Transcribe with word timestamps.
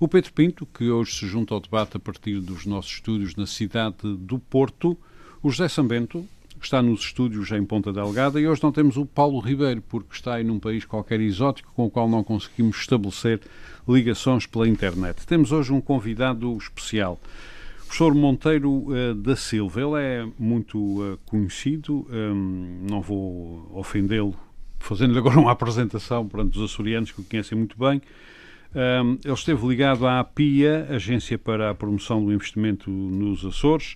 o 0.00 0.06
Pedro 0.06 0.32
Pinto, 0.32 0.66
que 0.66 0.90
hoje 0.90 1.12
se 1.12 1.26
junta 1.26 1.54
ao 1.54 1.60
debate 1.60 1.96
a 1.96 2.00
partir 2.00 2.40
dos 2.40 2.64
nossos 2.64 2.92
estúdios 2.92 3.34
na 3.34 3.46
cidade 3.46 3.96
do 4.02 4.38
Porto, 4.38 4.96
o 5.42 5.50
José 5.50 5.68
Sambento, 5.68 6.24
que 6.58 6.64
está 6.64 6.80
nos 6.80 7.00
estúdios 7.00 7.50
em 7.50 7.64
Ponta 7.64 7.92
Delgada, 7.92 8.40
e 8.40 8.46
hoje 8.46 8.62
não 8.62 8.70
temos 8.70 8.96
o 8.96 9.04
Paulo 9.04 9.40
Ribeiro, 9.40 9.82
porque 9.88 10.14
está 10.14 10.34
aí 10.34 10.44
num 10.44 10.58
país 10.58 10.84
qualquer 10.84 11.20
exótico 11.20 11.72
com 11.74 11.86
o 11.86 11.90
qual 11.90 12.08
não 12.08 12.22
conseguimos 12.22 12.76
estabelecer 12.76 13.40
ligações 13.88 14.46
pela 14.46 14.68
internet. 14.68 15.26
Temos 15.26 15.50
hoje 15.50 15.72
um 15.72 15.80
convidado 15.80 16.56
especial. 16.56 17.20
O 17.82 17.86
professor 17.86 18.14
Monteiro 18.14 18.70
uh, 18.70 19.14
da 19.14 19.34
Silva, 19.34 19.80
ele 19.80 20.02
é 20.02 20.28
muito 20.38 20.78
uh, 20.78 21.18
conhecido, 21.26 22.06
um, 22.10 22.86
não 22.88 23.00
vou 23.00 23.70
ofendê-lo 23.74 24.36
fazendo-lhe 24.78 25.18
agora 25.18 25.38
uma 25.38 25.50
apresentação 25.52 26.28
perante 26.28 26.58
os 26.58 26.70
açorianos 26.70 27.10
que 27.10 27.20
o 27.20 27.24
conhecem 27.24 27.56
muito 27.56 27.76
bem. 27.78 28.00
Um, 28.74 29.18
ele 29.24 29.34
esteve 29.34 29.66
ligado 29.66 30.06
à 30.06 30.20
APIA, 30.20 30.86
Agência 30.90 31.38
para 31.38 31.70
a 31.70 31.74
Promoção 31.74 32.24
do 32.24 32.32
Investimento 32.32 32.90
nos 32.90 33.44
Açores, 33.44 33.94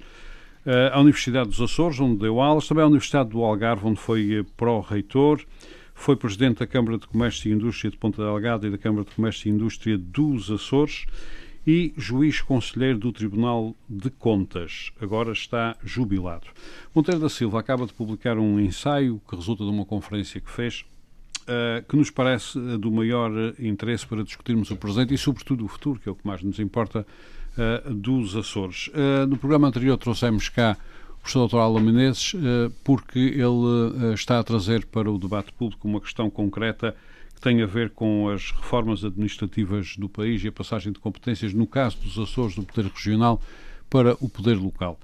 uh, 0.66 0.92
à 0.92 1.00
Universidade 1.00 1.50
dos 1.50 1.60
Açores, 1.60 2.00
onde 2.00 2.20
deu 2.20 2.40
aulas, 2.40 2.66
também 2.66 2.82
à 2.82 2.86
Universidade 2.86 3.30
do 3.30 3.42
Algarve, 3.42 3.86
onde 3.86 4.00
foi 4.00 4.40
uh, 4.40 4.44
pró-reitor, 4.56 5.44
foi 5.94 6.16
presidente 6.16 6.60
da 6.60 6.66
Câmara 6.66 6.96
de 6.96 7.06
Comércio 7.06 7.50
e 7.50 7.54
Indústria 7.54 7.90
de 7.90 7.98
Ponta 7.98 8.22
Delgada 8.22 8.66
e 8.66 8.70
da 8.70 8.78
Câmara 8.78 9.04
de 9.04 9.14
Comércio 9.14 9.48
e 9.48 9.52
Indústria 9.52 9.98
dos 9.98 10.50
Açores 10.50 11.04
e 11.66 11.92
juiz 11.96 12.40
conselheiro 12.40 12.98
do 12.98 13.12
Tribunal 13.12 13.76
de 13.88 14.10
Contas. 14.10 14.90
Agora 15.00 15.32
está 15.32 15.76
jubilado. 15.84 16.46
Monteiro 16.94 17.20
da 17.20 17.28
Silva 17.28 17.60
acaba 17.60 17.86
de 17.86 17.92
publicar 17.92 18.36
um 18.36 18.58
ensaio 18.58 19.20
que 19.28 19.36
resulta 19.36 19.64
de 19.64 19.70
uma 19.70 19.84
conferência 19.84 20.40
que 20.40 20.50
fez 20.50 20.84
Uh, 21.42 21.82
que 21.88 21.96
nos 21.96 22.08
parece 22.08 22.56
uh, 22.56 22.78
do 22.78 22.88
maior 22.92 23.30
uh, 23.32 23.52
interesse 23.58 24.06
para 24.06 24.22
discutirmos 24.22 24.70
o 24.70 24.76
presente 24.76 25.12
e, 25.12 25.18
sobretudo, 25.18 25.64
o 25.64 25.68
futuro, 25.68 25.98
que 25.98 26.08
é 26.08 26.12
o 26.12 26.14
que 26.14 26.24
mais 26.26 26.42
nos 26.42 26.58
importa, 26.58 27.06
dos 27.90 28.34
Açores. 28.34 28.88
no 29.28 29.36
programa 29.36 29.68
anterior 29.68 29.98
trouxemos 29.98 30.48
cá 30.48 30.74
o 31.10 31.16
professor 31.18 31.48
Dr. 31.48 31.56
Alan 31.58 31.80
Menezes, 31.82 32.32
porque 32.82 33.18
ele 33.18 34.14
está 34.14 34.38
a 34.38 34.42
trazer 34.42 34.86
para 34.86 35.10
o 35.10 35.18
debate 35.18 35.52
público 35.52 35.86
uma 35.86 36.00
questão 36.00 36.30
concreta 36.30 36.96
que 37.34 37.42
tem 37.42 37.60
a 37.60 37.66
ver 37.66 37.90
com 37.90 38.30
as 38.30 38.52
reformas 38.52 39.04
administrativas 39.04 39.98
do 39.98 40.08
país 40.08 40.42
e 40.42 40.48
a 40.48 40.52
passagem 40.52 40.94
de 40.94 40.98
competências, 40.98 41.52
no 41.52 41.66
caso 41.66 41.98
dos 41.98 42.18
Açores, 42.18 42.54
do 42.54 42.62
poder 42.62 42.88
regional 42.88 43.38
para 43.90 44.16
o 44.18 44.30
poder 44.30 44.56
local. 44.56 44.98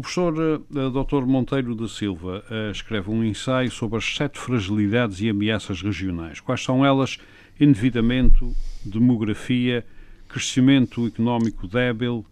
O 0.00 0.02
professor 0.02 0.32
uh, 0.34 1.04
Dr. 1.04 1.26
Monteiro 1.26 1.74
da 1.74 1.86
Silva 1.86 2.42
uh, 2.50 2.70
escreve 2.70 3.10
um 3.10 3.22
ensaio 3.22 3.70
sobre 3.70 3.98
as 3.98 4.04
sete 4.16 4.38
fragilidades 4.38 5.20
e 5.20 5.28
ameaças 5.28 5.82
regionais. 5.82 6.40
Quais 6.40 6.64
são 6.64 6.82
elas? 6.86 7.18
Endividamento, 7.60 8.56
demografia, 8.82 9.84
crescimento 10.26 11.06
económico 11.06 11.68
débil, 11.68 12.24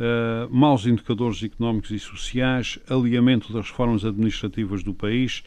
uh, 0.00 0.52
maus 0.52 0.84
indicadores 0.84 1.40
económicos 1.44 1.92
e 1.92 1.98
sociais, 2.00 2.80
alinhamento 2.90 3.52
das 3.52 3.70
reformas 3.70 4.04
administrativas 4.04 4.82
do 4.82 4.92
país, 4.92 5.44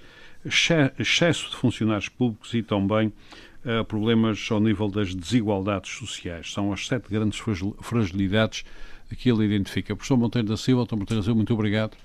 excesso 0.97 1.50
de 1.50 1.58
funcionários 1.58 2.08
públicos 2.08 2.53
e 2.53 2.64
também 2.64 3.12
problemas 3.88 4.47
ao 4.52 4.59
nível 4.59 4.88
das 4.88 5.16
desigualdades 5.16 5.91
sociais. 5.91 6.53
São 6.53 6.72
as 6.72 6.85
sete 6.85 7.09
grandes 7.09 7.41
fragilidades 7.81 8.64
que 9.16 9.30
ele 9.30 9.46
identifica. 9.46 9.96
Professor 9.96 10.18
Monteiro 10.18 10.48
da 10.48 10.58
Silva, 10.58 10.86
Dr. 10.86 10.96
Monteiro 10.96 11.22
da 11.22 11.24
Silva, 11.24 11.36
muito 11.36 11.53
obrigado 11.53 11.96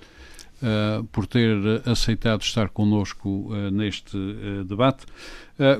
uh, 0.61 1.03
por 1.05 1.25
ter 1.25 1.57
aceitado 1.85 2.41
estar 2.41 2.69
connosco 2.69 3.29
uh, 3.29 3.71
neste 3.71 4.15
uh, 4.15 4.63
debate. 4.63 5.05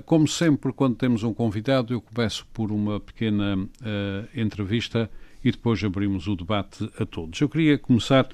como 0.05 0.27
sempre, 0.27 0.71
quando 0.73 0.95
temos 0.95 1.23
um 1.23 1.33
convidado, 1.33 1.93
eu 1.93 2.01
começo 2.01 2.45
por 2.53 2.71
uma 2.71 2.99
pequena 2.99 3.67
entrevista 4.35 5.09
e 5.43 5.51
depois 5.51 5.83
abrimos 5.83 6.27
o 6.27 6.35
debate 6.35 6.87
a 6.99 7.05
todos. 7.05 7.41
Eu 7.41 7.49
queria 7.49 7.79
começar 7.79 8.29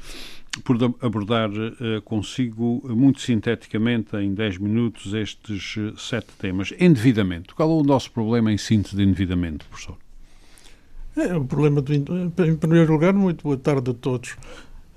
por 0.65 0.75
abordar 1.01 1.49
consigo, 2.03 2.83
muito 2.89 3.21
sinteticamente, 3.21 4.17
em 4.17 4.33
10 4.33 4.57
minutos, 4.57 5.13
estes 5.13 5.75
sete 5.95 6.33
temas. 6.37 6.73
Endividamento. 6.77 7.55
Qual 7.55 7.69
é 7.69 7.81
o 7.81 7.83
nosso 7.83 8.11
problema 8.11 8.51
em 8.51 8.57
síntese 8.57 8.97
de 8.97 9.03
endividamento, 9.03 9.65
professor? 9.67 9.97
É, 11.17 11.35
o 11.35 11.43
problema 11.43 11.81
do. 11.81 11.93
Em 11.95 12.55
primeiro 12.55 12.91
lugar, 12.93 13.11
muito 13.11 13.41
boa 13.41 13.57
tarde 13.57 13.89
a 13.89 13.93
todos. 13.95 14.33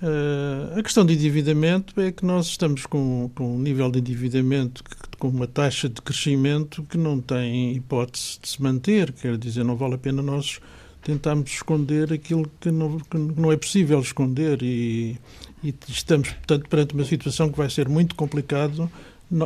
Uh, 0.02 0.78
a 0.78 0.82
questão 0.82 1.04
de 1.04 1.14
endividamento 1.14 1.98
é 1.98 2.12
que 2.12 2.26
nós 2.26 2.46
estamos 2.46 2.84
com, 2.84 3.30
com 3.34 3.56
um 3.56 3.58
nível 3.58 3.90
de 3.90 4.00
endividamento 4.00 4.84
que, 4.84 5.16
com 5.18 5.28
uma 5.28 5.46
taxa 5.46 5.88
de 5.88 6.02
crescimento 6.02 6.82
que 6.82 6.98
não 6.98 7.22
tem 7.22 7.74
hipótese 7.74 8.38
de 8.40 8.50
se 8.50 8.62
manter. 8.62 9.12
Quer 9.12 9.38
dizer, 9.38 9.64
não 9.64 9.76
vale 9.76 9.94
a 9.94 9.98
pena 9.98 10.20
nós 10.20 10.60
tentarmos 11.02 11.50
esconder 11.50 12.12
aquilo 12.12 12.50
que 12.60 12.70
não, 12.70 12.98
que 12.98 13.16
não 13.16 13.50
é 13.50 13.56
possível 13.56 13.98
esconder 14.00 14.62
e, 14.62 15.16
e, 15.64 15.74
estamos, 15.88 16.28
portanto, 16.32 16.68
perante 16.68 16.94
uma 16.94 17.04
situação 17.04 17.48
que 17.48 17.56
vai 17.56 17.70
ser 17.70 17.88
muito 17.88 18.14
complicado 18.14 18.90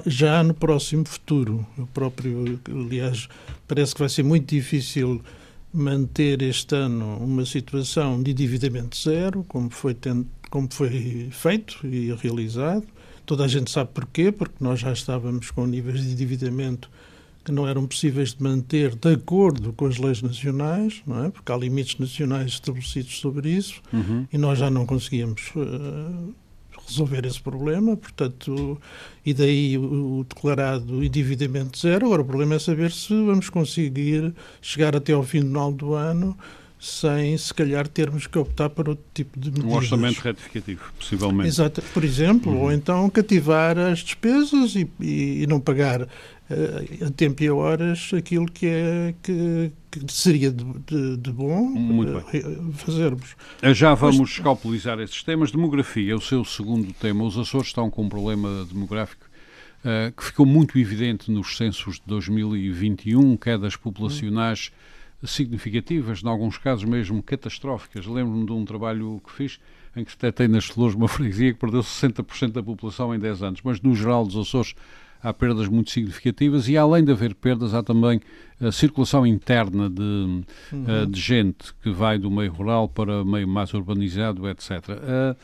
já 0.07 0.43
no 0.43 0.55
próximo 0.55 1.05
futuro. 1.05 1.65
O 1.79 1.87
próprio, 1.87 2.59
aliás, 2.69 3.29
parece 3.69 3.95
que 3.95 4.01
vai 4.01 4.09
ser 4.09 4.25
muito 4.25 4.53
difícil 4.53 5.23
manter 5.75 6.41
este 6.41 6.77
ano 6.77 7.19
uma 7.19 7.45
situação 7.45 8.23
de 8.23 8.31
endividamento 8.31 8.97
zero, 8.97 9.45
como 9.49 9.69
foi, 9.69 9.93
tendo, 9.93 10.27
como 10.49 10.69
foi 10.73 11.29
feito 11.33 11.85
e 11.85 12.15
realizado. 12.15 12.87
Toda 13.27 13.45
a 13.45 13.49
gente 13.49 13.71
sabe 13.71 13.91
porquê, 13.93 14.31
porque 14.31 14.57
nós 14.61 14.81
já 14.81 14.93
estávamos 14.93 15.51
com 15.51 15.67
níveis 15.67 16.03
de 16.03 16.13
endividamento 16.13 16.89
que 17.45 17.53
não 17.53 17.69
eram 17.69 17.87
possíveis 17.87 18.33
de 18.33 18.43
manter 18.43 18.95
de 18.95 19.13
acordo 19.13 19.73
com 19.75 19.87
as 19.87 19.99
leis 19.99 20.23
nacionais, 20.23 21.03
não 21.07 21.25
é? 21.25 21.31
porque 21.31 21.53
há 21.53 21.57
limites 21.57 21.99
nacionais 21.99 22.53
estabelecidos 22.53 23.19
sobre 23.19 23.51
isso, 23.51 23.83
uhum. 23.93 24.27
e 24.33 24.39
nós 24.39 24.59
já 24.59 24.71
não 24.71 24.87
conseguíamos 24.87 25.51
uh, 25.55 26.35
resolver 26.87 27.25
esse 27.27 27.41
problema, 27.41 27.97
portanto, 27.97 28.81
e 29.25 29.33
daí 29.33 29.79
o, 29.79 30.25
declarado 30.29 31.03
endividamento 31.03 31.79
zero. 31.79 32.07
Agora, 32.07 32.23
o 32.23 32.25
problema 32.25 32.55
é 32.55 32.59
saber 32.59 32.93
se 32.93 33.15
vamos 33.15 33.49
conseguir 33.49 34.35
chegar 34.61 34.95
até 34.95 35.13
ao 35.13 35.23
final 35.23 35.73
do 35.73 35.95
ano 35.95 36.37
sem, 36.85 37.37
se 37.39 37.55
calhar, 37.55 37.89
termos 37.89 38.27
que 38.27 38.39
optar 38.39 38.69
por 38.69 38.91
outro 38.91 39.05
tipo 39.15 39.41
de 39.41 39.51
medidas. 39.51 39.73
Um 39.73 39.77
orçamento 39.77 40.21
retificativo, 40.21 40.83
possivelmente. 40.99 41.49
Exato, 41.49 41.83
por 41.95 42.05
exemplo, 42.05 42.53
uhum. 42.53 42.61
ou 42.61 42.73
então 42.73 43.09
cativar 43.09 43.79
as 43.79 44.01
despesas 44.01 44.77
e, 44.77 44.87
e, 45.01 45.43
e 45.43 45.47
não 45.47 45.59
pagar 45.59 46.03
uh, 46.03 47.07
a 47.07 47.11
tempo 47.11 47.43
e 47.43 47.49
a 47.49 47.55
horas 47.55 48.11
aquilo 48.15 48.45
que, 48.45 48.67
é, 48.67 49.15
que, 49.23 49.73
que 50.01 50.13
seria 50.13 50.51
de, 50.51 50.65
de, 50.87 51.17
de 51.17 51.33
bom 51.33 51.73
uh, 51.75 52.73
fazermos. 52.73 53.37
Eh, 53.63 53.75
já 53.75 53.95
vamos 53.95 54.19
Mas, 54.19 54.31
escalpelizar 54.31 54.99
esses 55.01 55.23
temas. 55.23 55.51
Demografia 55.51 56.13
é 56.13 56.15
o 56.15 56.21
seu 56.21 56.45
segundo 56.45 56.93
tema. 56.95 57.25
Os 57.25 57.39
Açores 57.39 57.69
estão 57.69 57.91
com 57.91 58.05
um 58.05 58.09
problema 58.09 58.65
demográfico 58.65 59.27
uh, 59.85 60.13
que 60.13 60.25
ficou 60.25 60.45
muito 60.45 60.79
evidente 60.79 61.31
nos 61.31 61.57
censos 61.57 61.97
de 61.97 62.03
2021, 62.07 63.37
quedas 63.37 63.77
populacionais 63.77 64.73
significativas, 65.23 66.23
em 66.23 66.29
alguns 66.29 66.59
casos 66.59 66.85
mesmo 66.85 67.23
catastróficas. 67.23 68.07
Lembro-me 68.07 68.45
de 68.45 68.53
um 68.53 68.65
trabalho 68.65 69.21
que 69.25 69.33
fiz 69.33 69.61
em 69.97 70.05
que 70.05 70.11
detectei 70.11 70.49
nas 70.49 70.67
flores 70.67 70.95
uma 70.95 71.09
freguesia 71.09 71.53
que 71.53 71.59
perdeu 71.59 71.81
60% 71.81 72.53
da 72.53 72.63
população 72.63 73.15
em 73.15 73.19
10 73.19 73.43
anos, 73.43 73.61
mas 73.63 73.81
no 73.81 73.95
geral 73.95 74.27
dos 74.27 74.37
Açores 74.37 74.75
há 75.25 75.33
perdas 75.33 75.67
muito 75.67 75.91
significativas 75.91 76.69
e 76.69 76.77
além 76.77 77.03
de 77.03 77.11
haver 77.11 77.35
perdas 77.35 77.73
há 77.73 77.83
também 77.83 78.21
a 78.61 78.71
circulação 78.71 79.27
interna 79.27 79.89
de, 79.89 80.03
uhum. 80.03 80.45
uh, 80.73 81.07
de 81.07 81.19
gente 81.19 81.75
que 81.83 81.91
vai 81.91 82.19
do 82.19 82.31
meio 82.31 82.53
rural 82.53 82.87
para 82.87 83.25
meio 83.25 83.49
mais 83.49 83.73
urbanizado, 83.73 84.49
etc. 84.49 84.71
Uh, 84.71 85.37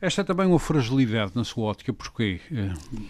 esta 0.00 0.20
é 0.20 0.24
também 0.24 0.46
uma 0.46 0.58
fragilidade 0.58 1.32
na 1.34 1.44
sua 1.44 1.64
ótica, 1.64 1.92
porquê? 1.92 2.40
Uh, 2.50 3.00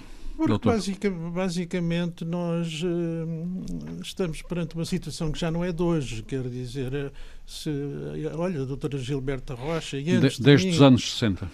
porque 0.47 0.69
basic, 0.69 1.11
basicamente 1.11 2.25
nós 2.25 2.83
uh, 2.83 4.01
estamos 4.01 4.41
perante 4.41 4.75
uma 4.75 4.87
situação 4.87 5.31
que 5.31 5.39
já 5.39 5.51
não 5.51 5.63
é 5.63 5.71
de 5.71 5.83
hoje, 5.83 6.23
quer 6.23 6.49
dizer, 6.49 6.95
eh, 6.95 7.11
se, 7.47 7.71
olha, 8.35 8.63
a 8.63 8.65
doutora 8.65 8.97
Gilberta 8.97 9.53
Rocha 9.53 9.99
e 9.99 10.11
antes 10.13 10.39
de, 10.39 10.43
Desde 10.45 10.67
de 10.67 10.71
mim, 10.71 10.77
os 10.77 10.83
anos 10.83 11.13
60. 11.13 11.47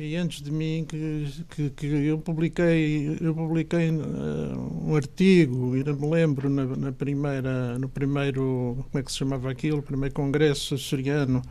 E 0.00 0.16
antes 0.16 0.40
de 0.40 0.50
mim 0.50 0.86
que, 0.88 1.26
que, 1.50 1.70
que 1.70 1.86
eu 1.86 2.18
publiquei 2.18 3.18
eu 3.20 3.34
publiquei 3.34 3.90
uh, 3.90 4.86
um 4.86 4.96
artigo 4.96 5.76
não 5.84 5.94
me 5.94 6.10
lembro 6.10 6.48
na, 6.48 6.64
na, 6.64 6.92
primeira 6.92 7.78
no 7.78 7.88
primeiro 7.88 8.84
como 8.90 9.00
é 9.00 9.02
que 9.02 9.12
se 9.12 9.18
chamava 9.18 9.50
aquilo 9.50 9.82
primeiro 9.82 10.14
congresso 10.14 10.74
açoriano 10.74 11.42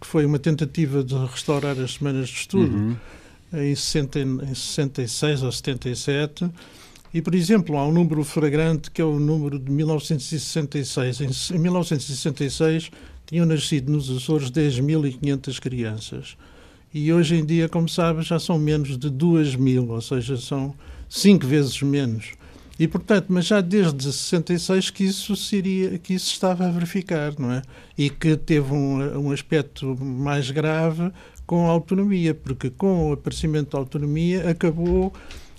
que 0.00 0.06
foi 0.06 0.26
uma 0.26 0.38
tentativa 0.38 1.02
de 1.02 1.14
restaurar 1.14 1.78
as 1.78 1.94
semanas 1.94 2.28
de 2.28 2.34
estudo 2.34 2.76
uhum. 2.76 2.96
em, 3.54 3.74
60, 3.74 4.20
em 4.20 4.54
66 4.54 5.42
ou 5.42 5.50
77 5.50 6.50
e, 7.14 7.22
por 7.22 7.34
exemplo, 7.34 7.78
há 7.78 7.86
um 7.86 7.92
número 7.92 8.22
flagrante 8.24 8.90
que 8.90 9.00
é 9.00 9.04
o 9.04 9.18
número 9.18 9.58
de 9.58 9.70
1966. 9.72 11.50
Em 11.50 11.58
1966 11.58 12.90
tinham 13.24 13.46
nascido 13.46 13.90
nos 13.90 14.10
Açores 14.10 14.50
10.500 14.50 15.58
crianças. 15.58 16.36
E 16.92 17.12
hoje 17.12 17.36
em 17.36 17.44
dia, 17.44 17.68
como 17.68 17.88
sabe, 17.88 18.22
já 18.22 18.38
são 18.38 18.58
menos 18.58 18.96
de 18.96 19.10
2 19.10 19.56
mil, 19.56 19.90
ou 19.90 20.00
seja, 20.00 20.36
são 20.36 20.74
cinco 21.08 21.46
vezes 21.46 21.80
menos. 21.82 22.32
E, 22.78 22.86
portanto, 22.86 23.26
mas 23.30 23.46
já 23.46 23.60
desde 23.60 24.12
66 24.12 24.90
que 24.90 25.04
isso, 25.04 25.34
seria, 25.34 25.98
que 25.98 26.14
isso 26.14 26.30
estava 26.30 26.66
a 26.66 26.70
verificar, 26.70 27.32
não 27.38 27.50
é? 27.50 27.62
E 27.96 28.10
que 28.10 28.36
teve 28.36 28.72
um, 28.72 29.28
um 29.28 29.32
aspecto 29.32 29.96
mais 29.98 30.50
grave 30.50 31.10
com 31.46 31.66
a 31.66 31.70
autonomia, 31.70 32.34
porque 32.34 32.68
com 32.68 33.10
o 33.10 33.12
aparecimento 33.12 33.70
da 33.72 33.78
autonomia 33.78 34.50
acabou 34.50 35.12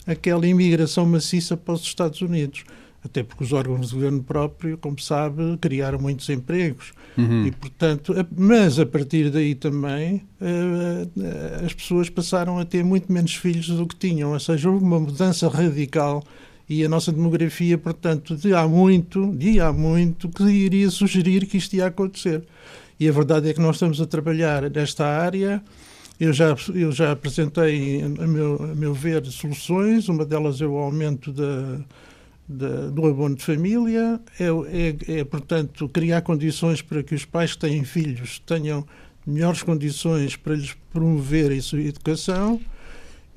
aquela 0.06 0.46
imigração 0.46 1.06
maciça 1.06 1.58
para 1.58 1.74
os 1.74 1.82
Estados 1.82 2.22
Unidos. 2.22 2.64
Até 3.04 3.24
porque 3.24 3.44
os 3.44 3.54
órgãos 3.54 3.90
de 3.90 3.96
governo 3.96 4.24
próprio, 4.24 4.78
como 4.78 5.00
sabe, 5.00 5.58
criaram 5.62 6.00
muitos 6.00 6.28
empregos. 6.30 6.94
Uhum. 7.18 7.48
E, 7.48 7.52
portanto, 7.52 8.14
mas 8.36 8.80
a 8.80 8.86
partir 8.86 9.30
daí 9.30 9.56
também 9.56 10.24
uh, 10.42 11.66
as 11.66 11.74
pessoas 11.74 12.10
passaram 12.10 12.60
a 12.60 12.66
ter 12.66 12.84
muito 12.84 13.12
menos 13.12 13.36
filhos 13.36 13.68
do 13.68 13.86
que 13.88 13.96
tinham. 13.96 14.34
Ou 14.34 14.40
seja, 14.40 14.70
houve 14.70 14.84
uma 14.84 15.00
mudança 15.00 15.48
radical 15.48 16.24
e 16.68 16.84
a 16.84 16.90
nossa 16.90 17.12
demografia, 17.12 17.78
portanto, 17.78 18.36
de 18.36 18.54
há 18.54 18.68
muito, 18.68 19.34
de 19.36 19.62
há 19.62 19.72
muito, 19.72 20.28
que 20.28 20.44
iria 20.44 20.90
sugerir 20.90 21.46
que 21.46 21.58
isto 21.58 21.76
ia 21.76 21.88
acontecer. 21.88 22.44
E 23.00 23.08
a 23.08 23.12
verdade 23.12 23.50
é 23.50 23.54
que 23.54 23.62
nós 23.62 23.76
estamos 23.76 24.02
a 24.02 24.06
trabalhar 24.06 24.70
nesta 24.70 25.06
área 25.06 25.64
eu 26.20 26.34
já, 26.34 26.56
eu 26.74 26.92
já 26.92 27.12
apresentei, 27.12 28.02
a 28.02 28.28
meu, 28.28 28.56
a 28.72 28.76
meu 28.76 28.94
ver, 28.94 29.24
soluções. 29.28 30.10
Uma 30.10 30.26
delas 30.26 30.60
é 30.62 30.66
o 30.66 30.76
aumento 30.78 31.32
da, 31.32 31.80
da, 32.48 32.90
do 32.90 33.06
abono 33.06 33.36
de 33.36 33.44
família, 33.44 34.20
é, 34.40 34.46
é, 34.46 35.20
é, 35.20 35.24
portanto, 35.24 35.90
criar 35.90 36.22
condições 36.22 36.82
para 36.82 37.04
que 37.04 37.14
os 37.14 37.26
pais 37.26 37.54
que 37.54 37.60
têm 37.60 37.84
filhos 37.84 38.40
tenham 38.46 38.86
melhores 39.26 39.62
condições 39.62 40.36
para 40.36 40.56
lhes 40.56 40.76
promover 40.94 41.52
a 41.52 41.62
sua 41.62 41.82
educação 41.82 42.62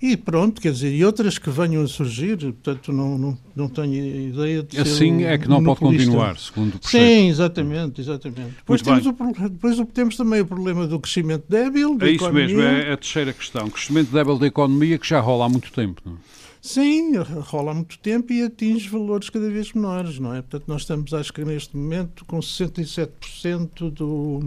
e 0.02 0.16
pronto, 0.16 0.62
quer 0.62 0.72
dizer, 0.72 0.94
e 0.94 1.04
outras 1.04 1.36
que 1.36 1.50
venham 1.50 1.82
a 1.82 1.86
surgir, 1.86 2.38
portanto, 2.38 2.90
não, 2.90 3.18
não, 3.18 3.38
não 3.54 3.68
tenho 3.68 4.30
ideia 4.30 4.62
de 4.62 4.80
Assim 4.80 5.24
é 5.24 5.36
que 5.36 5.46
não 5.46 5.62
pode 5.62 5.80
continuar, 5.80 6.38
segundo 6.38 6.76
o 6.76 6.78
projeto. 6.78 7.02
Sim, 7.02 7.28
exatamente, 7.28 8.00
exatamente. 8.00 8.54
Depois 8.56 8.80
temos, 8.80 9.04
o, 9.04 9.12
depois 9.50 9.76
temos 9.92 10.16
também 10.16 10.40
o 10.40 10.46
problema 10.46 10.86
do 10.86 10.98
crescimento 10.98 11.44
débil. 11.46 11.98
Da 11.98 12.06
é 12.06 12.12
isso 12.12 12.24
economia. 12.24 12.46
mesmo, 12.46 12.62
é 12.62 12.92
a 12.92 12.96
terceira 12.96 13.32
questão. 13.34 13.68
Crescimento 13.68 14.10
débil 14.10 14.38
da 14.38 14.46
economia 14.46 14.96
que 14.96 15.06
já 15.06 15.20
rola 15.20 15.44
há 15.44 15.48
muito 15.50 15.70
tempo, 15.70 16.00
não 16.02 16.14
é? 16.14 16.39
Sim, 16.60 17.16
rola 17.16 17.70
há 17.70 17.74
muito 17.74 17.98
tempo 17.98 18.32
e 18.32 18.42
atinge 18.42 18.88
valores 18.88 19.30
cada 19.30 19.48
vez 19.48 19.72
menores, 19.72 20.18
não 20.18 20.34
é? 20.34 20.42
Portanto, 20.42 20.64
nós 20.68 20.82
estamos, 20.82 21.14
acho 21.14 21.32
que 21.32 21.44
neste 21.44 21.76
momento, 21.76 22.24
com 22.26 22.38
67% 22.38 23.90
do, 23.90 24.40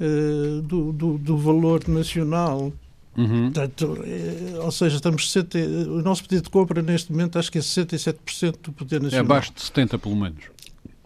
uh, 0.00 0.62
do, 0.62 0.92
do, 0.92 1.18
do 1.18 1.38
valor 1.38 1.88
nacional 1.88 2.72
Uhum. 3.16 3.50
Portanto, 3.50 3.98
é, 4.04 4.60
ou 4.60 4.70
seja, 4.70 4.96
estamos 4.96 5.30
60, 5.30 5.58
o 5.58 6.02
nosso 6.02 6.22
pedido 6.22 6.44
de 6.44 6.50
compra 6.50 6.80
neste 6.80 7.10
momento 7.10 7.38
acho 7.38 7.50
que 7.50 7.58
é 7.58 7.60
67% 7.60 8.56
do 8.62 8.72
poder 8.72 8.96
é 8.96 9.00
nacional. 9.00 9.24
É 9.24 9.26
abaixo 9.26 9.52
de 9.52 9.62
70 9.62 9.98
pelo 9.98 10.16
menos. 10.16 10.44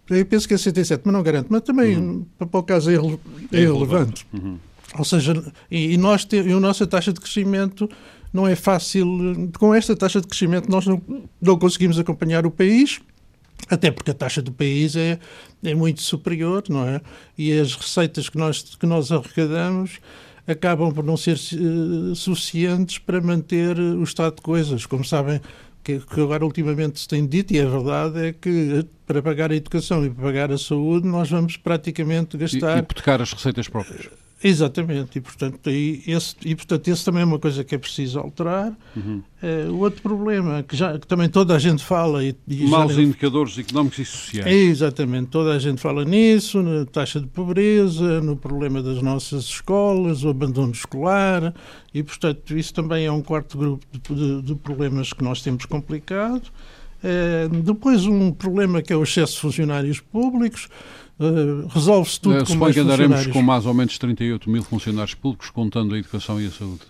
Eu 0.08 0.26
penso 0.26 0.46
que 0.46 0.52
é 0.52 0.58
67, 0.58 1.02
mas 1.04 1.12
não 1.14 1.22
garanto. 1.22 1.46
Mas 1.48 1.62
também, 1.62 1.96
uhum. 1.96 2.26
para 2.38 2.60
o 2.60 2.62
caso, 2.62 2.90
é, 2.90 2.94
irrele 2.94 3.18
é 3.50 3.60
irrelevante. 3.60 4.26
Uhum. 4.34 4.58
Ou 4.98 5.04
seja, 5.04 5.52
e, 5.70 5.94
e 5.94 5.96
nós 5.96 6.24
te, 6.24 6.36
e 6.36 6.52
a 6.52 6.60
nossa 6.60 6.86
taxa 6.86 7.12
de 7.12 7.20
crescimento 7.20 7.88
não 8.34 8.46
é 8.46 8.56
fácil. 8.56 9.06
Com 9.58 9.72
esta 9.72 9.94
taxa 9.94 10.20
de 10.20 10.26
crescimento, 10.26 10.68
nós 10.68 10.84
não, 10.84 11.00
não 11.40 11.56
conseguimos 11.56 11.98
acompanhar 11.98 12.44
o 12.44 12.50
país. 12.50 13.00
Até 13.70 13.90
porque 13.90 14.10
a 14.10 14.14
taxa 14.14 14.42
do 14.42 14.52
país 14.52 14.96
é, 14.96 15.18
é 15.62 15.74
muito 15.74 16.02
superior, 16.02 16.64
não 16.68 16.86
é? 16.86 17.00
E 17.38 17.52
as 17.58 17.74
receitas 17.74 18.28
que 18.28 18.36
nós, 18.36 18.62
que 18.62 18.84
nós 18.84 19.10
arrecadamos 19.12 20.00
acabam 20.46 20.92
por 20.92 21.02
não 21.02 21.16
ser 21.16 21.36
uh, 21.36 22.14
suficientes 22.14 22.98
para 22.98 23.20
manter 23.20 23.78
o 23.78 24.02
estado 24.02 24.36
de 24.36 24.42
coisas. 24.42 24.84
Como 24.84 25.04
sabem, 25.04 25.40
que, 25.82 26.00
que 26.00 26.20
agora 26.20 26.44
ultimamente 26.44 27.00
se 27.00 27.08
tem 27.08 27.26
dito, 27.26 27.54
e 27.54 27.58
é 27.58 27.64
verdade, 27.64 28.26
é 28.26 28.32
que 28.32 28.84
para 29.06 29.22
pagar 29.22 29.52
a 29.52 29.54
educação 29.54 30.04
e 30.04 30.10
para 30.10 30.24
pagar 30.24 30.52
a 30.52 30.58
saúde 30.58 31.06
nós 31.06 31.30
vamos 31.30 31.56
praticamente 31.56 32.36
gastar... 32.36 32.76
E, 32.76 32.80
hipotecar 32.80 33.22
as 33.22 33.32
receitas 33.32 33.68
próprias. 33.68 34.08
Exatamente, 34.46 35.16
e 35.16 35.20
portanto, 35.22 35.70
aí, 35.70 36.02
esse, 36.06 36.36
e, 36.44 36.54
portanto 36.54 36.86
esse 36.88 37.02
também 37.02 37.22
é 37.22 37.24
uma 37.24 37.38
coisa 37.38 37.64
que 37.64 37.74
é 37.74 37.78
preciso 37.78 38.18
alterar. 38.18 38.76
Uhum. 38.94 39.22
Uh, 39.42 39.72
o 39.72 39.78
outro 39.78 40.02
problema, 40.02 40.62
que, 40.62 40.76
já, 40.76 40.98
que 40.98 41.06
também 41.06 41.30
toda 41.30 41.56
a 41.56 41.58
gente 41.58 41.82
fala... 41.82 42.22
E, 42.22 42.36
e 42.46 42.66
Maus 42.66 42.94
já... 42.94 43.00
indicadores 43.00 43.58
económicos 43.58 44.00
e 44.00 44.04
sociais. 44.04 44.46
É, 44.46 44.52
exatamente, 44.54 45.28
toda 45.28 45.52
a 45.52 45.58
gente 45.58 45.80
fala 45.80 46.04
nisso, 46.04 46.62
na 46.62 46.84
taxa 46.84 47.20
de 47.20 47.26
pobreza, 47.26 48.20
no 48.20 48.36
problema 48.36 48.82
das 48.82 49.00
nossas 49.00 49.44
escolas, 49.44 50.24
o 50.24 50.28
abandono 50.28 50.72
escolar, 50.72 51.54
e 51.94 52.02
portanto 52.02 52.54
isso 52.54 52.74
também 52.74 53.06
é 53.06 53.10
um 53.10 53.22
quarto 53.22 53.56
grupo 53.56 53.86
de, 53.90 54.14
de, 54.14 54.42
de 54.42 54.54
problemas 54.56 55.10
que 55.10 55.24
nós 55.24 55.40
temos 55.40 55.64
complicado. 55.64 56.44
Uh, 57.02 57.62
depois 57.62 58.06
um 58.06 58.30
problema 58.30 58.82
que 58.82 58.92
é 58.92 58.96
o 58.96 59.02
excesso 59.02 59.34
de 59.34 59.40
funcionários 59.40 60.00
públicos, 60.00 60.68
Uh, 61.18 61.68
Resolve-se 61.68 62.20
tudo 62.20 62.42
uh, 62.42 62.46
com 62.46 62.54
mais 62.56 62.74
que 62.74 62.80
andaremos 62.80 63.26
com 63.28 63.42
mais 63.42 63.66
ou 63.66 63.74
menos 63.74 63.96
38 63.98 64.50
mil 64.50 64.62
funcionários 64.62 65.14
públicos, 65.14 65.50
contando 65.50 65.94
a 65.94 65.98
educação 65.98 66.40
e 66.40 66.46
a 66.46 66.50
saúde. 66.50 66.82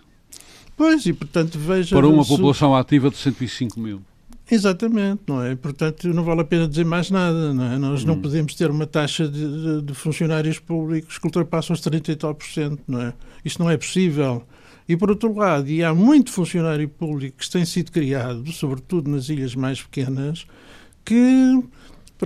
Pois, 0.75 1.05
e 1.05 1.13
portanto 1.13 1.57
veja... 1.59 1.95
Para 1.95 2.07
uma 2.07 2.25
população 2.25 2.75
ativa 2.75 3.09
de 3.09 3.17
105 3.17 3.79
mil. 3.79 4.01
Exatamente, 4.49 5.21
não 5.27 5.41
é? 5.41 5.55
Portanto, 5.55 6.07
não 6.09 6.23
vale 6.23 6.41
a 6.41 6.43
pena 6.43 6.67
dizer 6.67 6.85
mais 6.85 7.09
nada, 7.09 7.53
não 7.53 7.63
é? 7.63 7.77
Nós 7.77 8.03
hum. 8.03 8.07
não 8.07 8.21
podemos 8.21 8.53
ter 8.53 8.69
uma 8.69 8.85
taxa 8.85 9.27
de, 9.27 9.81
de, 9.81 9.93
funcionários 9.93 10.59
públicos 10.59 11.17
que 11.17 11.25
ultrapassa 11.25 11.73
os 11.73 11.81
30 11.81 12.11
e 12.11 12.15
tal 12.15 12.35
por 12.35 12.45
cento, 12.45 12.81
não 12.87 13.01
é? 13.01 13.13
Isto 13.43 13.63
não 13.63 13.69
é 13.69 13.77
possível. 13.77 14.43
E 14.87 14.95
por 14.95 15.09
outro 15.09 15.33
lado, 15.35 15.67
e 15.67 15.83
há 15.83 15.95
muito 15.95 16.31
funcionário 16.31 16.87
público 16.87 17.37
que 17.37 17.49
tem 17.49 17.65
sido 17.65 17.91
criado, 17.91 18.51
sobretudo 18.51 19.09
nas 19.09 19.29
ilhas 19.29 19.55
mais 19.55 19.81
pequenas, 19.81 20.45
que 21.03 21.63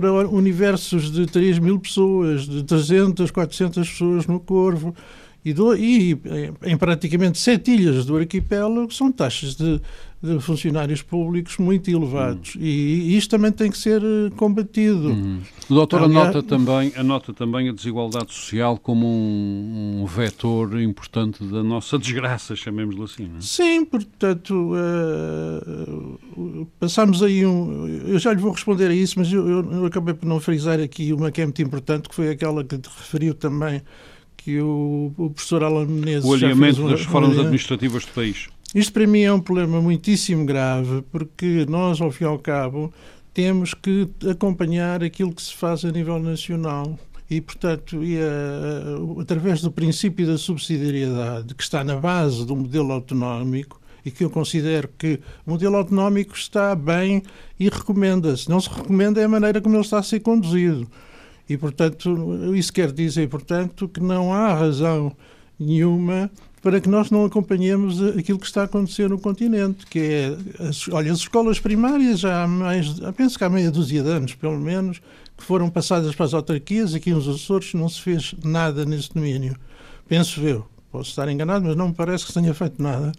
para 0.00 0.26
universos 0.28 1.12
de 1.12 1.26
3 1.26 1.58
mil 1.58 1.78
pessoas, 1.78 2.46
de 2.46 2.64
300, 2.64 3.30
400 3.30 3.86
pessoas 3.86 4.26
no 4.26 4.40
Corvo, 4.40 4.94
e, 5.44 5.52
do, 5.52 5.74
e 5.74 6.20
em 6.64 6.76
praticamente 6.76 7.38
sete 7.38 7.70
ilhas 7.70 8.04
do 8.04 8.16
arquipélago 8.16 8.92
são 8.92 9.10
taxas 9.10 9.54
de 9.54 9.80
de 10.22 10.38
funcionários 10.38 11.00
públicos 11.00 11.56
muito 11.56 11.90
elevados. 11.90 12.54
Hum. 12.54 12.60
E 12.60 13.16
isto 13.16 13.30
também 13.30 13.50
tem 13.50 13.70
que 13.70 13.78
ser 13.78 14.02
eh, 14.02 14.30
combatido. 14.36 15.12
Hum. 15.12 15.40
O 15.68 15.74
doutor 15.74 16.02
Aliás, 16.02 16.28
anota, 16.28 16.42
também, 16.42 16.92
anota 16.94 17.32
também 17.32 17.70
a 17.70 17.72
desigualdade 17.72 18.34
social 18.34 18.76
como 18.76 19.06
um, 19.06 20.02
um 20.02 20.06
vetor 20.06 20.78
importante 20.80 21.42
da 21.44 21.62
nossa 21.62 21.98
desgraça, 21.98 22.54
chamemos-lhe 22.54 23.02
assim. 23.02 23.30
É? 23.34 23.40
Sim, 23.40 23.84
portanto, 23.86 24.74
uh, 24.74 26.68
passamos 26.78 27.22
aí 27.22 27.46
um. 27.46 27.86
Eu 27.88 28.18
já 28.18 28.34
lhe 28.34 28.40
vou 28.40 28.52
responder 28.52 28.88
a 28.88 28.94
isso, 28.94 29.18
mas 29.18 29.32
eu, 29.32 29.48
eu, 29.48 29.72
eu 29.72 29.86
acabei 29.86 30.12
por 30.12 30.26
não 30.26 30.38
frisar 30.38 30.80
aqui 30.80 31.14
uma 31.14 31.30
que 31.30 31.40
é 31.40 31.46
muito 31.46 31.62
importante, 31.62 32.10
que 32.10 32.14
foi 32.14 32.28
aquela 32.28 32.62
que 32.62 32.76
te 32.76 32.90
referiu 32.90 33.32
também 33.32 33.80
que 34.50 34.60
o, 34.60 35.12
o 35.16 35.30
professor 35.30 35.62
Alan 35.62 35.86
Menezes 35.86 36.24
o 36.24 36.34
alinhamento 36.34 36.88
das 36.88 37.00
reformas 37.02 37.38
administrativas 37.38 38.04
do 38.04 38.10
país. 38.12 38.48
Isto 38.74 38.92
para 38.92 39.06
mim 39.06 39.20
é 39.20 39.32
um 39.32 39.40
problema 39.40 39.80
muitíssimo 39.80 40.44
grave, 40.44 41.02
porque 41.10 41.66
nós, 41.68 42.00
ao 42.00 42.10
fim 42.10 42.24
e 42.24 42.26
ao 42.26 42.38
cabo, 42.38 42.92
temos 43.32 43.74
que 43.74 44.08
acompanhar 44.28 45.04
aquilo 45.04 45.32
que 45.32 45.42
se 45.42 45.54
faz 45.54 45.84
a 45.84 45.90
nível 45.92 46.18
nacional. 46.18 46.98
E, 47.28 47.40
portanto, 47.40 48.02
e 48.02 48.18
a, 48.18 49.22
através 49.22 49.60
do 49.60 49.70
princípio 49.70 50.26
da 50.26 50.36
subsidiariedade, 50.36 51.54
que 51.54 51.62
está 51.62 51.84
na 51.84 51.94
base 51.94 52.44
do 52.44 52.56
modelo 52.56 52.92
autonómico, 52.92 53.80
e 54.04 54.10
que 54.10 54.24
eu 54.24 54.30
considero 54.30 54.88
que 54.98 55.20
o 55.46 55.50
modelo 55.50 55.76
autonómico 55.76 56.34
está 56.34 56.74
bem 56.74 57.22
e 57.58 57.68
recomenda-se. 57.68 58.48
Não 58.48 58.60
se 58.60 58.68
recomenda 58.68 59.20
é 59.20 59.24
a 59.24 59.28
maneira 59.28 59.60
como 59.60 59.76
ele 59.76 59.84
está 59.84 59.98
a 59.98 60.02
ser 60.02 60.20
conduzido. 60.20 60.88
E, 61.50 61.56
portanto, 61.56 62.54
isso 62.54 62.72
quer 62.72 62.92
dizer, 62.92 63.28
portanto, 63.28 63.88
que 63.88 63.98
não 63.98 64.32
há 64.32 64.54
razão 64.54 65.10
nenhuma 65.58 66.30
para 66.62 66.80
que 66.80 66.88
nós 66.88 67.10
não 67.10 67.24
acompanhemos 67.24 68.00
aquilo 68.16 68.38
que 68.38 68.46
está 68.46 68.60
a 68.60 68.64
acontecer 68.66 69.10
no 69.10 69.18
continente, 69.18 69.84
que 69.86 69.98
é, 69.98 70.36
olha, 70.92 71.10
as 71.10 71.18
escolas 71.18 71.58
primárias 71.58 72.20
já 72.20 72.44
há 72.44 72.46
mais, 72.46 73.00
penso 73.16 73.36
que 73.36 73.42
há 73.42 73.50
meia 73.50 73.68
dúzia 73.68 74.00
de 74.00 74.08
anos, 74.08 74.34
pelo 74.34 74.60
menos, 74.60 75.00
que 75.36 75.42
foram 75.42 75.68
passadas 75.68 76.14
para 76.14 76.26
as 76.26 76.34
autarquias, 76.34 76.94
aqui 76.94 77.10
nos 77.12 77.26
Açores 77.26 77.74
não 77.74 77.88
se 77.88 78.00
fez 78.00 78.32
nada 78.44 78.84
nesse 78.84 79.12
domínio, 79.12 79.56
penso 80.06 80.40
eu. 80.42 80.64
posso 80.92 81.10
estar 81.10 81.28
enganado, 81.28 81.64
mas 81.64 81.74
não 81.74 81.88
me 81.88 81.94
parece 81.94 82.26
que 82.26 82.32
tenha 82.32 82.54
feito 82.54 82.80
nada. 82.80 83.10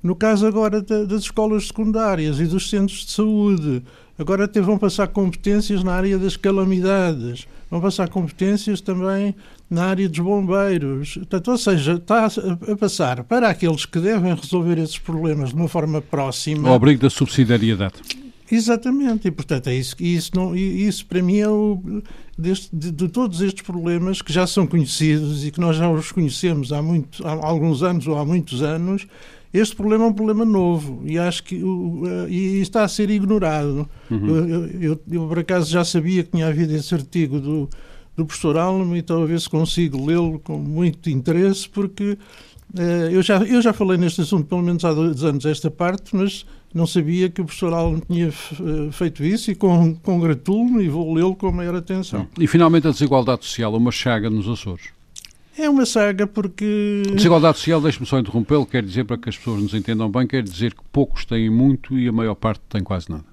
No 0.00 0.14
caso 0.14 0.46
agora 0.46 0.80
das 0.80 1.22
escolas 1.22 1.66
secundárias 1.66 2.38
e 2.38 2.44
dos 2.44 2.70
centros 2.70 3.06
de 3.06 3.10
saúde, 3.10 3.82
agora 4.22 4.44
até 4.44 4.60
vão 4.60 4.78
passar 4.78 5.08
competências 5.08 5.84
na 5.84 5.92
área 5.92 6.18
das 6.18 6.36
calamidades, 6.36 7.46
vão 7.70 7.80
passar 7.80 8.08
competências 8.08 8.80
também 8.80 9.34
na 9.68 9.84
área 9.84 10.08
dos 10.08 10.18
bombeiros. 10.18 11.14
Portanto, 11.14 11.50
ou 11.50 11.58
seja, 11.58 11.94
está 11.94 12.26
a 12.26 12.76
passar 12.76 13.24
para 13.24 13.48
aqueles 13.48 13.84
que 13.84 14.00
devem 14.00 14.34
resolver 14.34 14.78
esses 14.78 14.98
problemas 14.98 15.50
de 15.50 15.56
uma 15.56 15.68
forma 15.68 16.00
próxima. 16.00 16.70
O 16.70 16.74
abrigo 16.74 17.02
da 17.02 17.10
subsidiariedade. 17.10 17.94
Exatamente, 18.50 19.28
e 19.28 19.30
portanto 19.30 19.68
é 19.68 19.74
isso, 19.74 19.96
isso, 19.98 20.32
não, 20.34 20.54
isso 20.54 21.06
para 21.06 21.22
mim 21.22 21.38
é 21.38 21.48
o, 21.48 22.02
deste, 22.36 22.68
de, 22.70 22.90
de, 22.90 23.08
todos 23.08 23.40
estes 23.40 23.62
problemas 23.62 24.20
que 24.20 24.30
já 24.30 24.46
são 24.46 24.66
conhecidos 24.66 25.42
e 25.42 25.50
que 25.50 25.58
nós 25.58 25.74
já 25.74 25.88
os 25.88 26.12
conhecemos 26.12 26.70
há, 26.70 26.82
muito, 26.82 27.26
há 27.26 27.30
alguns 27.32 27.82
anos 27.82 28.06
ou 28.06 28.18
há 28.18 28.26
muitos 28.26 28.62
anos, 28.62 29.06
este 29.52 29.76
problema 29.76 30.04
é 30.04 30.06
um 30.08 30.12
problema 30.12 30.44
novo 30.44 31.02
e 31.04 31.18
acho 31.18 31.44
que 31.44 31.62
e 32.28 32.60
está 32.60 32.84
a 32.84 32.88
ser 32.88 33.10
ignorado. 33.10 33.88
Uhum. 34.10 34.28
Eu, 34.28 34.66
eu, 34.66 35.00
eu, 35.10 35.28
por 35.28 35.38
acaso 35.38 35.70
já 35.70 35.84
sabia 35.84 36.24
que 36.24 36.30
tinha 36.30 36.46
havido 36.46 36.74
esse 36.74 36.94
artigo 36.94 37.38
do, 37.38 37.68
do 38.16 38.24
professor 38.24 38.56
Almo 38.56 38.96
e 38.96 39.00
estou 39.00 39.22
a 39.22 39.26
ver 39.26 39.40
se 39.40 39.48
consigo 39.48 40.04
lê-lo 40.04 40.38
com 40.38 40.58
muito 40.58 41.10
interesse 41.10 41.68
porque 41.68 42.16
uh, 42.74 42.80
eu, 43.10 43.22
já, 43.22 43.38
eu 43.38 43.60
já 43.60 43.72
falei 43.72 43.98
neste 43.98 44.22
assunto 44.22 44.46
pelo 44.46 44.62
menos 44.62 44.84
há 44.84 44.92
dois 44.92 45.22
anos 45.22 45.44
esta 45.44 45.70
parte, 45.70 46.16
mas 46.16 46.46
não 46.74 46.86
sabia 46.86 47.28
que 47.28 47.40
o 47.40 47.44
professor 47.44 47.74
Almo 47.74 48.00
tinha 48.00 48.28
eh, 48.28 48.32
feito 48.92 49.22
isso 49.22 49.50
e 49.50 49.54
congratulo-me 49.54 50.84
e 50.84 50.88
vou 50.88 51.12
lê-lo 51.12 51.36
com 51.36 51.52
maior 51.52 51.74
atenção. 51.74 52.26
E 52.38 52.46
finalmente 52.46 52.88
a 52.88 52.90
desigualdade 52.90 53.44
social, 53.44 53.74
uma 53.74 53.92
chaga 53.92 54.30
nos 54.30 54.48
Açores. 54.48 54.86
É 55.56 55.68
uma 55.68 55.84
saga 55.84 56.26
porque. 56.26 57.02
Desigualdade 57.14 57.58
social, 57.58 57.80
deixe-me 57.80 58.06
só 58.06 58.18
interrompê-lo, 58.18 58.64
quer 58.64 58.82
dizer, 58.82 59.04
para 59.04 59.18
que 59.18 59.28
as 59.28 59.36
pessoas 59.36 59.62
nos 59.62 59.74
entendam 59.74 60.10
bem, 60.10 60.26
quer 60.26 60.42
dizer 60.42 60.74
que 60.74 60.82
poucos 60.90 61.24
têm 61.24 61.50
muito 61.50 61.98
e 61.98 62.08
a 62.08 62.12
maior 62.12 62.34
parte 62.34 62.62
tem 62.68 62.82
quase 62.82 63.10
nada. 63.10 63.32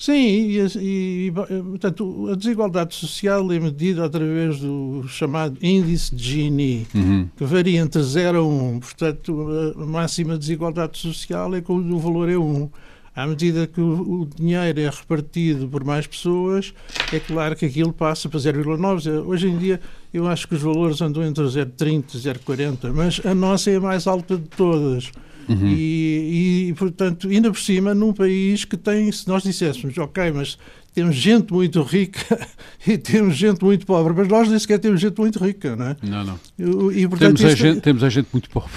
Sim, 0.00 0.14
e, 0.14 0.58
e, 0.78 1.30
portanto, 1.30 2.30
a 2.32 2.34
desigualdade 2.34 2.94
social 2.94 3.52
é 3.52 3.60
medida 3.60 4.06
através 4.06 4.58
do 4.58 5.04
chamado 5.06 5.58
índice 5.60 6.14
de 6.14 6.24
Gini, 6.24 6.86
uhum. 6.94 7.28
que 7.36 7.44
varia 7.44 7.80
entre 7.80 8.02
0 8.02 8.38
a 8.38 8.42
1. 8.42 8.80
Portanto, 8.80 9.74
a 9.76 9.84
máxima 9.84 10.38
desigualdade 10.38 10.96
social 10.96 11.54
é 11.54 11.60
quando 11.60 11.94
o 11.94 11.98
valor 11.98 12.30
é 12.30 12.38
1. 12.38 12.70
À 13.14 13.26
medida 13.26 13.66
que 13.66 13.80
o, 13.80 14.22
o 14.22 14.28
dinheiro 14.36 14.80
é 14.80 14.88
repartido 14.88 15.68
por 15.68 15.84
mais 15.84 16.06
pessoas, 16.06 16.72
é 17.12 17.18
claro 17.18 17.56
que 17.56 17.66
aquilo 17.66 17.92
passa 17.92 18.28
para 18.28 18.38
0,9. 18.38 19.26
Hoje 19.26 19.48
em 19.48 19.58
dia, 19.58 19.80
eu 20.14 20.26
acho 20.28 20.46
que 20.46 20.54
os 20.54 20.62
valores 20.62 21.00
andam 21.00 21.24
entre 21.24 21.42
0,30 21.44 22.14
e 22.14 22.18
0,40, 22.18 22.92
mas 22.92 23.20
a 23.24 23.34
nossa 23.34 23.70
é 23.70 23.76
a 23.76 23.80
mais 23.80 24.06
alta 24.06 24.36
de 24.36 24.48
todas. 24.48 25.10
Uhum. 25.48 25.66
E, 25.66 26.68
e, 26.68 26.74
portanto, 26.74 27.28
ainda 27.28 27.50
por 27.50 27.58
cima, 27.58 27.92
num 27.92 28.12
país 28.12 28.64
que 28.64 28.76
tem, 28.76 29.10
se 29.10 29.26
nós 29.26 29.42
disséssemos, 29.42 29.98
ok, 29.98 30.30
mas 30.30 30.56
temos 30.94 31.16
gente 31.16 31.52
muito 31.52 31.82
rica 31.82 32.48
e 32.86 32.98
temos 32.98 33.36
gente 33.36 33.64
muito 33.64 33.86
pobre, 33.86 34.12
mas 34.14 34.28
nós 34.28 34.48
nem 34.48 34.58
sequer 34.58 34.78
temos 34.78 35.00
gente 35.00 35.18
muito 35.18 35.42
rica, 35.42 35.76
não 35.76 35.86
é? 35.86 35.96
Não, 36.02 36.24
não. 36.24 36.92
E, 36.92 37.06
portanto, 37.08 37.38
temos, 37.38 37.44
a 37.44 37.54
gente, 37.54 37.80
temos 37.80 38.04
a 38.04 38.08
gente 38.08 38.28
muito 38.32 38.50
pobre. 38.50 38.70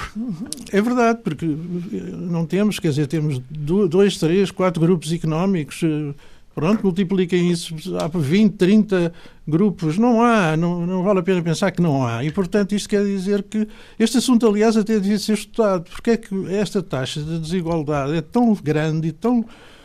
É 0.71 0.81
verdade, 0.81 1.19
porque 1.23 1.45
não 1.45 2.45
temos, 2.45 2.79
quer 2.79 2.89
dizer, 2.89 3.07
temos 3.07 3.41
dois, 3.49 4.17
três, 4.17 4.51
quatro 4.51 4.81
grupos 4.81 5.11
económicos 5.11 5.81
eh, 5.83 6.13
Pronto, 6.55 6.83
multipliquem 6.83 7.49
isso 7.49 7.75
há 7.97 8.07
20, 8.07 8.53
30 8.53 9.11
grupos. 9.47 9.97
Não 9.97 10.21
há, 10.21 10.55
não, 10.55 10.85
não 10.85 11.03
vale 11.03 11.19
a 11.19 11.23
pena 11.23 11.41
pensar 11.41 11.71
que 11.71 11.81
não 11.81 12.05
há. 12.05 12.23
E, 12.23 12.31
portanto, 12.31 12.75
isto 12.75 12.87
quer 12.87 13.03
dizer 13.03 13.41
que 13.43 13.67
este 13.97 14.19
assunto, 14.19 14.47
aliás, 14.47 14.77
até 14.77 14.99
devia 14.99 15.17
ser 15.17 15.33
estudado. 15.33 15.89
Porque 15.89 16.11
é 16.11 16.17
que 16.17 16.29
esta 16.53 16.83
taxa 16.83 17.23
de 17.23 17.39
desigualdade 17.39 18.13
é 18.13 18.21
tão 18.21 18.53
grande 18.53 19.07
e 19.07 19.11
tão 19.11 19.43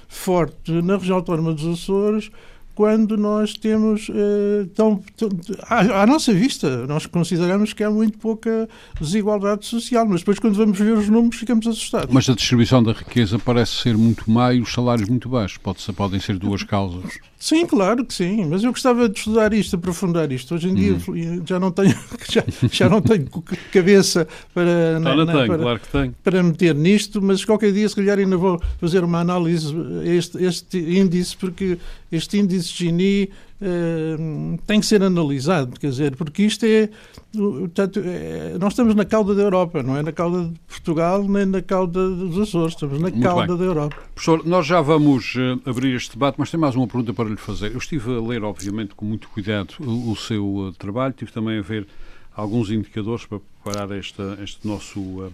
forte 0.08 0.72
na 0.82 0.96
região 0.96 1.16
autónoma 1.16 1.52
dos 1.52 1.66
Açores 1.66 2.30
quando 2.78 3.16
nós 3.16 3.54
temos 3.54 4.08
eh, 4.08 4.68
tão, 4.72 5.02
tão 5.16 5.28
à, 5.64 6.02
à, 6.02 6.06
nossa 6.06 6.32
vista, 6.32 6.86
nós 6.86 7.06
consideramos 7.06 7.72
que 7.72 7.82
há 7.82 7.90
muito 7.90 8.16
pouca 8.18 8.68
desigualdade 9.00 9.66
social, 9.66 10.06
mas 10.06 10.20
depois 10.20 10.38
quando 10.38 10.54
vamos 10.54 10.78
ver 10.78 10.92
os 10.92 11.08
números 11.08 11.40
ficamos 11.40 11.66
assustados. 11.66 12.14
Mas 12.14 12.28
a 12.28 12.36
distribuição 12.36 12.80
da 12.80 12.92
riqueza 12.92 13.36
parece 13.36 13.82
ser 13.82 13.98
muito 13.98 14.30
má 14.30 14.54
e 14.54 14.60
os 14.60 14.72
salários 14.72 15.08
muito 15.08 15.28
baixos. 15.28 15.58
Pode 15.58 15.82
ser, 15.82 15.92
podem 15.92 16.20
ser 16.20 16.38
duas 16.38 16.62
causas. 16.62 17.18
Sim, 17.36 17.66
claro 17.66 18.04
que 18.04 18.14
sim, 18.14 18.46
mas 18.46 18.62
eu 18.62 18.70
gostava 18.70 19.08
de 19.08 19.18
estudar 19.18 19.52
isto, 19.52 19.74
aprofundar 19.74 20.30
isto. 20.30 20.54
Hoje 20.54 20.68
em 20.68 20.74
dia 20.74 20.98
hum. 21.08 21.42
já 21.44 21.58
não 21.58 21.72
tenho 21.72 21.94
já, 22.30 22.44
já 22.70 22.88
não 22.88 23.00
tenho 23.00 23.26
cabeça 23.72 24.28
para, 24.54 25.00
não, 25.00 25.16
não, 25.16 25.26
tenho, 25.26 25.46
para, 25.46 25.58
claro 25.58 25.80
que 25.80 25.88
tenho. 25.88 26.14
para 26.22 26.42
meter 26.44 26.76
nisto, 26.76 27.20
mas 27.20 27.44
qualquer 27.44 27.72
dia 27.72 27.88
se 27.88 27.96
calhar 27.96 28.20
ainda 28.20 28.36
vou 28.36 28.60
fazer 28.80 29.02
uma 29.02 29.18
análise 29.18 29.74
este, 30.04 30.44
este 30.44 30.78
índice, 30.78 31.36
porque 31.36 31.78
este 32.10 32.38
índice 32.38 32.67
Gini 32.76 33.30
uh, 33.60 34.58
tem 34.66 34.80
que 34.80 34.86
ser 34.86 35.02
analisado, 35.02 35.78
quer 35.78 35.90
dizer, 35.90 36.16
porque 36.16 36.42
isto 36.42 36.64
é, 36.64 36.88
portanto, 37.32 38.00
é, 38.04 38.56
nós 38.58 38.72
estamos 38.72 38.94
na 38.94 39.04
cauda 39.04 39.34
da 39.34 39.42
Europa, 39.42 39.82
não 39.82 39.96
é 39.96 40.02
na 40.02 40.12
cauda 40.12 40.44
de 40.44 40.60
Portugal 40.66 41.22
nem 41.24 41.46
na 41.46 41.62
cauda 41.62 42.08
dos 42.10 42.38
Açores, 42.38 42.74
estamos 42.74 43.00
na 43.00 43.10
Muito 43.10 43.20
cauda 43.20 43.46
bem. 43.46 43.56
da 43.56 43.64
Europa. 43.64 43.96
Professor, 44.14 44.46
nós 44.46 44.66
já 44.66 44.80
vamos 44.80 45.34
uh, 45.34 45.60
abrir 45.68 45.94
este 45.94 46.12
debate, 46.12 46.36
mas 46.38 46.50
tem 46.50 46.58
mais 46.58 46.74
uma 46.74 46.86
pergunta 46.86 47.12
para 47.12 47.28
lhe 47.28 47.36
fazer. 47.36 47.72
Eu 47.72 47.78
estive 47.78 48.16
a 48.16 48.20
ler, 48.20 48.42
obviamente, 48.44 48.94
com 48.94 49.04
muito 49.04 49.28
cuidado 49.28 49.74
o, 49.80 50.12
o 50.12 50.16
seu 50.16 50.46
uh, 50.46 50.72
trabalho, 50.72 51.12
tive 51.12 51.32
também 51.32 51.58
a 51.58 51.62
ver 51.62 51.86
alguns 52.34 52.70
indicadores 52.70 53.26
para 53.26 53.40
preparar 53.62 53.90
esta, 53.96 54.38
este 54.42 54.66
nosso 54.66 55.32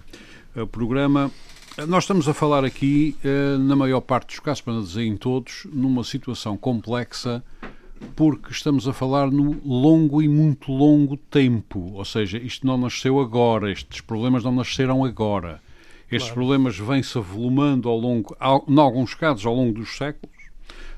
programa. 0.73 1.31
Nós 1.89 2.05
estamos 2.05 2.29
a 2.29 2.35
falar 2.35 2.65
aqui, 2.65 3.17
na 3.59 3.75
maior 3.75 4.01
parte 4.01 4.29
dos 4.29 4.39
casos, 4.39 4.61
para 4.61 4.75
não 4.75 4.83
dizer 4.83 5.03
em 5.05 5.17
todos, 5.17 5.67
numa 5.73 6.05
situação 6.05 6.57
complexa 6.57 7.43
porque 8.15 8.53
estamos 8.53 8.87
a 8.87 8.93
falar 8.93 9.31
no 9.31 9.61
longo 9.65 10.23
e 10.23 10.29
muito 10.29 10.71
longo 10.71 11.17
tempo. 11.17 11.93
Ou 11.95 12.05
seja, 12.05 12.39
isto 12.39 12.65
não 12.65 12.77
nasceu 12.77 13.19
agora, 13.19 13.73
estes 13.73 14.01
problemas 14.01 14.45
não 14.45 14.53
nasceram 14.53 15.05
agora. 15.05 15.61
Estes 16.05 16.31
claro. 16.31 16.35
problemas 16.35 16.79
vêm-se 16.79 17.19
avolumando 17.19 17.89
ao 17.89 17.99
longo, 17.99 18.37
em 18.69 18.79
alguns 18.79 19.15
casos 19.15 19.45
ao 19.45 19.55
longo 19.55 19.73
dos 19.73 19.97
séculos, 19.97 20.37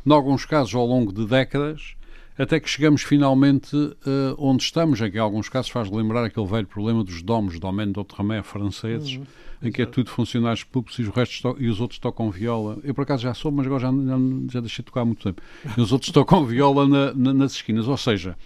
em 0.05 0.13
alguns 0.13 0.45
casos 0.45 0.75
ao 0.75 0.85
longo 0.85 1.11
de 1.11 1.25
décadas, 1.27 1.96
até 2.39 2.61
que 2.61 2.69
chegamos 2.69 3.03
finalmente 3.03 3.75
uh, 3.77 3.97
onde 4.39 4.63
estamos, 4.63 5.01
em 5.01 5.11
que 5.11 5.17
em 5.17 5.21
alguns 5.21 5.49
casos 5.49 5.71
faz 5.71 5.91
lembrar 5.91 6.25
aquele 6.25 6.47
velho 6.47 6.67
problema 6.67 7.03
dos 7.03 7.23
domos, 7.23 7.59
domaine 7.59 7.93
d'outre-mer 7.93 8.43
franceses, 8.43 9.17
uhum 9.17 9.25
em 9.63 9.73
que 9.73 9.83
é 9.83 9.87
tudo 9.87 10.11
funcionários 10.11 10.65
públicos 10.65 10.99
e 10.99 11.03
os, 11.03 11.09
restos 11.09 11.55
e 11.59 11.69
os 11.69 11.81
outros 11.81 11.99
tocam 11.99 12.31
viola. 12.31 12.79
Eu, 12.83 12.95
por 12.95 13.03
acaso, 13.03 13.23
já 13.23 13.35
sou, 13.35 13.51
mas 13.51 13.67
agora 13.67 13.83
já, 13.83 13.91
já, 13.91 14.17
já 14.53 14.61
deixei 14.61 14.83
de 14.83 14.87
tocar 14.87 15.03
há 15.03 15.05
muito 15.05 15.23
tempo. 15.23 15.43
E 15.77 15.81
os 15.81 15.93
outros 15.93 16.11
tocam 16.11 16.45
viola 16.47 16.87
na, 16.87 17.15
na, 17.15 17.33
nas 17.33 17.53
esquinas. 17.53 17.89
Ou 17.89 17.97
seja, 17.97 18.37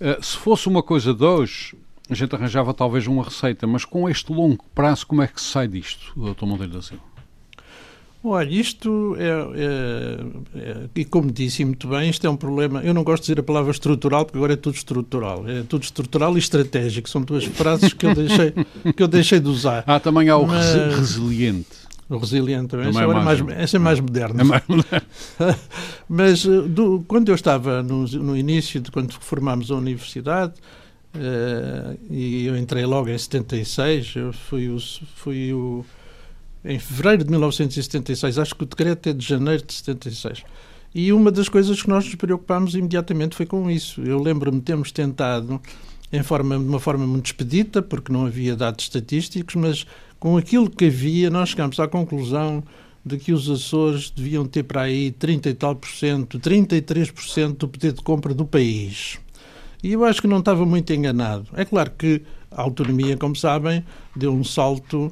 uh, 0.00 0.22
se 0.22 0.36
fosse 0.36 0.68
uma 0.68 0.82
coisa 0.82 1.14
de 1.14 1.24
hoje, 1.24 1.76
a 2.08 2.14
gente 2.14 2.34
arranjava 2.34 2.74
talvez 2.74 3.06
uma 3.06 3.22
receita, 3.22 3.66
mas 3.66 3.84
com 3.84 4.08
este 4.08 4.32
longo 4.32 4.64
prazo, 4.74 5.06
como 5.06 5.22
é 5.22 5.26
que 5.26 5.40
se 5.40 5.48
sai 5.48 5.68
disto, 5.68 6.12
Dr. 6.16 6.44
Monteiro 6.44 6.72
da 6.72 6.82
Silva? 6.82 7.11
Olha, 8.24 8.48
isto 8.48 9.16
é, 9.18 9.26
é, 9.26 10.60
é, 10.60 10.76
E 10.94 11.04
como 11.04 11.30
disse 11.32 11.64
muito 11.64 11.88
bem, 11.88 12.08
isto 12.08 12.24
é 12.24 12.30
um 12.30 12.36
problema. 12.36 12.80
Eu 12.82 12.94
não 12.94 13.02
gosto 13.02 13.24
de 13.24 13.26
dizer 13.28 13.40
a 13.40 13.42
palavra 13.42 13.72
estrutural, 13.72 14.24
porque 14.24 14.38
agora 14.38 14.52
é 14.52 14.56
tudo 14.56 14.76
estrutural. 14.76 15.48
É 15.48 15.62
tudo 15.62 15.82
estrutural 15.82 16.36
e 16.36 16.38
estratégico. 16.38 17.10
São 17.10 17.22
duas 17.22 17.44
frases 17.44 17.92
que 17.92 18.06
eu 18.06 18.14
deixei, 18.14 18.52
que 18.96 19.02
eu 19.02 19.08
deixei 19.08 19.40
de 19.40 19.48
usar. 19.48 19.82
Ah, 19.86 19.98
também 19.98 20.28
há 20.28 20.36
o 20.36 20.46
Mas... 20.46 20.96
resiliente. 20.96 21.82
O 22.08 22.18
resiliente 22.18 22.68
também. 22.68 22.88
Essa, 22.90 23.02
é 23.02 23.06
mais, 23.06 23.40
mais, 23.40 23.58
essa 23.58 23.76
é 23.76 23.80
mais 23.80 23.98
moderna. 23.98 24.40
É 24.40 24.44
mais 24.44 24.62
moderna. 24.68 25.06
Mas 26.08 26.46
eh, 26.46 26.60
do, 26.68 27.04
quando 27.08 27.28
eu 27.30 27.34
estava 27.34 27.82
no, 27.82 28.06
no, 28.06 28.36
início, 28.36 28.80
de 28.80 28.90
quando 28.90 29.12
formámos 29.14 29.70
a 29.70 29.74
universidade, 29.76 30.52
uh, 31.14 31.98
e 32.10 32.46
eu 32.46 32.56
entrei 32.56 32.84
logo 32.84 33.08
em 33.08 33.18
76, 33.18 34.14
eu 34.14 34.32
fui 34.32 34.68
o. 34.68 34.78
Fui 35.16 35.52
o 35.52 35.84
em 36.64 36.78
fevereiro 36.78 37.24
de 37.24 37.30
1976, 37.30 38.38
acho 38.38 38.54
que 38.54 38.62
o 38.62 38.66
decreto 38.66 39.08
é 39.08 39.12
de 39.12 39.26
janeiro 39.26 39.64
de 39.64 39.72
76. 39.72 40.44
E 40.94 41.12
uma 41.12 41.32
das 41.32 41.48
coisas 41.48 41.82
que 41.82 41.88
nós 41.88 42.04
nos 42.04 42.14
preocupámos 42.14 42.74
imediatamente 42.74 43.34
foi 43.34 43.46
com 43.46 43.70
isso. 43.70 44.02
Eu 44.02 44.20
lembro-me 44.22 44.60
termos 44.60 44.92
tentado, 44.92 45.60
em 46.12 46.22
forma, 46.22 46.58
de 46.58 46.64
uma 46.64 46.78
forma 46.78 47.06
muito 47.06 47.26
expedita, 47.26 47.80
porque 47.80 48.12
não 48.12 48.26
havia 48.26 48.54
dados 48.54 48.84
estatísticos, 48.84 49.54
mas 49.54 49.86
com 50.20 50.36
aquilo 50.36 50.68
que 50.68 50.84
havia, 50.86 51.30
nós 51.30 51.48
chegámos 51.48 51.80
à 51.80 51.88
conclusão 51.88 52.62
de 53.04 53.16
que 53.16 53.32
os 53.32 53.50
Açores 53.50 54.10
deviam 54.10 54.46
ter 54.46 54.62
para 54.62 54.82
aí 54.82 55.10
30 55.10 55.48
e 55.48 55.54
tal 55.54 55.74
por 55.74 55.88
cento, 55.88 56.38
33% 56.38 57.56
do 57.56 57.68
poder 57.68 57.92
de 57.92 58.02
compra 58.02 58.32
do 58.32 58.44
país. 58.44 59.18
E 59.82 59.92
eu 59.94 60.04
acho 60.04 60.20
que 60.20 60.28
não 60.28 60.38
estava 60.38 60.64
muito 60.64 60.92
enganado. 60.92 61.46
É 61.54 61.64
claro 61.64 61.90
que 61.98 62.22
a 62.50 62.62
autonomia, 62.62 63.16
como 63.16 63.34
sabem, 63.34 63.84
deu 64.14 64.32
um 64.32 64.44
salto 64.44 65.10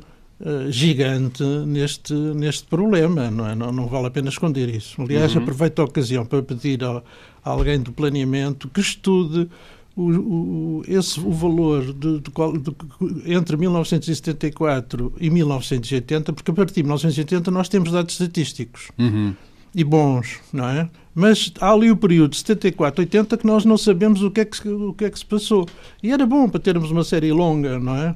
gigante 0.70 1.42
neste, 1.42 2.14
neste 2.14 2.64
problema, 2.64 3.30
não, 3.30 3.46
é? 3.46 3.54
não, 3.54 3.70
não, 3.70 3.86
vale 3.86 4.06
a 4.06 4.10
pena 4.10 4.28
esconder 4.28 4.68
isso. 4.74 5.00
Aliás, 5.00 5.34
uhum. 5.34 5.42
aproveito 5.42 5.80
a 5.80 5.84
ocasião 5.84 6.24
para 6.24 6.42
pedir 6.42 6.82
a, 6.82 7.02
a 7.44 7.50
alguém 7.50 7.78
do 7.80 7.92
planeamento 7.92 8.68
que 8.68 8.80
estude 8.80 9.48
o, 9.94 10.10
o, 10.10 10.82
esse, 10.88 11.20
o 11.20 11.32
valor 11.32 11.92
de, 11.92 12.20
de, 12.20 12.20
de, 12.20 13.32
entre 13.32 13.56
1974 13.56 15.12
e 15.20 15.28
1980, 15.28 16.32
porque 16.32 16.50
a 16.50 16.54
partir 16.54 16.74
de 16.74 16.82
1980 16.84 17.50
nós 17.50 17.68
temos 17.68 17.92
dados 17.92 18.14
estatísticos. 18.14 18.90
Uhum. 18.98 19.34
E 19.74 19.84
bons, 19.84 20.40
não 20.52 20.68
é? 20.68 20.88
Mas 21.14 21.52
há 21.60 21.70
ali 21.70 21.90
o 21.90 21.96
período 21.96 22.30
de 22.30 22.38
74, 22.38 23.02
80 23.02 23.36
que 23.36 23.46
nós 23.46 23.64
não 23.64 23.76
sabemos 23.76 24.22
o 24.22 24.30
que, 24.30 24.40
é 24.40 24.44
que, 24.44 24.68
o 24.68 24.94
que 24.94 25.04
é 25.04 25.10
que 25.10 25.18
se 25.18 25.26
passou. 25.26 25.66
E 26.02 26.10
era 26.10 26.26
bom 26.26 26.48
para 26.48 26.60
termos 26.60 26.90
uma 26.90 27.04
série 27.04 27.32
longa, 27.32 27.78
não 27.78 27.94
é? 27.94 28.14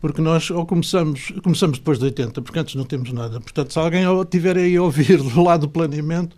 Porque 0.00 0.22
nós 0.22 0.50
ou 0.50 0.64
começamos, 0.64 1.32
começamos 1.42 1.78
depois 1.78 1.98
de 1.98 2.06
80, 2.06 2.40
porque 2.40 2.58
antes 2.58 2.74
não 2.74 2.84
temos 2.84 3.12
nada. 3.12 3.40
Portanto, 3.40 3.72
se 3.72 3.78
alguém 3.78 4.04
tiver 4.30 4.56
aí 4.56 4.76
a 4.76 4.82
ouvir 4.82 5.18
do 5.22 5.42
lado 5.42 5.62
do 5.62 5.68
planeamento, 5.68 6.34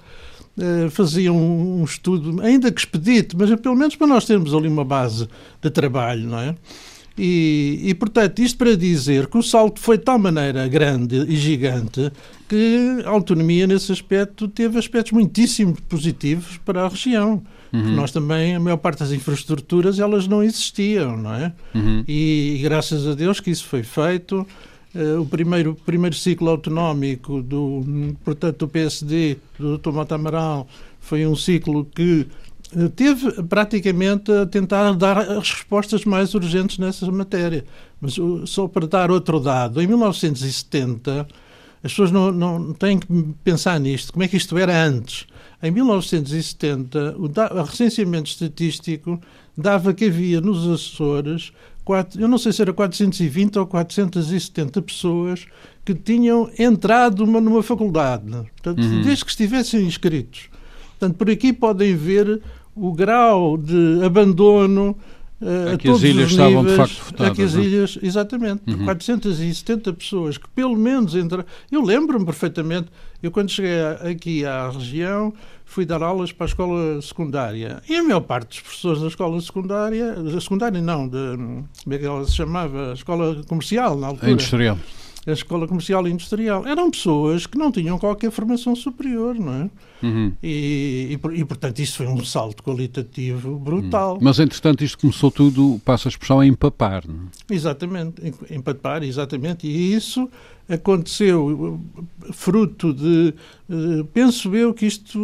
eh, 0.58 0.90
fazia 0.90 1.32
um, 1.32 1.82
estudo, 1.82 2.42
ainda 2.42 2.70
que 2.70 2.80
expedito, 2.80 3.36
mas 3.38 3.54
pelo 3.60 3.74
menos 3.74 3.96
para 3.96 4.06
nós 4.06 4.26
termos 4.26 4.52
ali 4.52 4.68
uma 4.68 4.84
base 4.84 5.26
de 5.62 5.70
trabalho, 5.70 6.28
não 6.28 6.38
é? 6.38 6.54
E, 7.16 7.80
e, 7.84 7.94
portanto, 7.94 8.40
isto 8.40 8.56
para 8.58 8.76
dizer 8.76 9.26
que 9.26 9.36
o 9.36 9.42
salto 9.42 9.80
foi 9.80 9.98
de 9.98 10.04
tal 10.04 10.18
maneira 10.18 10.66
grande 10.66 11.16
e 11.28 11.36
gigante 11.36 12.10
que 12.48 13.02
a 13.04 13.10
autonomia, 13.10 13.66
nesse 13.66 13.92
aspecto, 13.92 14.48
teve 14.48 14.78
aspectos 14.78 15.12
muitíssimo 15.12 15.76
positivos 15.88 16.58
para 16.64 16.84
a 16.84 16.88
região. 16.88 17.42
Uhum. 17.72 17.94
Nós 17.94 18.12
também, 18.12 18.54
a 18.54 18.60
maior 18.60 18.76
parte 18.76 18.98
das 18.98 19.12
infraestruturas, 19.12 19.98
elas 19.98 20.28
não 20.28 20.42
existiam, 20.42 21.16
não 21.16 21.34
é? 21.34 21.52
Uhum. 21.74 22.04
E, 22.06 22.56
e, 22.56 22.62
graças 22.62 23.06
a 23.06 23.14
Deus 23.14 23.40
que 23.40 23.50
isso 23.50 23.66
foi 23.66 23.82
feito. 23.82 24.46
Uh, 24.94 25.22
o 25.22 25.26
primeiro, 25.26 25.74
primeiro 25.86 26.14
ciclo 26.14 26.50
autonómico 26.50 27.40
do, 27.40 27.82
portanto, 28.22 28.58
do 28.58 28.68
PSD, 28.68 29.38
do 29.58 29.78
Dr. 29.78 29.90
Mota 29.90 30.16
Amaral, 30.16 30.68
foi 31.00 31.26
um 31.26 31.34
ciclo 31.34 31.86
que 31.86 32.26
uh, 32.76 32.90
teve 32.90 33.42
praticamente 33.44 34.30
a 34.30 34.44
tentar 34.44 34.92
dar 34.92 35.16
as 35.18 35.50
respostas 35.50 36.04
mais 36.04 36.34
urgentes 36.34 36.76
nessa 36.76 37.10
matéria. 37.10 37.64
Mas 37.98 38.18
só 38.44 38.68
para 38.68 38.86
dar 38.86 39.10
outro 39.10 39.40
dado, 39.40 39.80
em 39.80 39.86
1970, 39.86 41.26
as 41.82 41.90
pessoas 41.90 42.10
não, 42.10 42.30
não 42.30 42.74
têm 42.74 42.98
que 42.98 43.06
pensar 43.42 43.80
nisto, 43.80 44.12
como 44.12 44.24
é 44.24 44.28
que 44.28 44.36
isto 44.36 44.58
era 44.58 44.84
antes. 44.84 45.26
Em 45.62 45.70
1970, 45.70 47.16
o, 47.18 47.28
da, 47.28 47.52
o 47.52 47.62
recenseamento 47.62 48.28
estatístico 48.28 49.20
dava 49.56 49.94
que 49.94 50.06
havia 50.06 50.40
nos 50.40 50.68
Açores 50.68 51.52
quatro, 51.84 52.20
eu 52.20 52.28
não 52.28 52.38
sei 52.38 52.52
se 52.52 52.62
era 52.62 52.72
420 52.72 53.58
ou 53.58 53.66
470 53.66 54.82
pessoas 54.82 55.46
que 55.84 55.94
tinham 55.94 56.50
entrado 56.58 57.26
numa, 57.26 57.40
numa 57.40 57.62
faculdade, 57.62 58.24
portanto, 58.24 58.80
uhum. 58.80 59.02
desde 59.02 59.24
que 59.24 59.30
estivessem 59.30 59.84
inscritos. 59.84 60.48
Portanto, 60.98 61.16
por 61.16 61.30
aqui 61.30 61.52
podem 61.52 61.96
ver 61.96 62.40
o 62.74 62.92
grau 62.92 63.56
de 63.56 64.04
abandono 64.04 64.96
a 65.72 65.76
que 65.76 65.88
as 65.88 66.02
ilhas 66.02 66.30
estavam 66.30 66.64
de 66.64 66.76
facto 66.76 67.02
votadas. 67.04 67.38
A 67.38 67.44
as 67.44 67.56
é? 67.56 67.60
ilhas, 67.60 67.98
exatamente, 68.02 68.62
uhum. 68.66 68.84
470 68.84 69.92
pessoas 69.92 70.38
que 70.38 70.48
pelo 70.50 70.76
menos 70.76 71.14
entraram. 71.14 71.44
Eu 71.70 71.82
lembro-me 71.82 72.24
perfeitamente, 72.24 72.88
eu 73.22 73.30
quando 73.30 73.50
cheguei 73.50 73.80
aqui 74.10 74.44
à 74.44 74.70
região 74.70 75.32
fui 75.64 75.86
dar 75.86 76.02
aulas 76.02 76.30
para 76.32 76.44
a 76.44 76.48
escola 76.48 77.00
secundária. 77.00 77.82
E 77.88 77.96
a 77.96 78.02
maior 78.02 78.20
parte 78.20 78.48
dos 78.48 78.60
professores 78.60 79.00
da 79.00 79.08
escola 79.08 79.40
secundária, 79.40 80.12
da 80.12 80.40
secundária 80.40 80.80
não, 80.80 81.08
de, 81.08 81.36
como 81.82 81.94
é 81.94 81.98
que 81.98 82.04
ela 82.04 82.24
se 82.26 82.32
chamava? 82.32 82.90
A 82.90 82.94
escola 82.94 83.42
comercial, 83.44 83.96
na 83.96 84.08
altura. 84.08 84.32
Industrial. 84.32 84.78
A 85.24 85.30
escola 85.30 85.68
comercial 85.68 86.06
e 86.08 86.10
industrial. 86.10 86.66
Eram 86.66 86.90
pessoas 86.90 87.46
que 87.46 87.56
não 87.56 87.70
tinham 87.70 87.96
qualquer 87.98 88.30
formação 88.30 88.74
superior, 88.74 89.36
não 89.38 89.54
é? 89.54 89.70
Uhum. 90.02 90.32
E, 90.42 91.16
e, 91.16 91.40
e, 91.40 91.44
portanto, 91.44 91.78
isso 91.78 91.98
foi 91.98 92.08
um 92.08 92.24
salto 92.24 92.62
qualitativo 92.62 93.56
brutal. 93.56 94.14
Uhum. 94.14 94.20
Mas, 94.20 94.40
entretanto, 94.40 94.82
isto 94.82 94.98
começou 94.98 95.30
tudo, 95.30 95.80
passa 95.84 96.08
a 96.08 96.10
expressão, 96.10 96.40
a 96.40 96.46
empapar, 96.46 97.04
não 97.06 97.14
é? 97.14 97.54
Exatamente, 97.54 98.34
empapar, 98.50 99.04
exatamente. 99.04 99.64
E 99.66 99.94
isso 99.94 100.28
aconteceu 100.68 101.80
fruto 102.32 102.92
de. 102.92 103.34
Eh, 103.70 104.04
penso 104.12 104.54
eu 104.54 104.72
que 104.74 104.86
isto. 104.86 105.18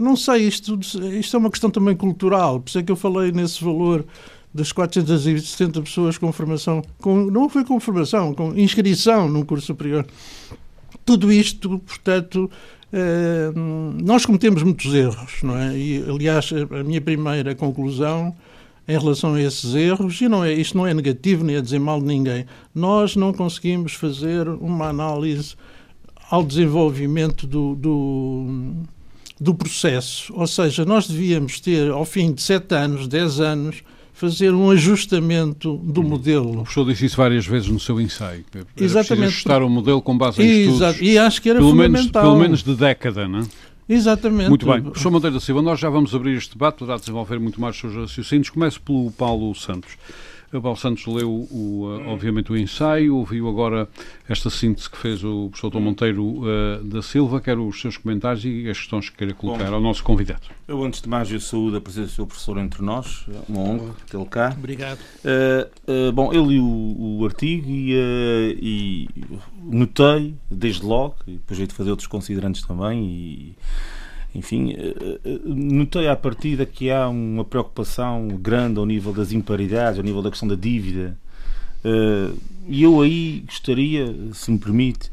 Não 0.00 0.16
sei, 0.16 0.46
isto, 0.46 0.78
isto 0.80 1.36
é 1.36 1.38
uma 1.38 1.50
questão 1.50 1.70
também 1.70 1.96
cultural, 1.96 2.60
por 2.60 2.68
isso 2.68 2.78
é 2.78 2.82
que 2.82 2.90
eu 2.90 2.96
falei 2.96 3.32
nesse 3.32 3.62
valor 3.62 4.04
das 4.56 4.72
460 4.72 5.82
pessoas 5.82 6.18
com 6.18 6.32
formação, 6.32 6.82
com, 7.00 7.26
não 7.26 7.48
foi 7.48 7.64
com 7.64 7.78
formação, 7.78 8.34
com 8.34 8.56
inscrição 8.56 9.28
num 9.28 9.44
curso 9.44 9.66
superior. 9.66 10.06
Tudo 11.04 11.30
isto, 11.30 11.78
portanto, 11.78 12.50
eh, 12.92 13.52
nós 14.02 14.24
cometemos 14.24 14.62
muitos 14.62 14.92
erros, 14.94 15.42
não 15.42 15.56
é? 15.56 15.76
E, 15.76 16.04
aliás, 16.08 16.50
a 16.52 16.82
minha 16.82 17.00
primeira 17.00 17.54
conclusão 17.54 18.34
em 18.88 18.98
relação 18.98 19.34
a 19.34 19.42
esses 19.42 19.74
erros, 19.74 20.20
e 20.20 20.28
não 20.28 20.44
é, 20.44 20.52
isto 20.52 20.76
não 20.76 20.86
é 20.86 20.94
negativo 20.94 21.44
nem 21.44 21.56
a 21.56 21.60
dizer 21.60 21.80
mal 21.80 22.00
de 22.00 22.06
ninguém, 22.06 22.46
nós 22.74 23.16
não 23.16 23.32
conseguimos 23.32 23.92
fazer 23.92 24.48
uma 24.48 24.88
análise 24.88 25.56
ao 26.30 26.42
desenvolvimento 26.42 27.46
do, 27.46 27.74
do, 27.74 28.74
do 29.40 29.54
processo. 29.54 30.32
Ou 30.34 30.46
seja, 30.46 30.84
nós 30.84 31.08
devíamos 31.08 31.60
ter, 31.60 31.90
ao 31.90 32.04
fim 32.04 32.32
de 32.32 32.42
sete 32.42 32.74
anos, 32.74 33.08
dez 33.08 33.40
anos, 33.40 33.82
fazer 34.16 34.54
um 34.54 34.70
ajustamento 34.70 35.76
do 35.76 36.00
uhum. 36.00 36.08
modelo. 36.08 36.50
O 36.50 36.62
professor 36.62 36.86
disse 36.86 37.04
isso 37.04 37.16
várias 37.18 37.46
vezes 37.46 37.68
no 37.68 37.78
seu 37.78 38.00
ensaio. 38.00 38.44
Exatamente. 38.74 39.26
ajustar 39.26 39.62
o 39.62 39.68
modelo 39.68 40.00
com 40.00 40.16
base 40.16 40.42
em 40.42 40.46
Exato. 40.46 40.92
estudos. 40.92 41.00
E 41.02 41.18
acho 41.18 41.42
que 41.42 41.50
era 41.50 41.58
pelo 41.58 41.70
fundamental. 41.70 42.00
Menos, 42.00 42.12
pelo 42.12 42.36
menos 42.36 42.62
de 42.62 42.74
década, 42.74 43.28
não 43.28 43.40
é? 43.40 43.42
Exatamente. 43.86 44.48
Muito 44.48 44.64
bem. 44.64 44.80
Professor 44.80 45.10
Monteiro 45.10 45.34
da 45.34 45.40
Silva, 45.40 45.60
nós 45.60 45.78
já 45.78 45.90
vamos 45.90 46.14
abrir 46.14 46.34
este 46.34 46.54
debate 46.54 46.78
para 46.78 46.96
desenvolver 46.96 47.38
muito 47.38 47.60
mais 47.60 47.74
os 47.74 47.80
seus 47.82 47.94
raciocínios. 47.94 48.48
Começo 48.48 48.80
pelo 48.80 49.10
Paulo 49.10 49.54
Santos. 49.54 49.92
O 50.52 50.60
Paulo 50.60 50.76
Santos 50.76 51.04
leu, 51.06 51.28
o, 51.28 51.86
uh, 51.86 52.08
obviamente, 52.08 52.52
o 52.52 52.56
ensaio, 52.56 53.16
ouviu 53.16 53.48
agora 53.48 53.88
esta 54.28 54.48
síntese 54.48 54.88
que 54.88 54.96
fez 54.96 55.24
o 55.24 55.48
professor 55.48 55.70
Tom 55.70 55.80
Monteiro 55.80 56.24
uh, 56.24 56.84
da 56.84 57.02
Silva. 57.02 57.40
Quero 57.40 57.66
os 57.66 57.80
seus 57.80 57.96
comentários 57.96 58.44
e 58.44 58.68
as 58.68 58.78
questões 58.78 59.10
que 59.10 59.16
queira 59.16 59.34
colocar 59.34 59.66
Bom, 59.66 59.74
ao 59.74 59.80
nosso 59.80 60.04
convidado. 60.04 60.42
Eu, 60.68 60.82
antes 60.84 61.02
de 61.02 61.08
mais, 61.08 61.30
eu 61.32 61.40
saúdo 61.40 61.76
a 61.76 61.80
presença 61.80 62.06
do 62.06 62.12
seu 62.12 62.26
professor 62.26 62.58
entre 62.58 62.82
nós. 62.82 63.26
É 63.28 63.52
uma 63.52 63.60
honra 63.60 63.94
tê-lo 64.08 64.26
cá. 64.26 64.54
Obrigado. 64.56 64.98
Uh, 65.24 66.08
uh, 66.08 66.12
bom, 66.12 66.32
eu 66.32 66.46
li 66.46 66.60
o, 66.60 67.18
o 67.20 67.24
artigo 67.24 67.68
e, 67.68 67.94
uh, 67.94 68.58
e, 68.60 69.08
notei, 69.64 70.34
desde 70.50 70.84
logo, 70.84 71.16
e 71.26 71.32
depois 71.32 71.58
hei 71.58 71.66
de 71.66 71.74
fazer 71.74 71.90
outros 71.90 72.06
considerantes 72.06 72.62
também, 72.62 73.04
e 73.04 73.56
enfim, 74.36 74.72
eh, 74.72 75.18
eh, 75.24 75.40
notei 75.44 76.08
à 76.08 76.14
partida 76.14 76.66
que 76.66 76.90
há 76.90 77.08
uma 77.08 77.44
preocupação 77.44 78.28
grande 78.28 78.78
ao 78.78 78.84
nível 78.84 79.12
das 79.12 79.32
imparidades, 79.32 79.98
ao 79.98 80.04
nível 80.04 80.22
da 80.22 80.30
questão 80.30 80.46
da 80.46 80.54
dívida. 80.54 81.16
Eh, 81.84 82.30
e 82.68 82.82
eu 82.82 83.00
aí 83.00 83.42
gostaria, 83.46 84.14
se 84.34 84.50
me 84.50 84.58
permite, 84.58 85.10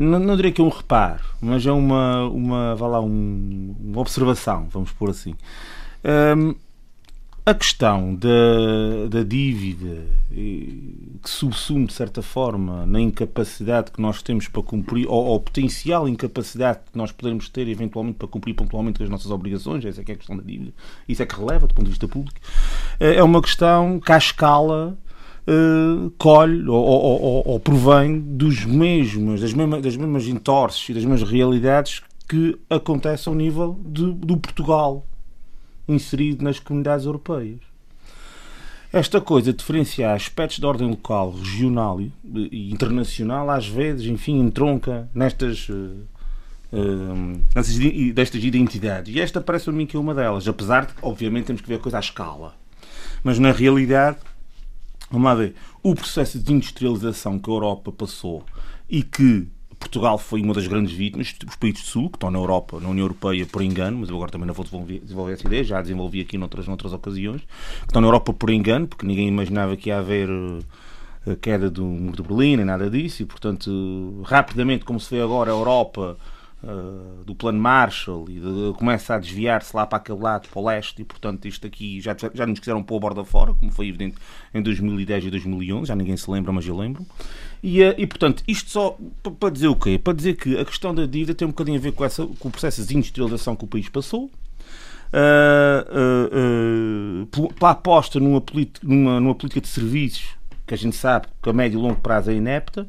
não, 0.00 0.18
não 0.18 0.34
diria 0.36 0.50
que 0.50 0.60
é 0.60 0.64
um 0.64 0.68
reparo, 0.68 1.22
mas 1.40 1.64
é 1.64 1.70
uma, 1.70 2.24
uma, 2.28 2.74
vá 2.74 2.86
lá, 2.88 3.00
um, 3.00 3.74
uma 3.80 4.00
observação, 4.00 4.66
vamos 4.70 4.90
pôr 4.92 5.10
assim. 5.10 5.34
A 7.48 7.54
questão 7.54 8.14
da, 8.14 9.08
da 9.08 9.22
dívida 9.22 10.04
que 10.30 11.30
subsume, 11.30 11.86
de 11.86 11.94
certa 11.94 12.20
forma, 12.20 12.84
na 12.84 13.00
incapacidade 13.00 13.90
que 13.90 14.02
nós 14.02 14.20
temos 14.20 14.48
para 14.48 14.62
cumprir, 14.62 15.06
ou, 15.08 15.24
ou 15.24 15.40
potencial 15.40 16.06
incapacidade 16.06 16.80
que 16.92 16.98
nós 16.98 17.10
podemos 17.10 17.48
ter, 17.48 17.66
eventualmente, 17.66 18.18
para 18.18 18.28
cumprir 18.28 18.52
pontualmente 18.52 19.02
as 19.02 19.08
nossas 19.08 19.30
obrigações, 19.30 19.82
essa 19.86 20.02
é 20.02 20.04
que 20.04 20.12
é 20.12 20.14
a 20.14 20.18
questão 20.18 20.36
da 20.36 20.42
dívida, 20.42 20.74
isso 21.08 21.22
é 21.22 21.24
que 21.24 21.34
releva, 21.34 21.66
do 21.66 21.72
ponto 21.72 21.86
de 21.86 21.92
vista 21.92 22.06
público, 22.06 22.38
eh, 23.00 23.14
é 23.14 23.22
uma 23.22 23.40
questão 23.40 23.98
que, 23.98 24.12
à 24.12 24.18
escala, 24.18 24.98
Uh, 25.50 26.10
colhe 26.18 26.68
ou, 26.68 26.76
ou, 26.76 27.22
ou, 27.22 27.48
ou, 27.48 27.58
provém 27.58 28.20
dos 28.20 28.66
mesmos, 28.66 29.40
das, 29.40 29.54
mesmas, 29.54 29.80
das 29.80 29.96
mesmas 29.96 30.26
entorces 30.26 30.90
e 30.90 30.92
das 30.92 31.06
mesmas 31.06 31.30
realidades 31.30 32.02
que 32.28 32.58
acontecem 32.68 33.32
ao 33.32 33.34
nível 33.34 33.80
de, 33.82 34.12
do 34.12 34.36
Portugal 34.36 35.06
inserido 35.88 36.44
nas 36.44 36.58
comunidades 36.60 37.06
europeias. 37.06 37.60
Esta 38.92 39.20
coisa 39.20 39.52
de 39.52 39.58
diferenciar 39.58 40.14
aspectos 40.14 40.58
de 40.58 40.64
ordem 40.64 40.88
local, 40.88 41.30
regional 41.30 42.00
e 42.00 42.70
internacional, 42.72 43.50
às 43.50 43.68
vezes, 43.68 44.06
enfim, 44.06 44.38
entronca 44.40 45.10
nestas, 45.14 45.68
uh, 45.68 46.06
uh, 46.72 48.12
destas 48.14 48.42
identidades. 48.42 49.14
E 49.14 49.20
esta 49.20 49.42
parece 49.42 49.68
a 49.68 49.72
mim 49.72 49.84
que 49.84 49.96
é 49.96 50.00
uma 50.00 50.14
delas, 50.14 50.48
apesar 50.48 50.86
de, 50.86 50.94
obviamente, 51.02 51.46
temos 51.46 51.60
que 51.60 51.68
ver 51.68 51.74
a 51.74 51.78
coisa 51.78 51.98
à 51.98 52.00
escala. 52.00 52.54
Mas 53.22 53.38
na 53.38 53.52
realidade, 53.52 54.18
vamos 55.10 55.26
lá 55.26 55.34
ver, 55.34 55.54
o 55.82 55.94
processo 55.94 56.38
de 56.38 56.50
industrialização 56.50 57.38
que 57.38 57.50
a 57.50 57.52
Europa 57.52 57.92
passou 57.92 58.42
e 58.88 59.02
que 59.02 59.48
Portugal 59.78 60.18
foi 60.18 60.42
uma 60.42 60.52
das 60.52 60.66
grandes 60.66 60.92
vítimas, 60.92 61.34
os 61.46 61.56
países 61.56 61.82
do 61.82 61.86
Sul, 61.86 62.10
que 62.10 62.16
estão 62.16 62.30
na 62.30 62.38
Europa, 62.38 62.80
na 62.80 62.88
União 62.88 63.04
Europeia, 63.04 63.46
por 63.46 63.62
engano, 63.62 63.98
mas 63.98 64.08
eu 64.08 64.16
agora 64.16 64.30
também 64.30 64.46
não 64.46 64.54
vou 64.54 64.64
desenvolver, 64.64 65.00
desenvolver 65.00 65.32
essa 65.32 65.46
ideia, 65.46 65.64
já 65.64 65.78
a 65.78 65.82
desenvolvi 65.82 66.20
aqui 66.20 66.36
noutras, 66.36 66.66
noutras 66.66 66.92
ocasiões, 66.92 67.40
que 67.40 67.86
estão 67.86 68.02
na 68.02 68.08
Europa 68.08 68.32
por 68.32 68.50
engano, 68.50 68.86
porque 68.86 69.06
ninguém 69.06 69.28
imaginava 69.28 69.76
que 69.76 69.88
ia 69.88 69.98
haver 69.98 70.28
eh, 71.26 71.32
a 71.32 71.36
queda 71.36 71.70
do 71.70 71.84
Muro 71.84 72.22
de 72.22 72.28
Berlim, 72.28 72.56
nem 72.56 72.66
nada 72.66 72.90
disso, 72.90 73.22
e 73.22 73.26
portanto, 73.26 74.22
rapidamente, 74.24 74.84
como 74.84 74.98
se 74.98 75.14
vê 75.14 75.22
agora, 75.22 75.50
a 75.50 75.54
Europa 75.54 76.16
Uh, 76.60 77.22
do 77.24 77.36
plano 77.36 77.60
Marshall 77.60 78.28
e 78.28 78.40
de, 78.40 78.76
começa 78.76 79.14
a 79.14 79.18
desviar-se 79.20 79.76
lá 79.76 79.86
para 79.86 79.98
aquele 79.98 80.18
lado, 80.18 80.48
para 80.48 80.60
o 80.60 80.66
leste, 80.66 81.00
e 81.00 81.04
portanto 81.04 81.46
isto 81.46 81.64
aqui 81.64 82.00
já, 82.00 82.16
já 82.34 82.44
nos 82.44 82.58
quiseram 82.58 82.82
pôr 82.82 82.96
a 82.96 83.00
borda 83.00 83.24
fora, 83.24 83.54
como 83.54 83.70
foi 83.70 83.86
evidente 83.86 84.16
em 84.52 84.60
2010 84.60 85.26
e 85.26 85.30
2011, 85.30 85.86
já 85.86 85.94
ninguém 85.94 86.16
se 86.16 86.28
lembra, 86.28 86.50
mas 86.50 86.66
eu 86.66 86.76
lembro. 86.76 87.06
E, 87.62 87.80
uh, 87.80 87.94
e 87.96 88.04
portanto, 88.08 88.42
isto 88.48 88.70
só 88.70 88.98
para 89.38 89.50
dizer 89.50 89.68
o 89.68 89.76
quê? 89.76 90.00
Para 90.02 90.14
dizer 90.14 90.34
que 90.34 90.58
a 90.58 90.64
questão 90.64 90.92
da 90.92 91.06
dívida 91.06 91.32
tem 91.32 91.46
um 91.46 91.52
bocadinho 91.52 91.78
a 91.78 91.80
ver 91.80 91.92
com, 91.92 92.04
essa, 92.04 92.26
com 92.26 92.48
o 92.48 92.50
processo 92.50 92.84
de 92.84 92.96
industrialização 92.96 93.54
que 93.54 93.64
o 93.64 93.68
país 93.68 93.88
passou, 93.88 94.28
uh, 95.08 97.26
pela 97.56 97.70
aposta 97.70 98.18
numa, 98.18 98.42
numa, 98.82 99.20
numa 99.20 99.34
política 99.34 99.60
de 99.60 99.68
serviços 99.68 100.36
que 100.66 100.74
a 100.74 100.76
gente 100.76 100.96
sabe 100.96 101.28
que 101.42 101.48
a 101.48 101.52
médio 101.52 101.78
e 101.78 101.82
longo 101.82 102.00
prazo 102.00 102.30
é 102.30 102.34
inepta 102.34 102.86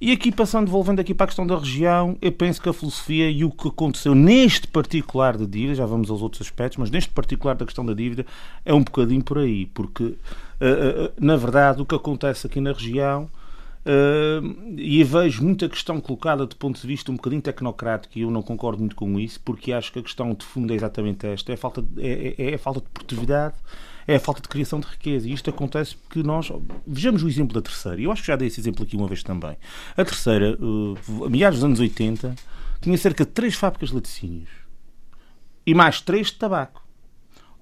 e 0.00 0.12
aqui, 0.12 0.30
passando, 0.30 0.66
devolvendo 0.66 1.00
aqui 1.00 1.14
para 1.14 1.24
a 1.24 1.26
questão 1.26 1.46
da 1.46 1.58
região, 1.58 2.18
eu 2.20 2.30
penso 2.30 2.60
que 2.60 2.68
a 2.68 2.72
filosofia 2.72 3.30
e 3.30 3.44
o 3.44 3.50
que 3.50 3.68
aconteceu 3.68 4.14
neste 4.14 4.66
particular 4.68 5.36
da 5.36 5.46
dívida, 5.46 5.74
já 5.74 5.86
vamos 5.86 6.10
aos 6.10 6.20
outros 6.20 6.42
aspectos, 6.42 6.76
mas 6.76 6.90
neste 6.90 7.10
particular 7.10 7.54
da 7.54 7.64
questão 7.64 7.84
da 7.84 7.94
dívida, 7.94 8.26
é 8.64 8.74
um 8.74 8.82
bocadinho 8.82 9.24
por 9.24 9.38
aí, 9.38 9.66
porque, 9.66 10.14
eh, 10.60 10.66
eh, 10.66 11.12
na 11.18 11.36
verdade, 11.36 11.80
o 11.80 11.86
que 11.86 11.94
acontece 11.94 12.46
aqui 12.46 12.60
na 12.60 12.72
região, 12.72 13.28
Uh, 13.86 14.74
e 14.76 15.04
vejo 15.04 15.44
muita 15.44 15.68
questão 15.68 16.00
colocada 16.00 16.44
do 16.44 16.56
ponto 16.56 16.80
de 16.80 16.84
vista 16.84 17.12
um 17.12 17.14
bocadinho 17.14 17.40
tecnocrático 17.40 18.18
e 18.18 18.22
eu 18.22 18.32
não 18.32 18.42
concordo 18.42 18.80
muito 18.80 18.96
com 18.96 19.16
isso, 19.16 19.40
porque 19.44 19.72
acho 19.72 19.92
que 19.92 20.00
a 20.00 20.02
questão 20.02 20.34
de 20.34 20.44
fundo 20.44 20.72
é 20.72 20.74
exatamente 20.76 21.24
esta: 21.24 21.52
é 21.52 21.54
a 21.54 21.56
falta 21.56 21.82
de, 21.82 22.02
é, 22.02 22.34
é, 22.36 22.50
é 22.50 22.54
a 22.56 22.58
falta 22.58 22.80
de 22.80 22.88
produtividade 22.88 23.54
é 24.06 24.16
a 24.16 24.20
falta 24.20 24.40
de 24.40 24.48
criação 24.48 24.80
de 24.80 24.86
riqueza. 24.86 25.28
E 25.28 25.32
isto 25.32 25.50
acontece 25.50 25.96
porque 25.96 26.22
nós. 26.22 26.50
Vejamos 26.86 27.22
o 27.22 27.28
exemplo 27.28 27.54
da 27.54 27.62
terceira. 27.62 28.00
Eu 28.00 28.12
acho 28.12 28.22
que 28.22 28.28
já 28.28 28.36
dei 28.36 28.48
esse 28.48 28.60
exemplo 28.60 28.84
aqui 28.84 28.96
uma 28.96 29.08
vez 29.08 29.22
também. 29.22 29.56
A 29.96 30.04
terceira, 30.04 30.56
uh, 30.60 31.24
a 31.24 31.30
meados 31.30 31.58
dos 31.58 31.64
anos 31.64 31.80
80, 31.80 32.34
tinha 32.80 32.96
cerca 32.96 33.24
de 33.24 33.30
três 33.32 33.54
fábricas 33.54 33.88
de 33.88 33.94
laticínios 33.96 34.50
e 35.66 35.74
mais 35.74 36.00
três 36.00 36.28
de 36.28 36.34
tabaco. 36.34 36.86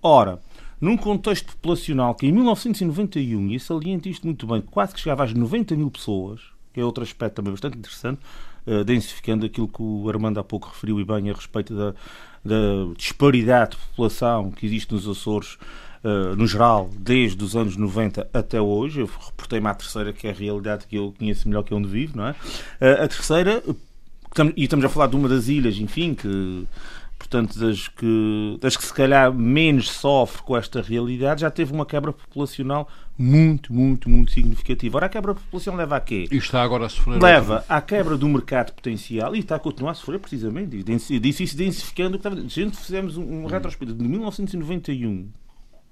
Ora, 0.03 0.41
num 0.79 0.97
contexto 0.97 1.47
populacional 1.47 2.15
que 2.15 2.27
em 2.27 2.33
1991, 2.33 3.53
e 3.53 3.59
saliente 3.59 4.11
isto 4.11 4.27
muito 4.27 4.47
bem, 4.47 4.61
quase 4.61 4.93
que 4.93 5.01
chegava 5.01 5.25
às 5.25 5.33
90 5.33 5.75
mil 5.77 5.91
pessoas, 5.91 6.43
que 6.75 6.81
é 6.81 6.85
outro 6.85 7.03
aspecto 7.03 7.37
também 7.37 7.53
bastante 7.53 7.79
interessante, 7.79 8.21
uh, 8.67 8.85
densificando 8.85 9.47
aquilo 9.47 9.67
que 9.67 9.81
o 9.81 10.07
Armando 10.11 10.39
há 10.39 10.45
pouco 10.45 10.69
referiu 10.69 11.01
e 11.01 11.05
bem 11.05 11.31
a 11.31 11.33
respeito 11.33 11.75
da, 11.75 11.95
da 12.45 12.93
disparidade 12.99 13.71
de 13.71 13.77
população 13.79 14.51
que 14.51 14.67
existe 14.67 14.93
nos 14.93 15.09
Açores 15.09 15.57
uh, 16.05 16.37
no 16.37 16.47
geral, 16.47 16.90
desde 16.97 17.43
os 17.43 17.57
anos 17.57 17.77
90 17.77 18.29
até 18.33 18.61
hoje. 18.61 19.01
Eu 19.01 19.07
reportei-me 19.07 19.67
à 19.67 19.75
terceira, 19.75 20.12
que 20.12 20.27
é 20.27 20.31
a 20.31 20.35
realidade 20.35 20.87
que 20.87 20.97
eu 20.97 21.14
conheço 21.19 21.49
melhor 21.49 21.62
que 21.62 21.75
onde 21.75 21.88
vivo, 21.88 22.17
não 22.17 22.29
é? 22.29 22.31
Uh, 22.31 23.05
a 23.05 23.09
terceira, 23.09 23.62
e 24.57 24.64
estamos 24.64 24.85
a 24.85 24.88
falar 24.88 25.07
de 25.07 25.17
uma 25.17 25.29
das 25.29 25.49
ilhas, 25.49 25.77
enfim, 25.77 26.14
que 26.14 26.67
portanto, 27.17 27.59
das 27.59 27.88
que, 27.88 28.59
das 28.61 28.77
que 28.77 28.85
se 28.85 28.93
calhar 28.93 29.33
menos 29.33 29.90
sofre 29.90 30.43
com 30.43 30.57
esta 30.57 30.83
realidade, 30.83 31.40
já 31.40 31.51
teve 31.51 31.73
uma 31.73 31.87
quebra 31.87 32.12
populacional 32.12 32.88
muito, 33.17 33.73
muito, 33.73 34.11
muito 34.11 34.33
significativa. 34.33 34.99
Ora, 34.99 35.07
a 35.07 35.09
quebra 35.09 35.35
populacional 35.35 35.79
leva 35.79 35.97
a 35.97 36.01
quê? 36.01 36.29
E 36.31 36.37
está 36.37 36.62
agora 36.62 36.87
a 36.87 36.88
sofrer. 36.88 37.23
Leva 37.23 37.64
à 37.69 37.81
quebra 37.81 38.17
do 38.17 38.29
mercado 38.29 38.73
potencial 38.73 39.35
e 39.35 39.38
está 39.38 39.57
a 39.57 39.59
continuar 39.59 39.93
a 39.93 39.95
sofrer 39.95 40.19
precisamente. 40.19 40.83
Disse 40.83 41.45
isso 41.45 41.57
densificando 41.57 42.17
o 42.17 42.21
que 42.21 42.29
estava. 42.29 42.49
Gente 42.49 42.77
fizemos 42.77 43.17
um, 43.17 43.45
um 43.45 43.47
retrospecto 43.47 43.95
de 43.95 44.05
1991 44.07 45.29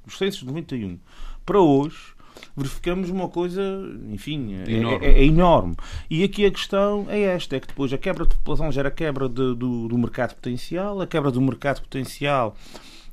os 0.07 0.19
censos 0.19 0.41
de 0.41 0.47
91 0.47 0.99
para 1.45 1.61
hoje, 1.61 2.15
verificamos 2.57 3.11
uma 3.11 3.29
coisa, 3.29 3.63
enfim, 4.11 4.55
é, 4.55 4.71
enorme. 4.71 5.07
É, 5.07 5.09
é, 5.09 5.19
é, 5.19 5.25
enorme. 5.25 5.77
E 6.11 6.25
aqui 6.25 6.47
a 6.47 6.51
questão 6.51 7.07
é 7.09 7.21
esta: 7.21 7.57
é 7.57 7.61
que 7.61 7.67
depois 7.67 7.93
a 7.93 7.99
quebra 7.99 8.27
de 8.27 8.35
população 8.37 8.71
gera 8.71 8.91
quebra 8.91 9.29
de, 9.29 9.55
do, 9.55 9.89
do 9.89 9.99
mercado 9.99 10.35
potencial, 10.35 11.01
a 11.01 11.07
quebra 11.07 11.31
do 11.31 11.41
mercado 11.41 11.81
potencial 11.81 12.57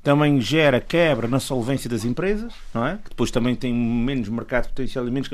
também 0.01 0.39
gera 0.39 0.79
quebra 0.79 1.27
na 1.27 1.39
solvência 1.39 1.89
das 1.89 2.05
empresas, 2.05 2.53
não 2.73 2.85
é? 2.85 2.97
Que 2.97 3.09
depois 3.09 3.31
também 3.31 3.55
tem 3.55 3.73
menos 3.73 4.29
mercado 4.29 4.69
potencial 4.69 5.05
e 5.07 5.11
menos. 5.11 5.29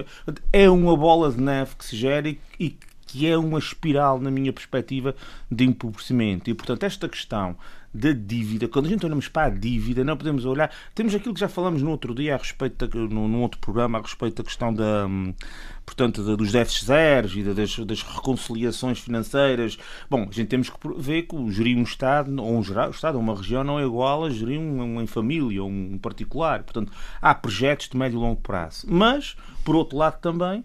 É 0.52 0.70
uma 0.70 0.98
bola 0.98 1.32
de 1.32 1.40
neve 1.40 1.76
que 1.78 1.86
se 1.86 1.96
gera 1.96 2.28
e, 2.28 2.40
e 2.60 2.76
que 3.06 3.28
é 3.28 3.38
uma 3.38 3.60
espiral, 3.60 4.20
na 4.20 4.32
minha 4.32 4.52
perspectiva, 4.52 5.16
de 5.50 5.64
empobrecimento. 5.64 6.50
E, 6.50 6.54
portanto, 6.54 6.84
esta 6.84 7.08
questão 7.08 7.56
da 7.96 8.12
dívida, 8.12 8.68
quando 8.68 8.88
a 8.88 8.90
gente 8.90 9.06
olhamos 9.06 9.28
para 9.28 9.48
a 9.48 9.50
dívida, 9.50 10.04
não 10.04 10.18
podemos 10.18 10.46
olhar. 10.46 10.70
Temos 10.94 11.16
aquilo 11.16 11.34
que 11.34 11.40
já 11.40 11.48
falamos 11.48 11.82
no 11.82 11.90
outro 11.90 12.14
dia, 12.14 12.36
a 12.36 12.38
respeito 12.38 12.88
da, 12.88 13.00
no, 13.00 13.28
num 13.28 13.42
outro 13.42 13.60
programa, 13.60 13.98
a 13.98 14.02
respeito 14.02 14.36
da 14.36 14.44
questão 14.44 14.74
da, 14.74 15.08
portanto, 15.86 16.24
da, 16.24 16.36
dos 16.36 16.52
déficits 16.52 16.86
zeros 16.86 17.36
e 17.36 17.44
das, 17.44 17.80
das, 17.80 18.02
reconciliações 18.02 19.00
financeiras. 19.00 19.78
Bom, 20.10 20.28
a 20.30 20.34
gente 20.34 20.48
temos 20.48 20.70
que 20.70 20.78
ver 20.98 21.24
que 21.24 21.52
gerir 21.52 21.78
um 21.78 21.84
Estado, 21.84 22.36
ou 22.42 22.58
um, 22.58 22.64
gerar, 22.64 22.90
Estado, 22.90 23.18
uma 23.18 23.36
região, 23.36 23.64
não 23.64 23.80
é 23.80 23.84
igual 23.84 24.26
a 24.26 24.30
gerir 24.30 24.60
um, 24.60 25.00
um 25.00 25.08
família, 25.08 25.64
um 25.64 25.98
particular. 25.98 26.64
Portanto, 26.64 26.92
há 27.22 27.34
projetos 27.34 27.88
de 27.88 27.98
médio 27.98 28.18
e 28.18 28.22
longo 28.22 28.42
prazo. 28.42 28.86
Mas, 28.90 29.38
por 29.64 29.76
outro 29.76 29.98
lado, 29.98 30.20
também 30.20 30.64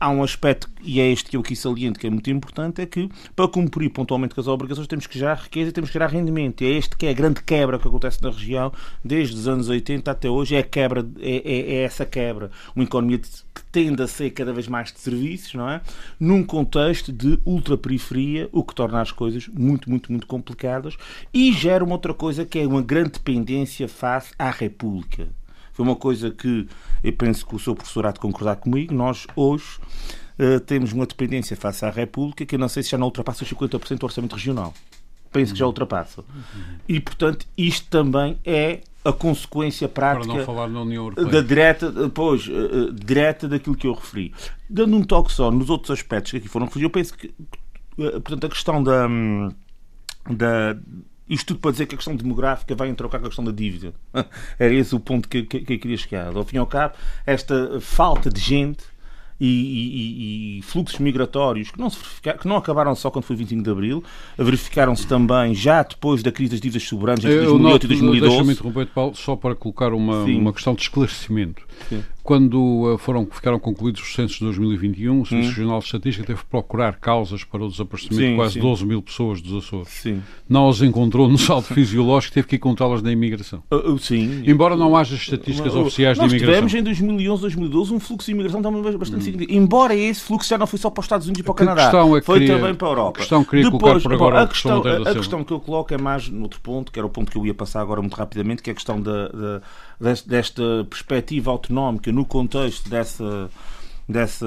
há 0.00 0.08
um 0.08 0.22
aspecto, 0.22 0.68
e 0.82 0.98
é 0.98 1.12
este 1.12 1.28
que 1.28 1.36
eu 1.36 1.42
aqui 1.42 1.54
saliento, 1.54 2.00
que 2.00 2.06
é 2.06 2.10
muito 2.10 2.30
importante, 2.30 2.80
é 2.80 2.86
que 2.86 3.08
para 3.36 3.46
cumprir 3.46 3.90
pontualmente 3.90 4.34
com 4.34 4.40
as 4.40 4.48
obrigações 4.48 4.86
temos 4.86 5.06
que 5.06 5.18
gerar 5.18 5.34
riqueza 5.34 5.68
e 5.68 5.72
temos 5.72 5.90
que 5.90 5.94
gerar 5.94 6.06
rendimento. 6.06 6.62
E 6.62 6.66
é 6.66 6.70
este 6.70 6.96
que 6.96 7.06
é 7.06 7.10
a 7.10 7.12
grande 7.12 7.42
quebra 7.42 7.78
que 7.78 7.86
acontece 7.86 8.22
na 8.22 8.30
região 8.30 8.72
desde 9.04 9.36
os 9.36 9.46
anos 9.46 9.68
80 9.68 10.10
até 10.10 10.30
hoje, 10.30 10.56
é, 10.56 10.62
quebra, 10.62 11.06
é, 11.20 11.36
é, 11.44 11.72
é 11.74 11.82
essa 11.82 12.06
quebra. 12.06 12.50
Uma 12.74 12.84
economia 12.84 13.18
que 13.18 13.62
tende 13.70 14.02
a 14.02 14.06
ser 14.06 14.30
cada 14.30 14.52
vez 14.52 14.66
mais 14.66 14.90
de 14.90 14.98
serviços, 15.00 15.54
não 15.54 15.68
é? 15.68 15.82
Num 16.18 16.42
contexto 16.42 17.12
de 17.12 17.38
ultraperiferia, 17.44 18.48
o 18.52 18.64
que 18.64 18.74
torna 18.74 19.02
as 19.02 19.12
coisas 19.12 19.48
muito, 19.48 19.90
muito, 19.90 20.10
muito 20.10 20.26
complicadas 20.26 20.96
e 21.32 21.52
gera 21.52 21.84
uma 21.84 21.92
outra 21.92 22.14
coisa 22.14 22.46
que 22.46 22.58
é 22.58 22.66
uma 22.66 22.80
grande 22.80 23.12
dependência 23.12 23.86
face 23.86 24.32
à 24.38 24.50
República 24.50 25.28
uma 25.82 25.96
coisa 25.96 26.30
que 26.30 26.66
eu 27.02 27.12
penso 27.12 27.46
que 27.46 27.54
o 27.54 27.58
seu 27.58 27.74
professor 27.74 28.06
há 28.06 28.12
de 28.12 28.20
concordar 28.20 28.56
comigo. 28.56 28.94
Nós, 28.94 29.26
hoje, 29.34 29.78
uh, 30.38 30.60
temos 30.60 30.92
uma 30.92 31.06
dependência 31.06 31.56
face 31.56 31.84
à 31.84 31.90
República 31.90 32.44
que 32.44 32.54
eu 32.54 32.58
não 32.58 32.68
sei 32.68 32.82
se 32.82 32.90
já 32.90 32.98
não 32.98 33.06
ultrapassa 33.06 33.44
os 33.44 33.50
50% 33.50 33.98
do 33.98 34.04
orçamento 34.04 34.34
regional. 34.34 34.74
Penso 35.32 35.52
que 35.52 35.58
já 35.58 35.66
ultrapassa. 35.66 36.24
E, 36.88 36.98
portanto, 36.98 37.46
isto 37.56 37.86
também 37.88 38.38
é 38.44 38.80
a 39.04 39.12
consequência 39.12 39.88
prática 39.88 40.44
da 41.24 41.40
direta, 41.40 41.92
pois, 42.12 42.46
uh, 42.48 42.92
direta 42.92 43.48
daquilo 43.48 43.76
que 43.76 43.86
eu 43.86 43.94
referi. 43.94 44.34
Dando 44.68 44.96
um 44.96 45.02
toque 45.02 45.32
só 45.32 45.50
nos 45.50 45.70
outros 45.70 45.90
aspectos 45.90 46.32
que 46.32 46.38
aqui 46.38 46.48
foram 46.48 46.66
referidos, 46.66 46.84
eu 46.84 46.90
penso 46.90 47.14
que 47.16 47.28
uh, 47.98 48.20
portanto, 48.20 48.46
a 48.46 48.48
questão 48.48 48.82
da, 48.82 49.06
hum, 49.06 49.50
da, 50.28 50.76
isto 51.30 51.46
tudo 51.46 51.60
para 51.60 51.70
dizer 51.70 51.86
que 51.86 51.94
a 51.94 51.98
questão 51.98 52.16
demográfica 52.16 52.74
vai 52.74 52.88
entrocar 52.88 53.20
com 53.20 53.26
a 53.26 53.30
questão 53.30 53.44
da 53.44 53.52
dívida. 53.52 53.94
Era 54.58 54.74
esse 54.74 54.94
o 54.94 55.00
ponto 55.00 55.28
que, 55.28 55.44
que, 55.44 55.60
que 55.60 55.72
eu 55.74 55.78
queria 55.78 55.96
chegar. 55.96 56.36
Ao 56.36 56.44
fim 56.44 56.56
e 56.56 56.58
ao 56.58 56.66
cabo, 56.66 56.94
esta 57.24 57.80
falta 57.80 58.28
de 58.28 58.40
gente 58.40 58.82
e, 59.40 59.46
e, 59.46 60.58
e, 60.58 60.62
fluxos 60.62 60.98
migratórios 60.98 61.70
que 61.70 61.78
não, 61.78 61.88
se 61.88 61.98
que 62.20 62.46
não 62.46 62.56
acabaram 62.56 62.94
só 62.94 63.10
quando 63.10 63.24
foi 63.24 63.36
25 63.36 63.62
de 63.62 63.70
Abril, 63.70 64.04
verificaram-se 64.36 65.06
também 65.06 65.54
já 65.54 65.82
depois 65.82 66.22
da 66.22 66.30
crise 66.30 66.50
das 66.50 66.60
dívidas 66.60 66.86
soberanas 66.86 67.24
entre 67.24 67.36
2008 67.36 67.62
noto, 67.62 67.84
e 67.84 67.88
2012. 67.88 68.20
Deixa-me 68.20 68.52
interromper, 68.52 68.86
Paulo, 68.88 69.14
só 69.14 69.36
para 69.36 69.54
colocar 69.54 69.94
uma, 69.94 70.24
uma 70.24 70.52
questão 70.52 70.74
de 70.74 70.82
esclarecimento. 70.82 71.62
Sim. 71.88 72.04
Quando 72.30 72.94
uh, 72.94 72.96
foram, 72.96 73.26
ficaram 73.28 73.58
concluídos 73.58 74.00
os 74.02 74.14
censos 74.14 74.38
de 74.38 74.44
2021, 74.44 75.20
o 75.20 75.26
Serviço 75.26 75.48
hum. 75.48 75.52
Regional 75.52 75.78
de 75.80 75.86
Estatística 75.86 76.24
teve 76.24 76.38
que 76.38 76.46
procurar 76.46 76.94
causas 76.94 77.42
para 77.42 77.64
o 77.64 77.68
desaparecimento 77.68 78.22
sim, 78.22 78.30
de 78.30 78.36
quase 78.36 78.54
sim. 78.54 78.60
12 78.60 78.86
mil 78.86 79.02
pessoas 79.02 79.42
dos 79.42 79.64
Açores. 79.64 79.88
Sim. 79.88 80.22
Não 80.48 80.68
as 80.68 80.80
encontrou 80.80 81.28
no 81.28 81.36
saldo 81.36 81.66
fisiológico, 81.74 82.34
teve 82.34 82.46
que 82.46 82.54
encontrá-las 82.54 83.02
na 83.02 83.10
imigração. 83.10 83.64
Uh, 83.68 83.94
uh, 83.94 83.98
sim. 83.98 84.44
Embora 84.46 84.76
não 84.76 84.96
haja 84.96 85.16
estatísticas 85.16 85.74
uh, 85.74 85.80
oficiais 85.80 86.16
de 86.18 86.24
imigração. 86.24 86.62
Nós 86.62 86.70
tivemos 86.70 86.74
em 86.74 86.84
2011, 86.84 87.42
2012 87.42 87.94
um 87.94 87.98
fluxo 87.98 88.26
de 88.26 88.30
imigração 88.30 88.62
também 88.62 88.80
bastante 88.80 89.22
hum. 89.22 89.24
significativo. 89.24 89.64
Embora 89.64 89.96
esse 89.96 90.20
fluxo 90.20 90.48
já 90.48 90.56
não 90.56 90.68
foi 90.68 90.78
só 90.78 90.88
para 90.88 91.00
os 91.00 91.06
Estados 91.06 91.26
Unidos 91.26 91.40
e 91.40 91.42
para 91.42 91.50
o 91.50 91.54
Canadá, 91.56 91.90
é 91.90 92.22
foi 92.22 92.38
queria, 92.38 92.58
também 92.58 92.74
para 92.76 92.86
a 92.86 92.90
Europa. 92.92 93.18
A 93.18 93.20
questão 93.22 93.42
que 93.42 93.50
queria 93.50 93.68
Depois, 93.72 94.04
por 94.04 94.12
agora 94.12 94.42
a 94.42 94.46
questão, 94.46 94.82
a, 94.84 95.10
a 95.10 95.14
questão 95.16 95.42
que 95.42 95.52
eu 95.52 95.58
coloco 95.58 95.92
é 95.92 95.98
mais 95.98 96.28
no 96.28 96.44
outro 96.44 96.60
ponto, 96.60 96.92
que 96.92 96.98
era 97.00 97.06
o 97.06 97.10
ponto 97.10 97.28
que 97.28 97.36
eu 97.36 97.44
ia 97.44 97.54
passar 97.54 97.80
agora 97.80 98.00
muito 98.00 98.14
rapidamente, 98.14 98.62
que 98.62 98.70
é 98.70 98.72
a 98.72 98.76
questão 98.76 99.00
da, 99.00 99.26
da 99.30 99.62
desta 100.00 100.62
perspectiva 100.88 101.50
autonómica 101.50 102.10
no 102.10 102.24
contexto 102.24 102.88
dessa 102.88 103.50
dessa 104.10 104.46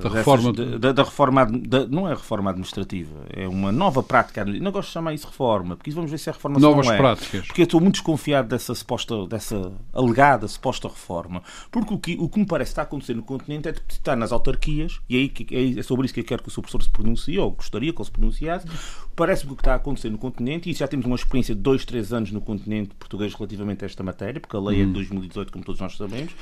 da 0.00 0.08
reforma, 0.08 0.52
dessas, 0.52 0.80
da, 0.80 0.92
da, 0.92 1.02
reforma 1.02 1.46
da, 1.46 1.86
não 1.86 2.08
é 2.08 2.10
reforma 2.10 2.50
administrativa 2.50 3.14
é 3.30 3.48
uma 3.48 3.72
nova 3.72 4.02
prática 4.02 4.44
não 4.44 4.70
gosto 4.70 4.88
de 4.88 4.94
chamar 4.94 5.14
isso 5.14 5.26
reforma 5.26 5.76
porque 5.76 5.90
vamos 5.90 6.10
ver 6.10 6.18
se 6.18 6.28
é 6.28 6.32
reforma 6.32 6.58
novas 6.58 6.86
não 6.86 6.94
é, 6.94 6.96
práticas. 6.96 7.46
Porque 7.46 7.62
eu 7.62 7.64
estou 7.64 7.80
muito 7.80 7.94
desconfiado 7.94 8.48
dessa 8.48 8.74
suposta 8.74 9.26
dessa 9.26 9.72
alegada 9.92 10.46
suposta 10.48 10.88
reforma. 10.88 11.42
Porque 11.70 11.94
o 11.94 11.98
que 11.98 12.16
o 12.18 12.28
que 12.28 12.38
me 12.38 12.46
parece 12.46 12.72
estar 12.72 12.82
a 12.82 12.84
acontecer 12.84 13.14
no 13.14 13.22
continente 13.22 13.68
é 13.68 13.74
estar 13.88 14.16
nas 14.16 14.32
autarquias 14.32 15.00
e 15.08 15.16
aí 15.16 15.78
é 15.78 15.82
sobre 15.82 16.06
isso 16.06 16.14
que 16.14 16.20
eu 16.20 16.24
quero 16.24 16.42
que 16.42 16.48
o 16.48 16.52
seu 16.52 16.62
professor 16.62 16.82
se 16.82 16.90
pronuncie 16.90 17.38
ou 17.38 17.50
gostaria 17.50 17.92
que 17.92 17.98
ele 17.98 18.04
se 18.04 18.10
pronunciasse. 18.10 18.66
Parece-me 19.14 19.48
que 19.48 19.52
o 19.54 19.56
que 19.56 19.62
está 19.62 19.72
a 19.72 19.76
acontecer 19.76 20.10
no 20.10 20.18
continente 20.18 20.70
e 20.70 20.72
já 20.72 20.86
temos 20.86 21.06
uma 21.06 21.16
experiência 21.16 21.54
de 21.54 21.60
dois 21.60 21.84
três 21.84 22.12
anos 22.12 22.30
no 22.30 22.40
continente 22.40 22.94
português 22.98 23.34
relativamente 23.34 23.84
a 23.84 23.86
esta 23.86 24.02
matéria 24.02 24.40
porque 24.40 24.56
a 24.56 24.60
lei 24.60 24.80
hum. 24.80 24.84
é 24.84 24.86
de 24.86 24.92
2018 24.92 25.52
como 25.52 25.64
todos 25.64 25.80
nós 25.80 25.96
sabemos. 25.96 26.32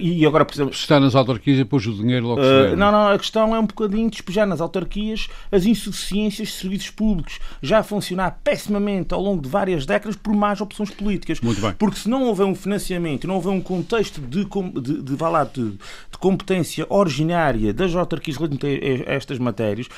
E 0.00 0.26
agora 0.26 0.44
precisamos 0.44 0.76
está 0.76 1.00
nas 1.00 1.14
autarquias 1.14 1.56
e 1.56 1.62
depois 1.62 1.77
o 1.86 1.94
dinheiro 1.94 2.26
logo 2.26 2.42
se 2.42 2.48
vê. 2.48 2.72
Uh, 2.72 2.76
não, 2.76 2.90
não, 2.90 3.08
a 3.08 3.18
questão 3.18 3.54
é 3.54 3.58
um 3.58 3.66
bocadinho 3.66 4.10
despejar 4.10 4.46
nas 4.46 4.60
autarquias 4.60 5.28
as 5.50 5.64
insuficiências 5.64 6.48
de 6.48 6.54
serviços 6.54 6.90
públicos, 6.90 7.38
já 7.62 7.78
a 7.78 7.82
funcionar 7.82 8.40
pessimamente 8.42 9.14
ao 9.14 9.20
longo 9.20 9.42
de 9.42 9.48
várias 9.48 9.86
décadas 9.86 10.16
por 10.16 10.34
más 10.34 10.60
opções 10.60 10.90
políticas. 10.90 11.40
Muito 11.40 11.60
bem. 11.60 11.72
Porque 11.78 11.98
se 11.98 12.08
não 12.08 12.24
houver 12.24 12.44
um 12.44 12.54
financiamento, 12.54 13.26
não 13.26 13.36
houver 13.36 13.50
um 13.50 13.60
contexto 13.60 14.20
de, 14.20 14.44
de, 14.44 14.80
de, 14.80 15.02
de, 15.02 15.16
de, 15.16 15.70
de 15.70 16.18
competência 16.18 16.86
originária 16.88 17.72
das 17.72 17.94
autarquias 17.94 18.36
relativamente 18.36 19.04
a 19.06 19.12
estas 19.12 19.38
matérias, 19.38 19.88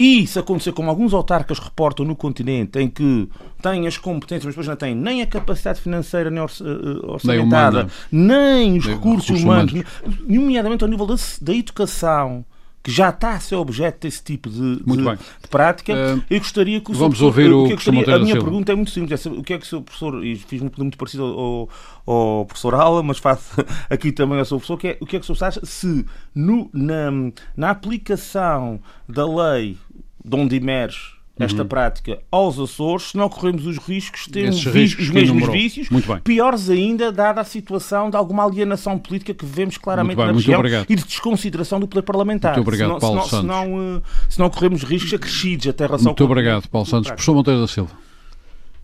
e 0.00 0.26
se 0.26 0.38
acontecer 0.38 0.72
como 0.72 0.88
alguns 0.88 1.12
autarcas 1.12 1.58
reportam 1.58 2.06
no 2.06 2.16
continente, 2.16 2.78
em 2.78 2.88
que 2.88 3.28
têm 3.60 3.86
as 3.86 3.98
competências, 3.98 4.46
mas 4.46 4.54
depois 4.54 4.66
não 4.66 4.74
têm 4.74 4.94
nem 4.94 5.20
a 5.20 5.26
capacidade 5.26 5.78
financeira 5.78 6.30
nem 6.30 6.42
orçamentada, 6.42 7.86
nem, 8.10 8.70
nem 8.70 8.78
os 8.78 8.86
nem 8.86 8.94
recursos 8.96 9.42
humanos, 9.42 9.74
humanos, 9.74 10.20
nomeadamente 10.26 10.82
ao 10.82 10.88
nível 10.88 11.04
da, 11.04 11.16
da 11.42 11.52
educação, 11.52 12.46
que 12.82 12.90
já 12.90 13.10
está 13.10 13.34
a 13.34 13.40
ser 13.40 13.56
objeto 13.56 14.00
desse 14.00 14.22
tipo 14.22 14.48
de, 14.48 14.76
de, 14.76 14.96
de 14.96 15.48
prática, 15.50 15.92
uh, 15.92 16.24
eu 16.30 16.38
gostaria 16.38 16.80
que 16.80 16.90
o 16.90 16.94
Vamos 16.94 17.20
ouvir 17.20 17.52
o, 17.52 17.64
o 17.64 17.68
que 17.68 17.74
gostaria, 17.74 18.14
A 18.14 18.18
minha 18.18 18.34
pergunta 18.34 18.72
é 18.72 18.74
muito 18.74 18.90
simples. 18.90 19.26
O 19.26 19.42
que 19.42 19.52
é 19.52 19.58
que 19.58 19.64
o 19.64 19.68
seu 19.68 19.82
professor, 19.82 20.24
e 20.24 20.36
fiz 20.36 20.60
muito, 20.62 20.80
muito 20.80 20.96
parecido 20.96 21.24
ao, 21.24 21.68
ao 22.06 22.46
professor 22.46 22.74
Ala, 22.74 23.02
mas 23.02 23.18
faço 23.18 23.54
aqui 23.90 24.10
também 24.12 24.38
ao 24.38 24.44
seu 24.44 24.56
professor, 24.56 24.78
que 24.78 24.88
é, 24.88 24.98
o 25.00 25.06
que 25.06 25.16
é 25.16 25.20
que 25.20 25.30
o 25.30 25.34
senhor 25.34 25.46
acha 25.46 25.60
se 25.64 26.06
no, 26.34 26.70
na, 26.72 27.10
na 27.56 27.70
aplicação 27.70 28.80
da 29.06 29.26
lei 29.26 29.76
de 30.24 30.36
onde 30.36 30.56
emerge 30.56 31.19
esta 31.40 31.62
uhum. 31.62 31.68
prática 31.68 32.18
aos 32.30 32.58
Açores, 32.58 33.10
se 33.10 33.16
não 33.16 33.28
corremos 33.28 33.66
os 33.66 33.78
riscos 33.78 34.26
de 34.26 34.30
ter 34.30 34.48
os 34.50 35.10
mesmos 35.10 35.48
vícios, 35.48 35.88
piores 36.22 36.68
ainda, 36.68 37.10
dada 37.10 37.40
a 37.40 37.44
situação 37.44 38.10
de 38.10 38.16
alguma 38.16 38.44
alienação 38.44 38.98
política 38.98 39.32
que 39.32 39.44
vemos 39.44 39.78
claramente 39.78 40.16
bem, 40.16 40.26
na 40.26 40.32
região 40.32 40.62
e 40.88 40.94
de 40.96 41.04
desconsideração 41.04 41.80
do 41.80 41.88
poder 41.88 42.02
parlamentar. 42.02 42.54
Muito 42.54 42.68
obrigado, 42.68 42.94
se 42.94 43.00
Paulo 43.00 43.22
se 43.22 43.30
Santos. 43.30 43.40
Se 43.40 43.46
não, 43.46 43.96
eh, 43.96 44.02
se 44.28 44.38
não 44.38 44.50
corremos 44.50 44.82
riscos 44.82 45.14
acrescidos 45.14 45.66
até 45.66 45.86
relação 45.86 46.06
Muito 46.06 46.24
obrigado, 46.24 46.68
Paulo 46.68 46.86
Santos. 46.86 47.08
Professor 47.10 47.34
Monteiro 47.34 47.60
da 47.60 47.68
Silva. 47.68 47.90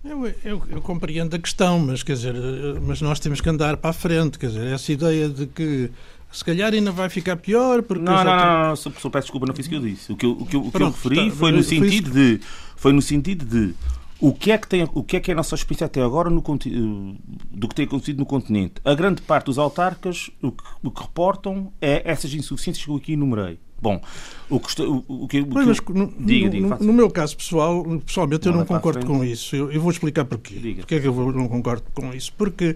Eu, 0.04 0.24
eu, 0.44 0.62
eu, 0.70 0.80
compreendo 0.80 1.34
a 1.34 1.38
questão, 1.38 1.80
mas 1.80 2.04
quer 2.04 2.12
dizer, 2.12 2.34
eh, 2.34 2.80
mas 2.80 3.02
nós 3.02 3.18
temos 3.18 3.40
que 3.40 3.48
andar 3.48 3.76
para 3.76 3.90
a 3.90 3.92
frente, 3.92 4.38
quer 4.38 4.46
dizer, 4.46 4.66
essa 4.72 4.92
ideia 4.92 5.28
de 5.28 5.46
que 5.46 5.90
se 6.30 6.44
calhar 6.44 6.72
ainda 6.72 6.90
vai 6.92 7.08
ficar 7.08 7.36
pior 7.36 7.82
porque 7.82 8.02
não, 8.02 8.12
não, 8.12 8.24
não, 8.24 8.36
não, 8.36 8.68
não, 8.68 8.76
só 8.76 8.90
peço 8.90 9.26
desculpa, 9.26 9.46
não 9.46 9.54
fiz 9.54 9.66
o 9.66 9.68
que 9.68 9.74
eu 9.76 9.80
disse. 9.80 10.12
O 10.12 10.16
que 10.16 10.26
eu, 10.26 10.32
o 10.32 10.46
que 10.46 10.56
eu, 10.56 10.60
o 10.60 10.70
que 10.70 10.82
eu 10.82 10.86
referi 10.86 11.28
está, 11.28 11.36
foi 11.36 11.52
no 11.52 11.62
sentido 11.62 12.10
de 12.10 12.40
foi 12.76 12.92
no 12.92 13.02
sentido 13.02 13.44
de 13.44 13.74
o 14.20 14.32
que 14.32 14.50
é 14.50 14.58
que 14.58 14.66
tem 14.66 14.88
o 14.92 15.02
que 15.02 15.16
é 15.16 15.20
que 15.20 15.30
é 15.30 15.34
a 15.34 15.36
nossa 15.36 15.54
experiência 15.54 15.86
até 15.86 16.02
agora 16.02 16.30
no 16.30 16.42
do 16.42 17.68
que 17.68 17.74
tem 17.74 17.84
acontecido 17.84 18.18
no 18.18 18.26
continente. 18.26 18.74
A 18.84 18.94
grande 18.94 19.22
parte 19.22 19.46
dos 19.46 19.58
autarcas 19.58 20.30
o 20.42 20.52
que, 20.52 20.64
o 20.82 20.90
que 20.90 21.02
reportam 21.02 21.72
é 21.80 22.02
essas 22.04 22.32
insuficiências 22.34 22.84
que 22.84 22.90
eu 22.90 22.96
aqui 22.96 23.12
enumerei. 23.12 23.58
Bom, 23.80 24.00
o 24.48 24.58
que, 24.58 24.82
o, 24.82 25.04
o 25.06 25.28
que, 25.28 25.44
mas, 25.44 25.80
no, 25.80 26.12
diga, 26.18 26.48
diga, 26.48 26.66
no, 26.66 26.78
no, 26.78 26.92
meu 26.94 27.10
caso 27.10 27.36
pessoal, 27.36 27.84
pessoalmente 28.06 28.46
eu 28.46 28.52
não, 28.52 28.60
não 28.60 28.66
concordo 28.66 29.04
com 29.04 29.22
isso. 29.22 29.54
Eu, 29.54 29.70
eu, 29.70 29.80
vou 29.80 29.90
explicar 29.90 30.24
porquê. 30.24 30.54
Diga. 30.54 30.80
Porquê 30.80 30.94
é 30.94 31.00
que 31.00 31.06
eu 31.06 31.32
não 31.32 31.46
concordo 31.46 31.84
com 31.92 32.12
isso? 32.14 32.32
Porque 32.38 32.74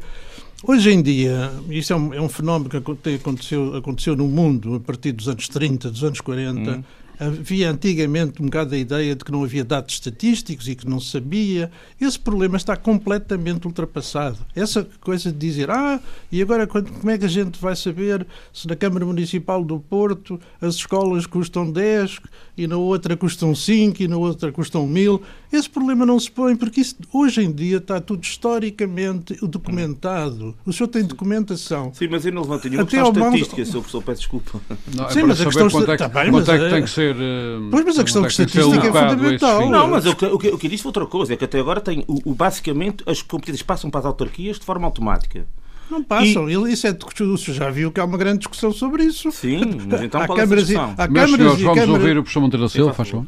Hoje 0.62 0.90
em 0.90 1.01
dia, 1.01 1.51
isso 1.70 1.92
é 1.92 1.96
um, 1.96 2.14
é 2.14 2.20
um 2.20 2.29
fenómeno 2.29 2.68
que 2.68 2.77
aconteceu, 2.77 3.77
aconteceu 3.77 4.14
no 4.14 4.27
mundo 4.27 4.75
a 4.75 4.81
partir 4.81 5.12
dos 5.12 5.29
anos 5.29 5.49
30, 5.49 5.90
dos 5.90 6.05
anos 6.05 6.20
40. 6.20 6.70
Hum 6.70 6.85
Havia 7.20 7.70
antigamente 7.70 8.40
um 8.40 8.46
bocado 8.46 8.74
a 8.74 8.78
ideia 8.78 9.14
de 9.14 9.22
que 9.22 9.30
não 9.30 9.44
havia 9.44 9.62
dados 9.62 9.92
estatísticos 9.92 10.66
e 10.68 10.74
que 10.74 10.88
não 10.88 10.98
se 10.98 11.11
sabia. 11.11 11.70
Esse 12.00 12.18
problema 12.18 12.56
está 12.56 12.74
completamente 12.76 13.66
ultrapassado. 13.66 14.38
Essa 14.56 14.88
coisa 15.02 15.30
de 15.30 15.37
dizer, 15.37 15.70
ah, 15.70 16.00
e 16.33 16.40
agora 16.40 16.66
como 16.66 17.11
é 17.11 17.18
que 17.18 17.26
a 17.26 17.28
gente 17.28 17.61
vai 17.61 17.76
saber 17.76 18.26
se 18.54 18.66
na 18.66 18.74
Câmara 18.74 19.04
Municipal 19.04 19.62
do 19.62 19.78
Porto 19.78 20.40
as 20.62 20.76
escolas 20.76 21.26
custam 21.26 21.70
10 21.70 22.20
e 22.56 22.66
na 22.66 22.78
outra 22.78 23.14
custam 23.18 23.54
5 23.54 24.02
e 24.02 24.09
na 24.09 24.16
outra 24.16 24.50
custam 24.50 24.87
1000? 24.87 25.20
Esse 25.52 25.68
problema 25.68 26.06
não 26.06 26.18
se 26.18 26.30
põe 26.30 26.56
porque 26.56 26.80
isso, 26.80 26.96
hoje 27.12 27.42
em 27.42 27.52
dia 27.52 27.76
está 27.76 28.00
tudo 28.00 28.24
historicamente 28.24 29.35
documentado. 29.46 30.56
O 30.64 30.72
senhor 30.72 30.88
tem 30.88 31.04
documentação. 31.04 31.92
Sim, 31.92 32.09
mas 32.09 32.24
eu 32.24 32.33
não 32.33 32.42
levanto 32.42 32.66
nenhuma 32.66 32.87
questão 32.87 33.11
estatística, 33.11 33.56
mão... 33.56 33.66
Sr. 33.66 33.72
Professor, 33.72 34.02
peço 34.02 34.20
desculpa. 34.20 34.61
Não, 34.96 35.06
é 35.06 35.11
Sim, 35.11 35.22
mas 35.24 35.40
a 35.40 35.44
questão 35.44 35.68
quanto 35.68 35.90
é 35.90 35.96
que, 35.96 36.02
tá 36.02 36.09
bem, 36.09 36.30
quanto 36.30 36.50
é 36.50 36.59
que 36.59 36.70
tem 36.70 36.83
que 36.83 36.90
ser 36.90 37.10
ser. 37.14 37.23
Eh, 37.23 37.68
pois, 37.70 37.85
mas 37.85 37.99
a 37.99 38.05
questão 38.05 38.23
de 38.23 38.29
estatística 38.29 38.87
é 38.87 38.92
fundamental. 38.92 39.70
Não, 39.70 39.88
mas 39.88 40.07
o 40.07 40.16
que, 40.16 40.27
o, 40.27 40.38
que, 40.38 40.49
o 40.49 40.59
que 40.59 40.66
eu 40.66 40.70
disse 40.70 40.83
foi 40.83 40.90
outra 40.90 41.07
coisa, 41.07 41.35
é 41.35 41.37
que 41.37 41.44
até 41.44 41.59
agora 41.59 41.81
tem, 41.81 42.05
o, 42.07 42.31
o, 42.31 42.35
basicamente 42.35 43.03
as 43.07 43.23
competências 43.23 43.62
passam 43.62 43.90
para 43.90 44.01
as 44.01 44.07
autarquias 44.07 44.59
de 44.59 44.64
forma 44.64 44.87
automática. 44.87 45.46
Não 45.90 46.05
passam. 46.05 46.49
E... 46.49 46.73
Isso 46.73 46.87
é, 46.87 46.96
o 47.25 47.37
senhor 47.37 47.55
já 47.55 47.68
viu 47.68 47.90
que 47.90 48.01
há 48.01 48.05
uma 48.05 48.16
grande 48.16 48.38
discussão 48.38 48.73
sobre 48.73 49.05
isso. 49.05 49.31
Sim, 49.33 49.61
mas 49.88 50.03
então 50.03 50.23
há 50.23 50.29
câmaras, 50.29 50.70
há 50.70 51.09
câmaras 51.09 51.31
senhores, 51.31 51.61
vamos 51.62 51.88
ouvir 51.88 52.18
o 52.18 52.23
professor 52.23 52.40
Monteiro 52.40 52.64
da 52.64 52.68
Silva, 52.68 52.92
faz 52.92 53.09
favor. 53.09 53.27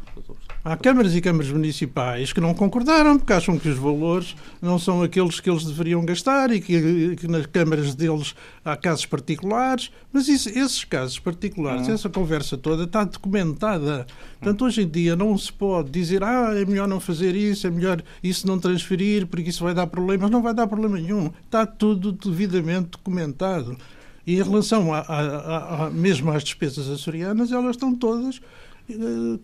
Há 0.65 0.77
câmaras 0.77 1.13
e 1.13 1.19
câmaras 1.19 1.51
municipais 1.51 2.31
que 2.31 2.39
não 2.39 2.53
concordaram 2.53 3.17
porque 3.17 3.33
acham 3.33 3.59
que 3.59 3.67
os 3.67 3.77
valores 3.77 4.33
não 4.61 4.79
são 4.79 5.03
aqueles 5.03 5.41
que 5.41 5.49
eles 5.49 5.65
deveriam 5.65 6.05
gastar 6.05 6.51
e 6.51 6.61
que, 6.61 7.17
que 7.17 7.27
nas 7.27 7.45
câmaras 7.47 7.93
deles 7.93 8.33
há 8.63 8.77
casos 8.77 9.05
particulares. 9.05 9.91
Mas 10.13 10.29
isso, 10.29 10.47
esses 10.47 10.85
casos 10.85 11.19
particulares, 11.19 11.89
uhum. 11.89 11.93
essa 11.93 12.09
conversa 12.09 12.57
toda 12.57 12.85
está 12.85 13.03
documentada. 13.03 14.07
Portanto, 14.39 14.63
hoje 14.63 14.83
em 14.83 14.87
dia 14.87 15.17
não 15.17 15.37
se 15.37 15.51
pode 15.51 15.89
dizer 15.89 16.23
ah, 16.23 16.53
é 16.55 16.63
melhor 16.63 16.87
não 16.87 17.01
fazer 17.01 17.35
isso, 17.35 17.67
é 17.67 17.69
melhor 17.69 18.01
isso 18.23 18.47
não 18.47 18.57
transferir 18.57 19.27
porque 19.27 19.49
isso 19.49 19.65
vai 19.65 19.73
dar 19.73 19.87
problemas. 19.87 20.31
Não 20.31 20.41
vai 20.41 20.53
dar 20.53 20.65
problema 20.65 20.97
nenhum. 20.97 21.29
Está 21.43 21.65
tudo 21.65 22.13
devidamente 22.13 22.91
documentado. 22.91 23.77
E 24.25 24.35
em 24.35 24.41
relação 24.41 24.93
a, 24.93 24.99
a, 24.99 25.87
a, 25.87 25.89
mesmo 25.89 26.31
às 26.31 26.41
despesas 26.41 26.89
açorianas, 26.89 27.51
elas 27.51 27.71
estão 27.71 27.93
todas 27.93 28.39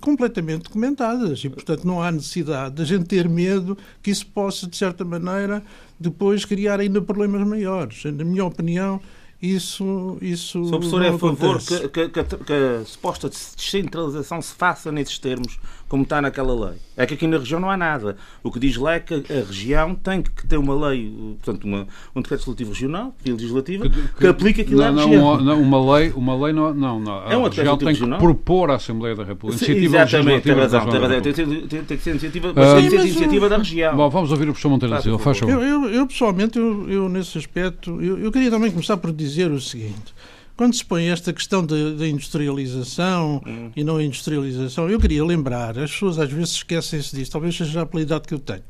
completamente 0.01 0.63
documentadas. 0.63 1.43
E, 1.43 1.49
portanto, 1.49 1.85
não 1.85 2.01
há 2.01 2.11
necessidade 2.11 2.75
de 2.75 2.81
a 2.81 2.85
gente 2.85 3.05
ter 3.05 3.27
medo 3.27 3.77
que 4.01 4.11
isso 4.11 4.25
possa, 4.27 4.67
de 4.67 4.75
certa 4.75 5.05
maneira, 5.05 5.63
depois 5.99 6.45
criar 6.45 6.79
ainda 6.79 7.01
problemas 7.01 7.47
maiores. 7.47 8.03
Na 8.05 8.23
minha 8.23 8.45
opinião, 8.45 9.01
isso, 9.41 10.17
isso 10.21 10.61
o 10.61 10.69
professor 10.69 11.01
é 11.01 11.09
a 11.09 11.17
favor 11.17 11.59
que, 11.59 11.87
que, 11.87 12.09
que, 12.09 12.23
que, 12.23 12.53
a 12.53 12.85
suposta 12.85 13.29
descentralização 13.29 14.41
se 14.41 14.53
faça 14.53 14.91
nesses 14.91 15.17
termos, 15.17 15.57
como 15.89 16.03
está 16.03 16.21
naquela 16.21 16.53
lei. 16.53 16.77
É 16.95 17.05
que 17.05 17.15
aqui 17.15 17.25
na 17.25 17.39
região 17.39 17.59
não 17.59 17.69
há 17.69 17.75
nada. 17.75 18.15
O 18.43 18.51
que 18.51 18.59
diz 18.59 18.77
lá 18.77 18.93
é 18.93 18.99
que 18.99 19.15
a 19.15 19.45
região 19.45 19.95
tem 19.95 20.21
que 20.21 20.47
ter 20.47 20.57
uma 20.57 20.87
lei, 20.87 21.11
portanto, 21.43 21.63
uma, 21.63 21.87
um 22.15 22.21
decreto 22.21 22.41
legislativo 22.41 22.71
regional, 22.71 23.15
legislativa, 23.25 23.89
que, 23.89 24.07
que, 24.19 24.27
aplique 24.27 24.61
aquilo 24.61 24.81
não, 24.81 24.85
à 24.85 25.03
região. 25.03 25.41
Não, 25.41 25.61
uma 25.61 25.95
lei, 25.95 26.11
uma 26.11 26.35
lei 26.45 26.53
não, 26.53 26.73
não, 26.73 26.99
não. 26.99 27.19
A 27.21 27.33
é 27.33 27.37
um 27.37 27.43
região 27.43 27.75
tem 27.75 27.87
que 27.87 27.93
regional. 27.93 28.19
propor 28.19 28.69
à 28.69 28.75
Assembleia 28.75 29.15
da 29.15 29.23
República. 29.23 29.65
Sim, 29.65 29.71
exatamente, 29.71 30.43
tem 30.43 30.53
razão. 30.53 30.87
Tem, 30.87 30.99
razão. 30.99 31.21
Tem, 31.21 31.33
tem, 31.33 31.83
tem, 31.83 31.97
que 31.97 32.03
ser 32.03 32.11
iniciativa, 32.11 32.51
uh, 32.51 32.53
tem 32.53 32.83
que 32.83 32.89
ser 32.91 33.07
iniciativa 33.07 33.49
da 33.49 33.57
região. 33.57 33.95
Bom, 33.97 34.09
vamos 34.09 34.31
ouvir 34.31 34.43
o 34.43 34.47
professor 34.47 34.69
Monteiro 34.69 34.93
da 34.93 35.01
Silva. 35.01 35.17
Faz 35.17 35.41
eu, 35.41 35.49
eu, 35.49 35.89
eu, 35.89 36.05
pessoalmente, 36.05 36.59
eu, 36.59 36.87
eu, 36.87 37.09
nesse 37.09 37.35
aspecto, 37.39 37.99
eu, 37.99 38.19
eu 38.19 38.31
queria 38.31 38.51
também 38.51 38.69
começar 38.69 38.95
por 38.97 39.11
dizer 39.11 39.49
o 39.49 39.59
seguinte. 39.59 40.13
Quando 40.59 40.75
se 40.75 40.83
põe 40.83 41.07
esta 41.07 41.31
questão 41.31 41.65
da 41.65 42.05
industrialização 42.05 43.41
hum. 43.47 43.71
e 43.77 43.81
não 43.81 44.01
industrialização, 44.01 44.89
eu 44.89 44.99
queria 44.99 45.23
lembrar, 45.23 45.79
as 45.79 45.89
pessoas 45.89 46.19
às 46.19 46.29
vezes 46.29 46.55
esquecem-se 46.55 47.15
disso, 47.15 47.31
talvez 47.31 47.55
seja 47.55 47.71
já 47.71 47.85
pela 47.85 48.03
idade 48.03 48.27
que 48.27 48.33
eu 48.33 48.39
tenho, 48.39 48.63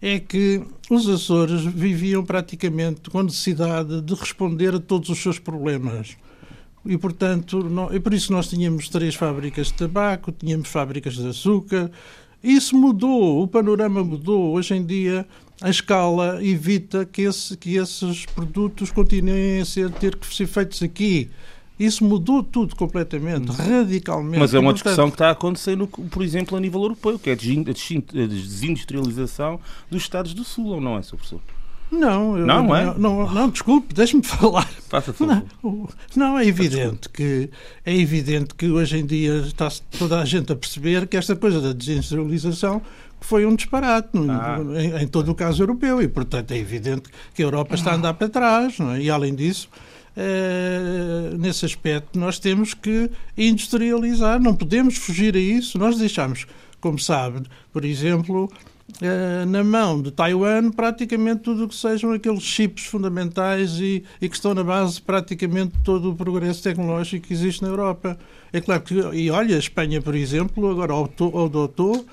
é 0.00 0.20
que 0.20 0.62
os 0.88 1.08
Açores 1.08 1.64
viviam 1.64 2.24
praticamente 2.24 3.10
com 3.10 3.24
necessidade 3.24 4.02
de 4.02 4.14
responder 4.14 4.72
a 4.76 4.78
todos 4.78 5.08
os 5.08 5.18
seus 5.18 5.40
problemas. 5.40 6.16
E, 6.86 6.96
portanto, 6.96 7.64
não, 7.68 7.92
e 7.92 7.98
por 7.98 8.14
isso 8.14 8.32
nós 8.32 8.46
tínhamos 8.46 8.88
três 8.88 9.16
fábricas 9.16 9.66
de 9.66 9.74
tabaco, 9.74 10.30
tínhamos 10.30 10.68
fábricas 10.68 11.14
de 11.14 11.26
açúcar. 11.26 11.90
Isso 12.40 12.76
mudou, 12.76 13.42
o 13.42 13.48
panorama 13.48 14.04
mudou. 14.04 14.52
Hoje 14.52 14.74
em 14.74 14.86
dia 14.86 15.26
a 15.62 15.70
escala 15.70 16.44
evita 16.44 17.06
que, 17.06 17.22
esse, 17.22 17.56
que 17.56 17.76
esses 17.76 18.26
produtos 18.26 18.90
continuem 18.90 19.60
a 19.60 19.64
ser, 19.64 19.90
ter 19.90 20.16
que 20.16 20.26
ser 20.34 20.46
feitos 20.46 20.82
aqui. 20.82 21.30
Isso 21.78 22.04
mudou 22.04 22.42
tudo 22.42 22.74
completamente, 22.76 23.50
hum. 23.50 23.54
radicalmente. 23.54 24.38
Mas 24.38 24.52
é 24.54 24.58
uma 24.58 24.72
discussão 24.72 25.08
que 25.08 25.14
está 25.14 25.28
a 25.28 25.32
acontecer, 25.32 25.76
no, 25.76 25.86
por 25.86 26.22
exemplo, 26.22 26.56
a 26.56 26.60
nível 26.60 26.80
europeu, 26.82 27.18
que 27.18 27.28
é 27.30 27.32
a 27.32 27.36
desindustrialização 27.36 29.58
dos 29.90 30.02
Estados 30.02 30.34
do 30.34 30.44
Sul, 30.44 30.66
ou 30.66 30.80
não 30.80 30.98
é, 30.98 31.02
Sr. 31.02 31.16
Professor? 31.16 31.40
Não, 31.92 32.38
eu, 32.38 32.46
não, 32.46 32.74
é? 32.74 32.86
não, 32.86 32.98
não, 32.98 33.34
não, 33.34 33.50
desculpe, 33.50 33.92
deixe-me 33.92 34.22
falar. 34.24 34.66
Faça 34.88 35.14
não, 35.20 35.46
não, 36.16 36.38
é 36.38 36.46
evidente 36.46 37.06
que 37.10 37.50
é 37.84 37.94
evidente 37.94 38.54
que 38.54 38.70
hoje 38.70 38.96
em 38.96 39.04
dia 39.04 39.40
está 39.40 39.68
toda 39.98 40.18
a 40.18 40.24
gente 40.24 40.50
a 40.50 40.56
perceber 40.56 41.06
que 41.06 41.18
esta 41.18 41.36
coisa 41.36 41.60
da 41.60 41.74
desindustrialização 41.74 42.80
foi 43.22 43.46
um 43.46 43.54
disparate 43.54 44.10
ah. 44.28 44.58
em, 44.80 45.04
em, 45.04 45.06
todo 45.06 45.30
o 45.30 45.34
caso 45.34 45.62
europeu 45.62 46.02
e, 46.02 46.08
portanto, 46.08 46.52
é 46.52 46.58
evidente 46.58 47.08
que 47.34 47.42
a 47.42 47.46
Europa 47.46 47.74
está 47.74 47.92
a 47.92 47.94
andar 47.94 48.14
para 48.14 48.28
trás. 48.28 48.78
É? 48.80 49.00
E, 49.00 49.10
além 49.10 49.34
disso, 49.34 49.68
é, 50.16 51.30
nesse 51.38 51.64
aspecto, 51.64 52.18
nós 52.18 52.38
temos 52.38 52.74
que 52.74 53.10
industrializar, 53.36 54.40
não 54.40 54.54
podemos 54.54 54.96
fugir 54.96 55.34
a 55.36 55.40
isso. 55.40 55.78
Nós 55.78 55.98
deixamos, 55.98 56.46
como 56.80 56.98
sabe, 56.98 57.42
por 57.72 57.84
exemplo, 57.84 58.50
uh, 59.00 59.46
na 59.46 59.64
mão 59.64 60.02
de 60.02 60.10
Taiwan 60.10 60.70
praticamente 60.70 61.40
tudo 61.40 61.64
o 61.64 61.68
que 61.68 61.74
sejam 61.74 62.12
aqueles 62.12 62.42
chips 62.42 62.84
fundamentais 62.84 63.78
e, 63.80 64.04
e, 64.20 64.28
que 64.28 64.34
estão 64.34 64.52
na 64.54 64.64
base 64.64 64.96
de 64.96 65.02
praticamente 65.02 65.72
todo 65.82 66.10
o 66.10 66.14
progresso 66.14 66.62
tecnológico 66.62 67.26
que 67.26 67.32
existe 67.32 67.62
na 67.62 67.68
Europa. 67.68 68.18
É 68.52 68.60
claro 68.60 68.82
que, 68.82 68.94
e 68.94 69.30
olha, 69.30 69.56
a 69.56 69.58
Espanha, 69.58 70.02
por 70.02 70.14
exemplo, 70.14 70.70
agora 70.70 70.92
adotou 70.92 72.04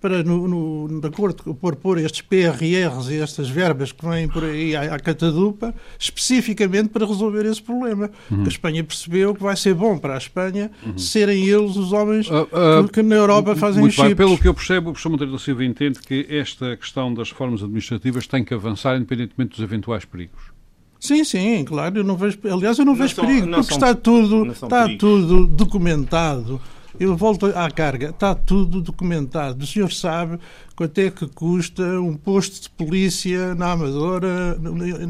para, 0.00 0.22
no, 0.22 0.46
no, 0.46 1.00
de 1.00 1.06
acordo 1.06 1.54
por 1.54 1.76
pôr 1.76 1.98
estes 1.98 2.20
PRRs 2.22 3.10
e 3.10 3.16
estas 3.20 3.48
verbas 3.48 3.92
que 3.92 4.06
vêm 4.06 4.28
por 4.28 4.44
aí 4.44 4.76
à, 4.76 4.94
à 4.94 4.98
catadupa, 4.98 5.74
especificamente 5.98 6.88
para 6.88 7.06
resolver 7.06 7.44
esse 7.46 7.62
problema. 7.62 8.10
Uhum. 8.30 8.44
A 8.44 8.48
Espanha 8.48 8.84
percebeu 8.84 9.34
que 9.34 9.42
vai 9.42 9.56
ser 9.56 9.74
bom 9.74 9.98
para 9.98 10.14
a 10.14 10.18
Espanha 10.18 10.70
uhum. 10.84 10.96
serem 10.96 11.44
eles 11.46 11.76
os 11.76 11.92
homens 11.92 12.28
uh, 12.28 12.48
uh, 12.82 12.88
que 12.88 13.02
na 13.02 13.16
Europa 13.16 13.56
fazem 13.56 13.80
muito 13.80 13.94
chips. 13.94 14.08
Bem. 14.08 14.16
Pelo 14.16 14.38
que 14.38 14.48
eu 14.48 14.54
percebo, 14.54 14.90
o 14.90 14.92
professor 14.92 15.10
Monteiro 15.10 15.32
da 15.32 15.38
Silva 15.38 15.64
entende 15.64 15.98
que 16.00 16.26
esta 16.28 16.76
questão 16.76 17.12
das 17.12 17.30
reformas 17.30 17.62
administrativas 17.62 18.26
tem 18.26 18.44
que 18.44 18.54
avançar 18.54 18.96
independentemente 18.96 19.56
dos 19.56 19.60
eventuais 19.60 20.04
perigos. 20.04 20.58
Sim, 21.00 21.22
sim, 21.22 21.64
claro, 21.64 21.98
eu 21.98 22.04
não 22.04 22.16
vejo, 22.16 22.38
aliás, 22.52 22.76
eu 22.76 22.84
não, 22.84 22.92
não 22.92 22.98
vejo 23.00 23.14
são, 23.14 23.24
perigo, 23.24 23.46
porque 23.46 23.62
são, 23.62 23.76
está 23.76 23.94
tudo, 23.94 24.50
está 24.50 24.88
tudo 24.96 25.46
documentado. 25.46 26.60
Eu 26.98 27.16
volto 27.16 27.46
à 27.46 27.70
carga, 27.70 28.10
está 28.10 28.34
tudo 28.34 28.80
documentado. 28.80 29.64
O 29.64 29.66
senhor 29.66 29.92
sabe 29.92 30.38
quanto 30.74 30.98
é 30.98 31.10
que 31.10 31.26
custa 31.26 31.82
um 32.00 32.16
posto 32.16 32.62
de 32.62 32.70
polícia 32.70 33.54
na 33.54 33.72
Amadora, 33.72 34.58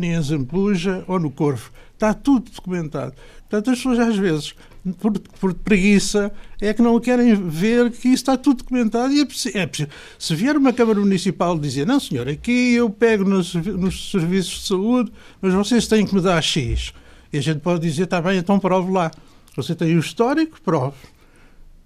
em 0.01 0.23
Zambuja 0.23 1.05
ou 1.07 1.19
no 1.19 1.31
Corvo. 1.31 1.71
Está 1.95 2.15
tudo 2.15 2.51
documentado. 2.51 3.15
Portanto, 3.49 3.71
as 3.71 3.79
pessoas 3.79 3.99
às 3.99 4.17
vezes, 4.17 4.55
por, 4.99 5.19
por, 5.19 5.55
preguiça, 5.55 6.31
é 6.61 6.73
que 6.75 6.83
não 6.83 7.01
querem 7.01 7.35
ver 7.35 7.91
que 7.91 8.09
isso 8.09 8.23
está 8.23 8.37
tudo 8.37 8.59
documentado 8.59 9.13
e 9.13 9.21
é 9.21 9.25
é 9.25 9.89
Se 10.19 10.35
vier 10.35 10.57
uma 10.57 10.73
Câmara 10.73 11.01
Municipal 11.01 11.59
dizer, 11.59 11.87
não 11.87 11.99
senhor, 11.99 12.29
aqui 12.29 12.75
eu 12.75 12.91
pego 12.91 13.25
nos, 13.25 13.55
nos 13.55 14.11
serviços 14.11 14.61
de 14.61 14.67
saúde, 14.69 15.13
mas 15.41 15.55
vocês 15.55 15.87
têm 15.87 16.07
que 16.07 16.15
me 16.15 16.21
dar 16.21 16.43
X. 16.43 16.93
E 17.33 17.39
a 17.39 17.41
gente 17.41 17.61
pode 17.61 17.81
dizer, 17.81 18.05
está 18.05 18.21
bem, 18.21 18.39
então 18.39 18.61
prove 18.61 18.93
lá. 18.93 19.11
Você 19.57 19.75
tem 19.75 19.97
o 19.97 19.99
histórico, 19.99 20.61
prove. 20.61 20.95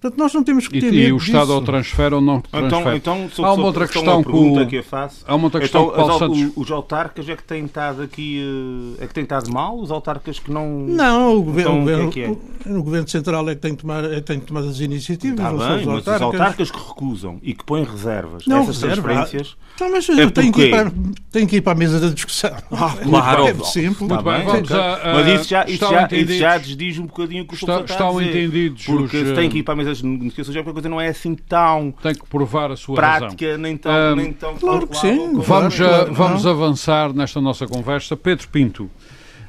Portanto, 0.03 0.19
nós 0.19 0.33
não 0.33 0.43
temos 0.43 0.67
que 0.67 0.81
ter 0.81 0.93
e, 0.93 1.07
e 1.07 1.13
o 1.13 1.15
Estado 1.15 1.43
disso. 1.43 1.53
ao 1.53 1.61
transfere 1.61 2.13
ou 2.13 2.19
não 2.19 2.39
então, 2.39 2.67
transfere? 2.67 2.97
Então, 2.97 3.23
então 3.23 3.45
há 3.45 3.53
uma 3.53 3.63
outra 3.63 3.87
questão 3.87 4.15
uma 4.15 4.23
pergunta 4.23 4.65
que 4.65 4.75
eu 4.75 4.83
faço. 4.83 5.23
Há 5.25 5.33
uma 5.33 5.45
outra 5.45 5.61
questão 5.61 5.83
então, 5.83 5.93
que 5.93 5.97
Paulo 5.97 6.19
Santos... 6.19 6.51
Os 6.57 6.71
autarcas 6.71 7.29
é 7.29 7.35
que 7.37 7.43
têm 7.45 7.63
estado 7.63 8.01
aqui... 8.01 8.95
Eh, 8.99 9.05
é 9.05 9.07
que 9.07 9.13
têm 9.13 9.23
estado 9.23 9.49
mal? 9.49 9.79
Os 9.79 9.91
autarcas 9.91 10.39
que 10.39 10.51
não... 10.51 10.67
Não, 10.67 11.37
o 11.37 11.43
governo, 11.43 11.71
então, 11.71 11.75
o, 11.77 11.79
governo, 11.79 12.11
que 12.11 12.19
é 12.19 12.25
que 12.25 12.31
é? 12.69 12.69
o, 12.73 12.79
o 12.79 12.83
governo 12.83 13.07
central 13.07 13.49
é 13.49 13.55
que 13.55 13.61
tem 13.61 13.75
que 13.75 13.81
tomar, 13.81 14.03
é 14.03 14.15
que 14.15 14.21
tem 14.23 14.39
que 14.41 14.45
tomar 14.45 14.59
as 14.59 14.81
iniciativas. 14.81 15.39
Está 15.39 15.51
bem, 15.51 15.79
os 15.79 15.85
mas 15.85 16.15
os 16.15 16.21
autarcas 16.21 16.69
que 16.69 16.79
recusam 16.79 17.39
e 17.41 17.53
que 17.53 17.63
põem 17.63 17.85
reservas 17.85 18.45
não, 18.45 18.63
essas 18.63 18.81
reserva. 18.81 19.03
transferências... 19.03 19.55
Então, 19.75 19.91
mas 19.91 20.07
é 20.07 20.29
tenho, 20.29 20.53
que 20.53 20.61
ir 20.61 20.69
para, 20.69 20.91
tenho 21.31 21.47
que 21.47 21.55
ir 21.55 21.61
para 21.61 21.73
a 21.73 21.75
mesa 21.75 21.99
da 21.99 22.09
discussão. 22.09 22.51
Ah, 22.73 22.95
claro. 23.01 23.47
É 23.47 23.53
simples. 23.63 23.99
Muito 23.99 24.23
bem, 24.23 24.43
vamos 24.43 24.71
a, 24.71 24.95
a, 24.95 25.13
mas 25.13 25.39
isso 25.39 25.49
já, 25.49 25.65
isso 25.65 25.89
já, 25.89 26.07
isso 26.11 26.33
já 26.33 26.57
desdiz 26.57 26.99
um 26.99 27.05
bocadinho 27.05 27.43
o 27.43 27.47
que 27.47 27.53
o 27.53 27.55
está, 27.55 27.81
Estão 27.81 28.21
entendidos. 28.21 28.85
Porque 28.85 29.23
tem 29.33 29.49
que 29.49 29.59
ir 29.59 29.63
para 29.63 29.73
a 29.73 29.77
mesa 29.77 29.92
de 29.97 30.05
negociações, 30.05 30.57
a 30.57 30.63
coisa 30.63 30.89
não 30.89 30.99
é 30.99 31.09
assim 31.09 31.35
tão 31.35 31.91
tem 31.91 32.13
que 32.13 32.25
provar 32.27 32.71
a 32.71 32.75
sua 32.75 32.95
prática, 32.95 33.45
razão. 33.45 33.61
nem 33.61 33.77
tão, 33.77 33.91
um, 33.91 34.15
nem 34.15 34.33
tão 34.33 34.55
claro 34.55 34.87
que 34.87 34.97
sim. 34.97 35.33
Vamos, 35.39 35.75
claro, 35.75 36.13
vamos 36.13 36.45
avançar 36.45 37.13
nesta 37.13 37.39
nossa 37.39 37.67
conversa. 37.67 38.15
Pedro 38.15 38.47
Pinto, 38.47 38.89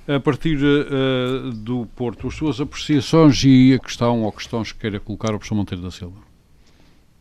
a 0.06 0.20
partir 0.20 0.58
uh, 0.58 1.50
do 1.52 1.86
Porto, 1.96 2.28
as 2.28 2.34
suas 2.34 2.60
apreciações 2.60 3.42
e 3.44 3.74
a 3.74 3.78
questão 3.78 4.22
ou 4.22 4.32
questões 4.32 4.72
que 4.72 4.80
queira 4.80 5.00
colocar 5.00 5.32
ao 5.32 5.38
professor 5.38 5.54
Monteiro 5.54 5.82
da 5.82 5.90
Silva. 5.90 6.18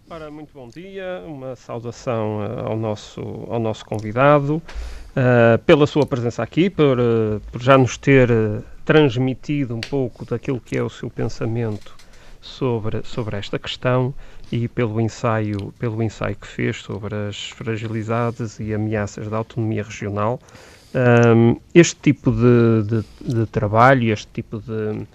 Ora, 0.10 0.30
muito 0.30 0.52
bom 0.54 0.68
dia, 0.68 1.24
uma 1.26 1.56
saudação 1.56 2.40
uh, 2.40 2.68
ao, 2.68 2.78
nosso, 2.78 3.22
ao 3.50 3.60
nosso 3.60 3.86
convidado, 3.86 4.56
uh, 4.56 5.58
pela 5.66 5.88
sua 5.88 6.06
presença 6.06 6.44
aqui, 6.44 6.70
por, 6.70 6.98
por 7.52 7.62
já 7.62 7.78
nos 7.78 7.98
ter 7.98 8.30
transmitido 8.86 9.76
um 9.76 9.82
pouco 9.82 10.26
daquilo 10.26 10.60
que 10.60 10.78
é 10.78 10.84
o 10.84 10.90
seu 10.90 11.10
pensamento 11.10 11.96
sobre, 12.44 13.02
sobre 13.04 13.38
esta 13.38 13.58
questão 13.58 14.14
e 14.52 14.68
pelo 14.68 15.00
ensaio, 15.02 15.74
pelo 15.80 16.04
ensaio 16.04 16.36
que 16.36 16.46
fez 16.46 16.78
sobre 16.82 17.16
as 17.16 17.50
fragilidades 17.52 18.60
e 18.60 18.74
ameaças 18.74 19.28
da 19.30 19.38
autonomia 19.38 19.82
regional. 19.82 20.40
Um, 20.94 21.60
este 21.74 21.96
tipo 21.96 22.32
de, 22.32 22.84
de, 22.84 23.34
de, 23.34 23.46
trabalho, 23.48 24.12
este 24.12 24.28
tipo 24.28 24.60
de, 24.60 25.08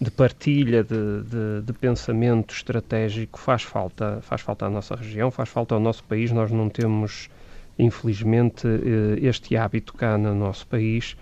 de 0.00 0.10
partilha 0.10 0.82
de, 0.82 1.72
pensamento 1.74 2.54
estratégico 2.54 3.38
faz 3.38 3.62
falta, 3.62 4.20
faz 4.22 4.40
falta 4.40 4.64
à 4.64 4.70
nossa 4.70 4.94
região, 4.94 5.30
faz 5.30 5.50
falta 5.50 5.74
ao 5.74 5.80
nosso 5.80 6.02
país. 6.04 6.30
Nós 6.30 6.50
não 6.50 6.70
temos, 6.70 7.28
infelizmente, 7.78 8.66
eh, 8.66 9.26
este 9.26 9.54
hábito 9.54 9.92
cá 9.92 10.16
no 10.16 10.34
nosso 10.34 10.66
país 10.66 11.14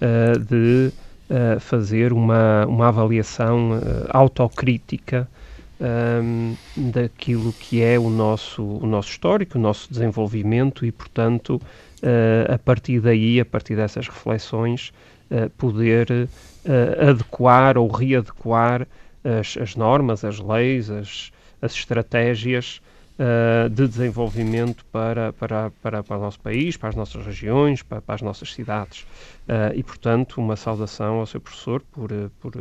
uh, 0.00 0.38
de 0.40 0.92
uh, 1.32 1.58
fazer 1.58 2.12
uma, 2.12 2.66
uma 2.66 2.88
avaliação 2.88 3.72
uh, 3.72 3.80
autocrítica 4.10 5.26
um, 5.80 6.54
daquilo 6.76 7.52
que 7.52 7.82
é 7.82 7.98
o 7.98 8.08
nosso, 8.08 8.62
o 8.62 8.86
nosso 8.86 9.10
histórico, 9.10 9.58
o 9.58 9.60
nosso 9.60 9.90
desenvolvimento 9.90 10.86
e, 10.86 10.92
portanto, 10.92 11.56
uh, 11.56 12.52
a 12.52 12.58
partir 12.58 13.00
daí, 13.00 13.40
a 13.40 13.44
partir 13.44 13.74
dessas 13.74 14.06
reflexões, 14.06 14.92
poder 15.56 16.28
adequar 17.08 17.78
ou 17.78 17.88
readequar 17.88 18.86
as, 19.24 19.56
as, 19.56 19.74
normas, 19.74 20.26
as 20.26 20.38
leis, 20.38 20.90
as, 20.90 21.32
as 21.62 21.72
estratégias 21.72 22.82
de 23.70 23.86
desenvolvimento 23.86 24.84
para, 24.86 25.32
para, 25.32 25.70
para, 25.82 26.02
para 26.02 26.16
o 26.16 26.20
nosso 26.20 26.40
país, 26.40 26.76
para 26.76 26.88
as 26.88 26.96
nossas 26.96 27.24
regiões, 27.24 27.82
para, 27.82 28.00
para 28.00 28.14
as 28.16 28.22
nossas 28.22 28.52
cidades. 28.52 29.06
e, 29.74 29.82
portanto, 29.82 30.40
uma 30.40 30.56
saudação 30.56 31.20
ao 31.20 31.26
seu 31.26 31.40
professor 31.40 31.82
por, 31.92 32.10
por, 32.40 32.52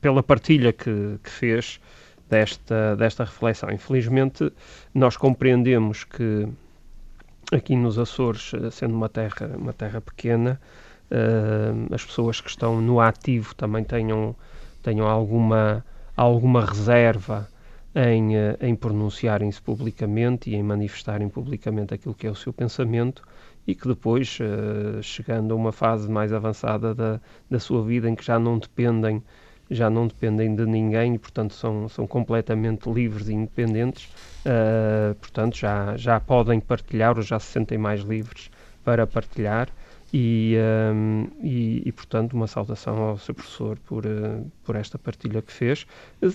pela 0.00 0.22
partilha 0.22 0.72
que, 0.72 1.18
que 1.22 1.30
fez 1.30 1.80
desta, 2.28 2.96
desta 2.96 3.24
reflexão. 3.24 3.70
Infelizmente, 3.70 4.52
nós 4.92 5.16
compreendemos 5.16 6.04
que 6.04 6.48
aqui 7.52 7.76
nos 7.76 7.98
Açores, 7.98 8.52
eh, 8.54 8.70
sendo 8.70 8.94
uma 8.94 9.08
terra, 9.08 9.50
uma 9.56 9.72
terra 9.72 10.00
pequena, 10.00 10.60
uh, 11.10 11.94
as 11.94 12.04
pessoas 12.04 12.40
que 12.40 12.48
estão 12.48 12.80
no 12.80 13.00
ativo 13.00 13.54
também 13.54 13.84
tenham, 13.84 14.34
tenham 14.82 15.06
alguma, 15.06 15.84
alguma 16.16 16.64
reserva 16.64 17.48
em, 17.94 18.36
uh, 18.36 18.56
em 18.60 18.74
pronunciarem-se 18.74 19.60
publicamente 19.62 20.50
e 20.50 20.54
em 20.54 20.62
manifestarem 20.62 21.28
publicamente 21.28 21.94
aquilo 21.94 22.14
que 22.14 22.26
é 22.26 22.30
o 22.30 22.34
seu 22.34 22.52
pensamento 22.52 23.22
e 23.66 23.74
que 23.74 23.86
depois, 23.86 24.38
uh, 24.40 25.02
chegando 25.02 25.52
a 25.52 25.56
uma 25.56 25.72
fase 25.72 26.10
mais 26.10 26.32
avançada 26.32 26.94
da, 26.94 27.20
da 27.50 27.58
sua 27.58 27.84
vida 27.84 28.08
em 28.08 28.14
que 28.14 28.24
já 28.24 28.38
não 28.38 28.58
dependem 28.58 29.22
já 29.70 29.88
não 29.88 30.06
dependem 30.06 30.54
de 30.54 30.66
ninguém 30.66 31.14
e, 31.14 31.18
portanto, 31.18 31.54
são, 31.54 31.88
são 31.88 32.06
completamente 32.06 32.90
livres 32.90 33.28
e 33.28 33.32
independentes, 33.32 34.10
uh, 34.44 35.14
portanto, 35.14 35.56
já, 35.56 35.96
já 35.96 36.20
podem 36.20 36.60
partilhar 36.60 37.16
ou 37.16 37.22
já 37.22 37.38
se 37.38 37.46
sentem 37.46 37.78
mais 37.78 38.02
livres 38.02 38.50
para 38.84 39.06
partilhar. 39.06 39.68
E, 40.16 40.56
um, 40.94 41.26
e, 41.42 41.82
e, 41.84 41.90
portanto, 41.90 42.34
uma 42.34 42.46
saudação 42.46 42.96
ao 43.02 43.18
seu 43.18 43.34
professor 43.34 43.76
por, 43.80 44.06
uh, 44.06 44.48
por 44.62 44.76
esta 44.76 44.96
partilha 44.96 45.42
que 45.42 45.52
fez. 45.52 45.88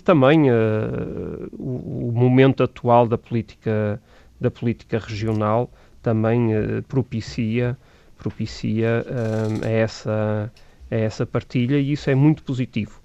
Também 0.04 0.52
uh, 0.52 1.48
o, 1.58 2.10
o, 2.10 2.12
momento 2.12 2.62
atual 2.62 3.08
da 3.08 3.18
política, 3.18 4.02
da 4.38 4.52
política 4.52 5.00
regional 5.00 5.72
também 6.04 6.54
uh, 6.54 6.84
propicia, 6.90 7.78
propicia 8.18 9.06
a, 9.64 9.70
essa, 9.70 10.52
a 10.92 10.96
essa 10.96 11.26
partilha 11.26 11.80
e 11.80 11.94
isso 11.94 12.10
é 12.10 12.16
muito 12.16 12.44
positivo 12.44 13.00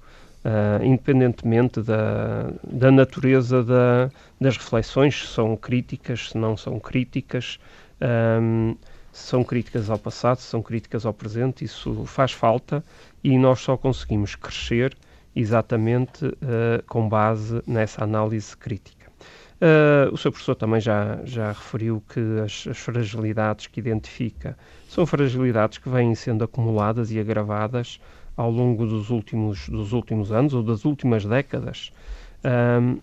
independentemente 0.83 1.81
da, 1.81 2.51
da 2.71 2.91
natureza 2.91 3.65
da, 3.65 4.11
das 4.39 4.59
reflexões, 4.59 5.19
se 5.19 5.29
são 5.29 5.57
críticas, 5.57 6.29
se 6.29 6.37
não 6.37 6.55
são 6.55 6.79
críticas, 6.79 7.59
um, 8.43 8.77
são 9.15 9.45
críticas 9.45 9.89
ao 9.89 9.99
passado, 9.99 10.39
são 10.39 10.61
críticas 10.61 11.07
ao 11.07 11.15
presente, 11.15 11.65
isso 11.65 12.05
faz 12.05 12.33
falta 12.33 12.85
e 13.23 13.39
nós 13.39 13.61
só 13.61 13.77
conseguimos 13.77 14.35
crescer 14.35 14.95
exatamente 15.37 16.27
uh, 16.27 16.83
com 16.89 17.09
base 17.09 17.63
nessa 17.65 18.03
análise 18.03 18.57
crítica. 18.57 19.09
Uh, 19.61 20.13
o 20.13 20.17
seu 20.17 20.33
professor 20.33 20.57
também 20.57 20.81
já, 20.81 21.21
já 21.25 21.53
referiu 21.53 22.03
que 22.13 22.21
as, 22.45 22.67
as, 22.69 22.77
fragilidades 22.77 23.69
que 23.69 23.79
identifica 23.79 24.59
são 24.89 25.07
fragilidades 25.07 25.79
que 25.79 25.89
vêm 25.89 26.13
sendo 26.17 26.43
acumuladas 26.43 27.13
e 27.13 27.21
agravadas 27.21 28.01
ao 28.37 28.51
longo 28.51 28.85
dos 28.85 29.11
últimos, 29.11 29.69
dos 29.69 29.93
últimos 29.93 30.33
anos 30.33 30.55
ou 30.55 30.63
das 30.63 30.85
últimas 30.85 31.25
décadas. 31.25 31.93
Um, 32.45 32.99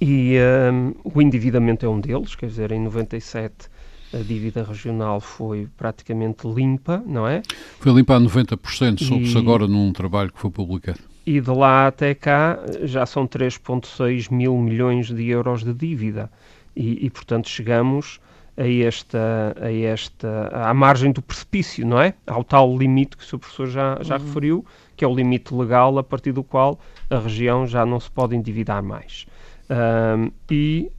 e 0.00 0.38
um, 0.72 0.94
o 1.04 1.20
endividamento 1.20 1.84
é 1.84 1.88
um 1.88 2.00
deles, 2.00 2.34
quer 2.34 2.46
dizer, 2.46 2.72
em 2.72 2.80
97 2.80 3.68
a 4.12 4.18
dívida 4.18 4.62
regional 4.62 5.20
foi 5.20 5.68
praticamente 5.76 6.46
limpa, 6.46 7.02
não 7.06 7.26
é? 7.26 7.42
Foi 7.78 7.92
limpa 7.92 8.16
a 8.16 8.20
90%, 8.20 9.04
soube-se 9.04 9.38
agora 9.38 9.66
num 9.66 9.92
trabalho 9.92 10.32
que 10.32 10.38
foi 10.38 10.50
publicado. 10.50 10.98
E 11.26 11.40
de 11.40 11.50
lá 11.50 11.86
até 11.86 12.14
cá 12.14 12.58
já 12.82 13.06
são 13.06 13.26
3,6 13.26 14.32
mil 14.32 14.56
milhões 14.58 15.08
de 15.08 15.28
euros 15.28 15.62
de 15.62 15.72
dívida. 15.72 16.30
E, 16.74 17.06
e 17.06 17.10
portanto, 17.10 17.48
chegamos 17.48 18.20
a 18.56 18.68
esta, 18.68 19.56
a 19.60 19.72
esta, 19.72 20.48
à 20.52 20.74
margem 20.74 21.12
do 21.12 21.22
precipício, 21.22 21.86
não 21.86 22.00
é? 22.00 22.14
Ao 22.26 22.44
tal 22.44 22.76
limite 22.76 23.16
que 23.16 23.24
o 23.24 23.26
Sr. 23.26 23.38
Professor 23.38 23.66
já, 23.68 23.98
já 24.02 24.16
uhum. 24.16 24.24
referiu, 24.24 24.66
que 24.96 25.04
é 25.04 25.08
o 25.08 25.14
limite 25.14 25.54
legal 25.54 25.96
a 25.98 26.02
partir 26.02 26.32
do 26.32 26.42
qual 26.42 26.78
a 27.08 27.18
região 27.18 27.66
já 27.66 27.86
não 27.86 27.98
se 27.98 28.10
pode 28.10 28.36
endividar 28.36 28.82
mais. 28.82 29.26
Um, 29.70 30.30
e 30.50 30.90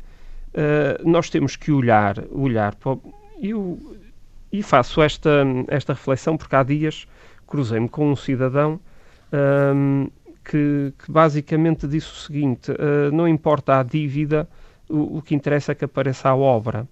uh, 0.54 1.10
nós 1.10 1.30
temos 1.30 1.56
que 1.56 1.72
olhar, 1.72 2.24
olhar 2.32 2.76
para, 2.76 2.98
eu, 3.42 3.80
e 4.52 4.62
faço 4.62 5.02
esta, 5.02 5.44
esta 5.68 5.94
reflexão 5.94 6.38
porque 6.38 6.56
há 6.56 6.64
dias 6.64 7.08
cruzei-me 7.48 7.90
com 7.90 8.12
um 8.12 8.16
cidadão 8.16 8.80
um, 9.76 10.10
que, 10.44 10.94
que, 10.98 11.12
basicamente 11.12 11.88
disse 11.88 12.12
o 12.12 12.16
seguinte: 12.16 12.72
uh, 12.72 13.12
não 13.14 13.28
importa 13.28 13.80
a 13.80 13.84
dívida, 13.84 14.48
o, 14.90 15.18
o, 15.18 15.22
que 15.22 15.36
interessa 15.36 15.72
é 15.72 15.76
que 15.76 15.86
apareça 15.86 16.30
a 16.30 16.36
obra. 16.36 16.88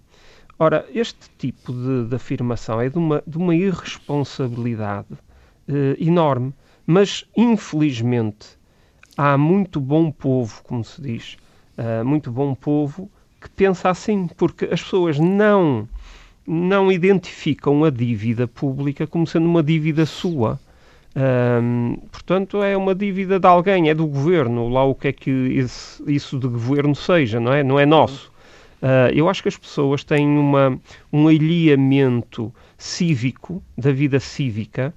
Ora, 0.58 0.86
este 0.94 1.30
tipo 1.38 1.72
de, 1.72 2.10
de 2.10 2.16
afirmação 2.16 2.82
é 2.82 2.90
de 2.90 2.98
uma, 2.98 3.24
de 3.26 3.38
uma 3.38 3.56
irresponsabilidade 3.56 5.14
uh, 5.14 5.96
enorme, 5.98 6.54
mas 6.86 7.26
infelizmente 7.36 8.58
há 9.18 9.38
muito 9.38 9.80
bom 9.80 10.12
povo, 10.12 10.62
como 10.64 10.84
se 10.84 11.02
diz, 11.02 11.38
uh, 11.78 12.06
muito 12.06 12.32
bom 12.32 12.54
povo 12.54 13.10
que 13.40 13.50
pensa 13.50 13.90
assim, 13.90 14.28
porque 14.38 14.66
as 14.66 14.82
pessoas 14.82 15.18
não 15.20 15.88
não 16.46 16.92
identificam 16.92 17.84
a 17.84 17.92
dívida 17.92 18.48
pública 18.48 19.06
como 19.06 19.28
sendo 19.28 19.46
uma 19.46 19.62
dívida 19.62 20.04
sua. 20.06 20.60
Um, 21.16 21.98
portanto, 22.12 22.64
é 22.64 22.76
uma 22.76 22.96
dívida 22.96 23.40
de 23.40 23.46
alguém, 23.46 23.90
é 23.90 23.94
do 23.94 24.08
governo, 24.08 24.68
lá 24.68 24.84
o 24.84 24.96
que 24.96 25.10
é 25.10 25.14
que 25.14 25.30
esse, 25.30 26.04
isso 26.12 26.40
de 26.40 26.48
governo 26.48 26.96
seja, 26.96 27.40
não 27.40 27.54
é? 27.54 27.64
Não 27.64 27.80
é 27.80 27.86
nosso. 27.86 28.32
Uh, 28.82 29.12
eu 29.14 29.28
acho 29.30 29.44
que 29.44 29.50
as 29.50 29.58
pessoas 29.58 30.04
têm 30.04 30.26
uma, 30.26 30.80
um 31.12 31.28
alheamento 31.28 32.54
cívico, 32.78 33.62
da 33.78 33.92
vida 33.92 34.20
cívica, 34.20 34.94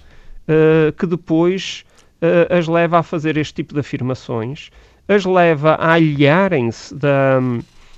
uh, 0.49 0.93
que 0.93 1.07
depois 1.07 1.84
uh, 2.22 2.55
as 2.55 2.68
leva 2.68 3.01
a 3.01 3.03
fazer 3.03 3.36
este 3.36 3.55
tipo 3.55 3.74
de 3.74 3.80
afirmações, 3.80 4.70
as 5.09 5.24
leva 5.24 5.72
a 5.72 5.93
alhearem-se 5.95 6.95
da. 6.95 7.40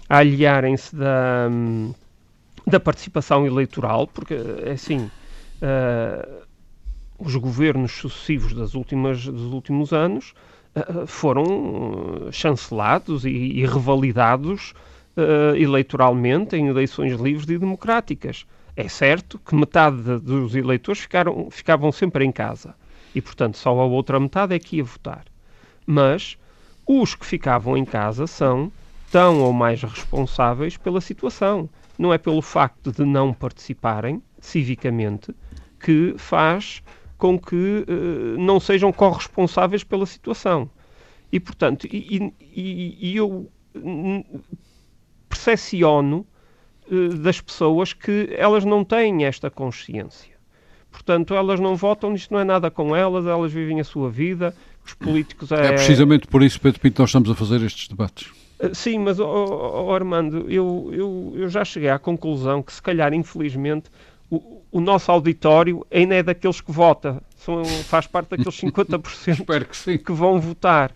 A 0.09 0.18
alhearem-se 0.18 0.94
da 0.94 1.48
da 2.66 2.80
participação 2.80 3.46
eleitoral, 3.46 4.07
porque, 4.07 4.34
assim, 4.72 5.11
uh, 5.61 6.42
os 7.18 7.36
governos 7.36 7.92
sucessivos 7.92 8.55
das 8.55 8.74
últimas, 8.74 9.24
dos 9.24 9.52
últimos 9.52 9.92
anos 9.92 10.34
uh, 10.74 11.07
foram 11.07 12.28
chancelados 12.32 13.24
e, 13.24 13.28
e 13.28 13.66
revalidados 13.66 14.72
uh, 15.16 15.55
eleitoralmente 15.57 16.57
em 16.57 16.68
eleições 16.68 17.20
livres 17.20 17.48
e 17.48 17.59
democráticas. 17.59 18.46
É 18.76 18.88
certo 18.88 19.38
que 19.38 19.55
metade 19.55 20.18
dos 20.18 20.55
eleitores 20.55 21.02
ficaram, 21.02 21.48
ficavam 21.50 21.92
sempre 21.92 22.24
em 22.24 22.32
casa 22.32 22.74
e, 23.14 23.20
portanto, 23.20 23.57
só 23.57 23.70
a 23.78 23.84
outra 23.84 24.18
metade 24.18 24.55
é 24.55 24.59
que 24.59 24.76
ia 24.76 24.84
votar. 24.84 25.24
Mas 25.86 26.36
os 26.86 27.14
que 27.14 27.24
ficavam 27.24 27.76
em 27.76 27.84
casa 27.84 28.26
são 28.26 28.72
tão 29.14 29.42
ou 29.42 29.52
mais 29.52 29.80
responsáveis 29.80 30.76
pela 30.76 31.00
situação 31.00 31.70
não 31.96 32.12
é 32.12 32.18
pelo 32.18 32.42
facto 32.42 32.90
de 32.90 33.04
não 33.04 33.32
participarem 33.32 34.20
civicamente 34.40 35.32
que 35.78 36.16
faz 36.16 36.82
com 37.16 37.38
que 37.38 37.54
uh, 37.54 38.36
não 38.40 38.58
sejam 38.58 38.92
corresponsáveis 38.92 39.84
pela 39.84 40.04
situação. 40.04 40.68
E, 41.30 41.38
portanto, 41.38 41.86
e, 41.86 42.32
e, 42.40 42.98
e 43.00 43.16
eu 43.16 43.48
percepciono 45.28 46.26
uh, 46.90 47.14
das 47.14 47.40
pessoas 47.40 47.92
que 47.92 48.30
elas 48.36 48.64
não 48.64 48.84
têm 48.84 49.26
esta 49.26 49.48
consciência. 49.48 50.34
Portanto, 50.90 51.34
elas 51.34 51.60
não 51.60 51.76
votam, 51.76 52.16
isto 52.16 52.34
não 52.34 52.40
é 52.40 52.44
nada 52.44 52.68
com 52.68 52.96
elas, 52.96 53.26
elas 53.26 53.52
vivem 53.52 53.78
a 53.78 53.84
sua 53.84 54.10
vida, 54.10 54.52
os 54.84 54.92
políticos... 54.92 55.52
É, 55.52 55.66
é 55.66 55.72
precisamente 55.74 56.26
por 56.26 56.42
isso, 56.42 56.60
Pedro 56.60 56.80
Pinto, 56.80 57.00
nós 57.00 57.10
estamos 57.10 57.30
a 57.30 57.34
fazer 57.36 57.62
estes 57.62 57.86
debates. 57.86 58.43
Eh, 58.59 58.74
sim, 58.74 58.98
mas, 58.98 59.18
oh, 59.18 59.86
oh, 59.86 59.92
Armando, 59.92 60.50
eu, 60.50 60.90
eu, 60.92 61.32
eu 61.36 61.48
já 61.48 61.64
cheguei 61.64 61.88
à 61.88 61.98
conclusão 61.98 62.62
que, 62.62 62.72
se 62.72 62.82
calhar, 62.82 63.12
infelizmente, 63.12 63.90
o, 64.30 64.62
o 64.70 64.80
nosso 64.80 65.11
auditório 65.11 65.86
ainda 65.90 66.14
é 66.14 66.22
daqueles 66.22 66.61
que 66.61 66.72
vota. 66.72 67.22
São, 67.36 67.64
faz 67.64 68.07
parte 68.07 68.30
daqueles 68.30 68.55
50% 68.55 69.28
Espero 69.40 69.66
que, 69.66 69.98
que 69.98 70.12
vão 70.12 70.40
votar. 70.40 70.92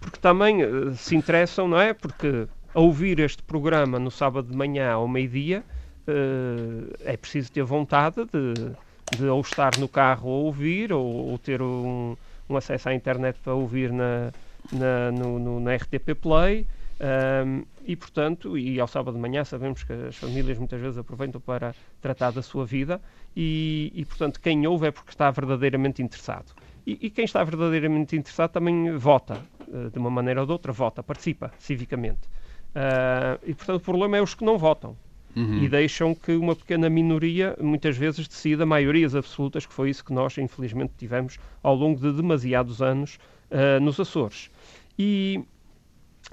Porque 0.00 0.18
também 0.18 0.64
uh, 0.64 0.94
se 0.96 1.14
interessam, 1.14 1.68
não 1.68 1.80
é? 1.80 1.94
Porque 1.94 2.46
a 2.74 2.80
ouvir 2.80 3.20
este 3.20 3.42
programa 3.42 3.98
no 3.98 4.10
sábado 4.10 4.48
de 4.48 4.56
manhã 4.56 4.90
ao 4.92 5.06
meio-dia 5.06 5.62
uh, 6.08 6.92
é 7.04 7.16
preciso 7.16 7.52
ter 7.52 7.62
vontade 7.62 8.24
de, 8.24 9.16
de 9.16 9.26
ou 9.26 9.40
estar 9.40 9.78
no 9.78 9.86
carro 9.86 10.28
a 10.28 10.32
ouvir 10.32 10.92
ou, 10.92 11.04
ou 11.04 11.38
ter 11.38 11.62
um, 11.62 12.16
um, 12.48 12.56
acesso 12.56 12.88
à 12.88 12.94
internet 12.94 13.38
para 13.44 13.54
ouvir 13.54 13.92
na, 13.92 14.32
na, 14.72 15.12
no, 15.12 15.38
no, 15.38 15.60
na 15.60 15.74
RTP 15.76 16.14
Play. 16.20 16.66
Um, 17.02 17.64
e, 17.84 17.96
portanto, 17.96 18.56
e 18.56 18.78
ao 18.78 18.86
sábado 18.86 19.14
de 19.14 19.20
manhã 19.20 19.44
sabemos 19.44 19.82
que 19.82 19.92
as 19.92 20.14
famílias 20.14 20.56
muitas 20.56 20.80
vezes 20.80 20.96
aproveitam 20.96 21.40
para 21.40 21.74
tratar 22.00 22.30
da 22.30 22.42
sua 22.42 22.64
vida 22.64 23.00
e, 23.36 23.90
e 23.92 24.04
portanto, 24.04 24.40
quem 24.40 24.64
ouve 24.68 24.86
é 24.86 24.92
porque 24.92 25.10
está 25.10 25.28
verdadeiramente 25.32 26.00
interessado. 26.00 26.54
E, 26.86 26.98
e 27.02 27.10
quem 27.10 27.24
está 27.24 27.42
verdadeiramente 27.42 28.14
interessado 28.14 28.52
também 28.52 28.96
vota, 28.96 29.40
uh, 29.66 29.90
de 29.90 29.98
uma 29.98 30.10
maneira 30.10 30.40
ou 30.40 30.46
de 30.46 30.52
outra, 30.52 30.70
vota, 30.70 31.02
participa 31.02 31.52
civicamente. 31.58 32.20
Uh, 32.70 33.38
e, 33.44 33.52
portanto, 33.52 33.80
o 33.80 33.84
problema 33.84 34.16
é 34.16 34.22
os 34.22 34.34
que 34.34 34.44
não 34.44 34.56
votam. 34.56 34.96
Uhum. 35.34 35.62
E 35.62 35.68
deixam 35.68 36.14
que 36.14 36.32
uma 36.32 36.54
pequena 36.54 36.90
minoria, 36.90 37.56
muitas 37.60 37.96
vezes, 37.96 38.28
decida 38.28 38.66
maiorias 38.66 39.14
absolutas, 39.14 39.64
que 39.64 39.72
foi 39.72 39.90
isso 39.90 40.04
que 40.04 40.12
nós, 40.12 40.36
infelizmente, 40.38 40.92
tivemos 40.96 41.38
ao 41.62 41.74
longo 41.74 41.98
de 41.98 42.12
demasiados 42.12 42.80
anos 42.80 43.18
uh, 43.50 43.80
nos 43.80 43.98
Açores. 43.98 44.50
E, 44.98 45.42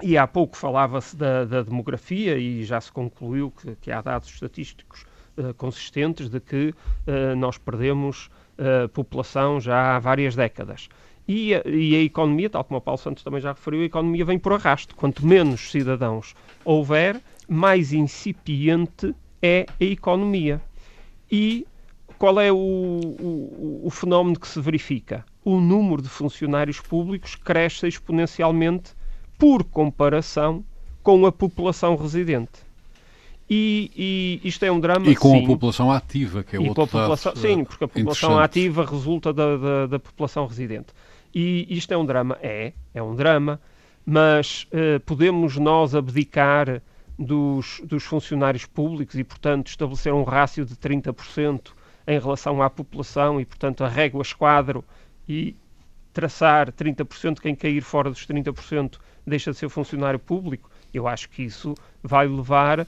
e 0.02 0.16
há 0.16 0.26
pouco 0.26 0.56
falava-se 0.56 1.16
da, 1.16 1.44
da, 1.44 1.62
demografia 1.62 2.36
e 2.36 2.64
já 2.64 2.80
se 2.80 2.90
concluiu 2.90 3.50
que, 3.50 3.76
que 3.76 3.90
há 3.90 4.00
dados 4.00 4.28
estatísticos 4.28 5.04
uh, 5.36 5.54
consistentes 5.54 6.28
de 6.28 6.40
que 6.40 6.74
uh, 7.06 7.36
nós 7.36 7.58
perdemos 7.58 8.30
uh, 8.58 8.88
população 8.88 9.60
já 9.60 9.96
há 9.96 9.98
várias 9.98 10.34
décadas. 10.34 10.88
E 11.28 11.54
a, 11.54 11.62
e 11.66 11.94
a, 11.94 12.02
economia, 12.02 12.50
tal 12.50 12.64
como 12.64 12.78
o 12.78 12.80
Paulo 12.80 12.98
Santos 12.98 13.22
também 13.22 13.40
já 13.40 13.52
referiu, 13.52 13.82
a 13.82 13.84
economia 13.84 14.24
vem 14.24 14.38
por 14.38 14.52
arrasto. 14.52 14.96
Quanto 14.96 15.24
menos 15.24 15.70
cidadãos 15.70 16.34
houver, 16.64 17.20
mais 17.48 17.92
incipiente 17.92 19.14
é 19.42 19.66
a 19.80 19.84
economia. 19.84 20.60
E 21.30 21.66
qual 22.18 22.40
é 22.40 22.50
o, 22.50 22.56
o, 22.56 23.82
o 23.84 23.90
fenómeno 23.90 24.38
que 24.38 24.48
se 24.48 24.60
verifica? 24.60 25.24
O 25.44 25.60
número 25.60 26.02
de 26.02 26.08
funcionários 26.08 26.80
públicos 26.80 27.34
cresce 27.34 27.86
exponencialmente 27.86 28.92
por 29.40 29.64
comparação 29.64 30.62
com 31.02 31.24
a 31.24 31.32
população 31.32 31.96
residente. 31.96 32.60
E, 33.48 34.38
e, 34.44 34.48
isto 34.48 34.64
é 34.64 34.70
um 34.70 34.78
drama. 34.78 35.08
E 35.08 35.16
com 35.16 35.30
sim. 35.30 35.42
a 35.42 35.46
população 35.46 35.90
ativa, 35.90 36.44
que 36.44 36.54
é 36.54 36.58
o 36.60 36.68
outro 36.68 36.86
população, 36.86 37.34
Sim, 37.34 37.64
porque 37.64 37.82
a 37.82 37.88
população 37.88 38.38
ativa 38.38 38.84
resulta 38.84 39.32
da, 39.32 39.56
da, 39.56 39.86
da, 39.86 39.98
população 39.98 40.46
residente. 40.46 40.88
E 41.34 41.66
isto 41.68 41.92
é 41.92 41.96
um 41.96 42.06
drama? 42.06 42.38
É, 42.40 42.72
é 42.94 43.02
um 43.02 43.16
drama, 43.16 43.60
mas 44.06 44.68
uh, 44.72 45.00
podemos 45.00 45.56
nós 45.56 45.96
abdicar 45.96 46.80
dos, 47.18 47.80
dos 47.84 48.04
funcionários 48.04 48.66
públicos 48.66 49.16
e, 49.16 49.24
portanto, 49.24 49.66
estabelecer 49.66 50.12
um 50.12 50.22
rácio 50.22 50.64
de 50.64 50.76
30% 50.76 51.72
em 52.06 52.20
relação 52.20 52.62
à 52.62 52.70
população 52.70 53.40
e, 53.40 53.44
portanto, 53.44 53.82
a 53.82 53.88
régua 53.88 54.22
esquadro 54.22 54.84
e 55.28 55.56
traçar 56.12 56.70
30%, 56.70 57.40
quem 57.40 57.54
cair 57.54 57.82
fora 57.82 58.10
dos 58.10 58.26
30% 58.26 58.98
deixa 59.26 59.50
de 59.52 59.58
ser 59.58 59.68
funcionário 59.68 60.18
público, 60.18 60.70
eu 60.92 61.06
acho 61.06 61.28
que 61.28 61.42
isso 61.42 61.74
vai 62.02 62.26
levar 62.26 62.86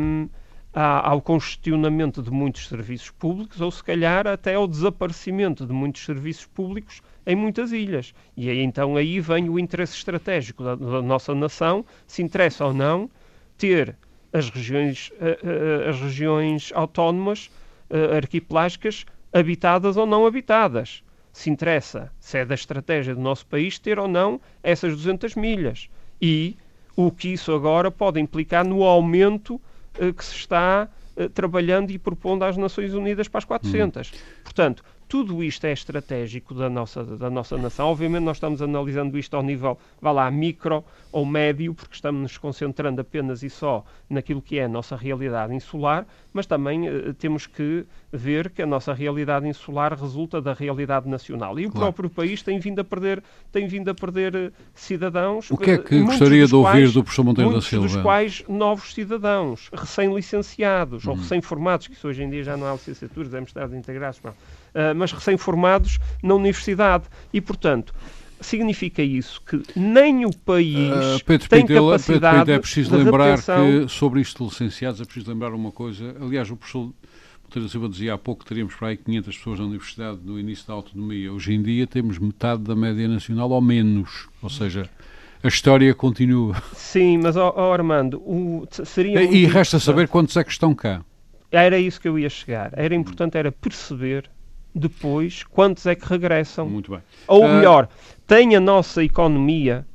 um, 0.00 0.28
a, 0.72 1.10
ao 1.10 1.20
congestionamento 1.20 2.22
de 2.22 2.30
muitos 2.30 2.68
serviços 2.68 3.10
públicos 3.10 3.60
ou, 3.60 3.70
se 3.70 3.82
calhar, 3.82 4.26
até 4.26 4.54
ao 4.54 4.66
desaparecimento 4.66 5.66
de 5.66 5.72
muitos 5.72 6.04
serviços 6.04 6.46
públicos 6.46 7.02
em 7.26 7.36
muitas 7.36 7.72
ilhas. 7.72 8.14
E 8.36 8.48
aí, 8.48 8.60
então 8.60 8.96
aí 8.96 9.20
vem 9.20 9.48
o 9.48 9.58
interesse 9.58 9.94
estratégico 9.94 10.62
da, 10.62 10.74
da 10.74 11.02
nossa 11.02 11.34
nação, 11.34 11.84
se 12.06 12.22
interessa 12.22 12.64
ou 12.64 12.72
não 12.72 13.10
ter 13.58 13.96
as 14.32 14.48
regiões, 14.48 15.10
uh, 15.16 15.86
uh, 15.86 15.90
as 15.90 16.00
regiões 16.00 16.72
autónomas 16.74 17.50
uh, 17.90 18.16
arquipelágicas 18.16 19.04
habitadas 19.32 19.96
ou 19.96 20.06
não 20.06 20.24
habitadas 20.26 21.02
se 21.32 21.50
interessa, 21.50 22.10
se 22.18 22.38
é 22.38 22.44
da 22.44 22.54
estratégia 22.54 23.14
do 23.14 23.20
nosso 23.20 23.46
país, 23.46 23.78
ter 23.78 23.98
ou 23.98 24.08
não 24.08 24.40
essas 24.62 24.94
200 24.94 25.34
milhas. 25.34 25.88
E 26.20 26.56
o 26.96 27.10
que 27.10 27.28
isso 27.28 27.52
agora 27.52 27.90
pode 27.90 28.20
implicar 28.20 28.64
no 28.64 28.82
aumento 28.82 29.60
eh, 29.98 30.12
que 30.12 30.24
se 30.24 30.34
está 30.34 30.88
eh, 31.16 31.28
trabalhando 31.28 31.90
e 31.90 31.98
propondo 31.98 32.44
às 32.44 32.56
Nações 32.56 32.92
Unidas 32.92 33.28
para 33.28 33.38
as 33.38 33.44
400. 33.44 34.10
Hum. 34.10 34.16
Portanto, 34.44 34.84
tudo 35.10 35.42
isto 35.42 35.66
é 35.66 35.72
estratégico 35.72 36.54
da 36.54 36.70
nossa, 36.70 37.02
da 37.02 37.28
nossa 37.28 37.58
nação. 37.58 37.88
Obviamente, 37.88 38.22
nós 38.22 38.36
estamos 38.36 38.62
analisando 38.62 39.18
isto 39.18 39.34
ao 39.34 39.42
nível, 39.42 39.76
vá 40.00 40.12
lá, 40.12 40.30
micro 40.30 40.84
ou 41.10 41.26
médio, 41.26 41.74
porque 41.74 41.96
estamos 41.96 42.22
nos 42.22 42.38
concentrando 42.38 43.00
apenas 43.00 43.42
e 43.42 43.50
só 43.50 43.84
naquilo 44.08 44.40
que 44.40 44.60
é 44.60 44.66
a 44.66 44.68
nossa 44.68 44.94
realidade 44.94 45.52
insular, 45.52 46.06
mas 46.32 46.46
também 46.46 46.88
uh, 46.88 47.12
temos 47.14 47.44
que 47.44 47.84
ver 48.12 48.50
que 48.50 48.62
a 48.62 48.66
nossa 48.66 48.94
realidade 48.94 49.48
insular 49.48 49.92
resulta 50.00 50.40
da 50.40 50.52
realidade 50.52 51.08
nacional. 51.08 51.58
E 51.58 51.66
o 51.66 51.72
claro. 51.72 51.92
próprio 51.92 52.08
país 52.08 52.40
tem 52.40 52.60
vindo 52.60 52.78
a 52.78 52.84
perder, 52.84 53.20
tem 53.50 53.66
vindo 53.66 53.90
a 53.90 53.94
perder 53.94 54.36
uh, 54.36 54.52
cidadãos. 54.72 55.50
O 55.50 55.56
que 55.56 55.72
é 55.72 55.78
que 55.78 56.00
gostaria 56.02 56.46
de 56.46 56.54
ouvir 56.54 56.70
quais, 56.70 56.92
do 56.92 57.02
professor 57.02 57.24
Monteiro 57.24 57.52
da 57.52 57.60
Silva? 57.60 57.88
dos 57.88 57.96
quais 57.96 58.44
novos 58.48 58.94
cidadãos, 58.94 59.70
recém-licenciados 59.72 61.04
ou 61.04 61.14
uhum. 61.14 61.20
recém-formados, 61.20 61.88
que 61.88 61.94
isso 61.94 62.06
hoje 62.06 62.22
em 62.22 62.30
dia 62.30 62.44
já 62.44 62.56
não 62.56 62.68
há 62.68 62.74
licenciaturas, 62.74 63.28
devemos 63.28 63.50
estar 63.50 63.68
integrados, 63.74 64.20
uh, 64.74 64.94
mas 64.94 65.12
recém-formados 65.12 65.98
na 66.22 66.34
universidade. 66.34 67.04
E, 67.32 67.40
portanto, 67.40 67.94
significa 68.40 69.02
isso 69.02 69.40
que 69.42 69.62
nem 69.76 70.24
o 70.24 70.34
país 70.34 71.20
uh, 71.20 71.24
Pedro 71.24 71.48
tem 71.48 71.60
Pintela, 71.60 71.92
capacidade 71.92 72.20
Pedro 72.20 72.38
Pintela, 72.40 72.56
é 72.56 72.58
preciso 72.58 72.96
lembrar 72.96 73.38
que 73.38 73.88
sobre 73.88 74.20
isto 74.20 74.44
licenciados 74.44 75.00
é 75.00 75.04
preciso 75.04 75.30
lembrar 75.30 75.52
uma 75.52 75.70
coisa. 75.70 76.16
Aliás, 76.20 76.50
o 76.50 76.56
professor 76.56 76.92
Monteiro 77.44 77.68
Silva 77.68 77.88
dizia 77.88 78.14
há 78.14 78.18
pouco 78.18 78.44
que 78.44 78.48
teríamos 78.48 78.74
para 78.76 78.88
aí 78.88 78.96
500 78.96 79.36
pessoas 79.36 79.58
na 79.58 79.66
universidade 79.66 80.20
no 80.24 80.38
início 80.38 80.66
da 80.68 80.74
autonomia. 80.74 81.32
Hoje 81.32 81.52
em 81.52 81.60
dia 81.60 81.86
temos 81.86 82.18
metade 82.18 82.62
da 82.62 82.76
média 82.76 83.08
nacional 83.08 83.50
ou 83.50 83.60
menos. 83.60 84.28
Ou 84.40 84.48
seja, 84.48 84.88
a 85.42 85.48
história 85.48 85.92
continua. 85.92 86.62
Sim, 86.74 87.18
mas 87.18 87.36
oh, 87.36 87.52
oh 87.56 87.72
Armando, 87.72 88.18
o, 88.18 88.68
seria. 88.84 89.22
E 89.22 89.46
resta 89.46 89.80
saber 89.80 90.06
quantos 90.06 90.36
é 90.36 90.44
que 90.44 90.50
estão 90.52 90.74
cá. 90.74 91.02
Era 91.50 91.76
isso 91.76 92.00
que 92.00 92.06
eu 92.06 92.16
ia 92.16 92.30
chegar. 92.30 92.72
Era 92.76 92.94
importante 92.94 93.36
era 93.36 93.50
perceber 93.50 94.30
depois 94.74 95.42
quantos 95.42 95.86
é 95.86 95.94
que 95.94 96.06
regressam. 96.06 96.68
Muito 96.68 96.90
bem. 96.90 97.00
Ou 97.26 97.44
uh, 97.44 97.48
melhor, 97.48 97.88
tem 98.26 98.54
a 98.54 98.60
nossa 98.60 99.02
economia 99.02 99.86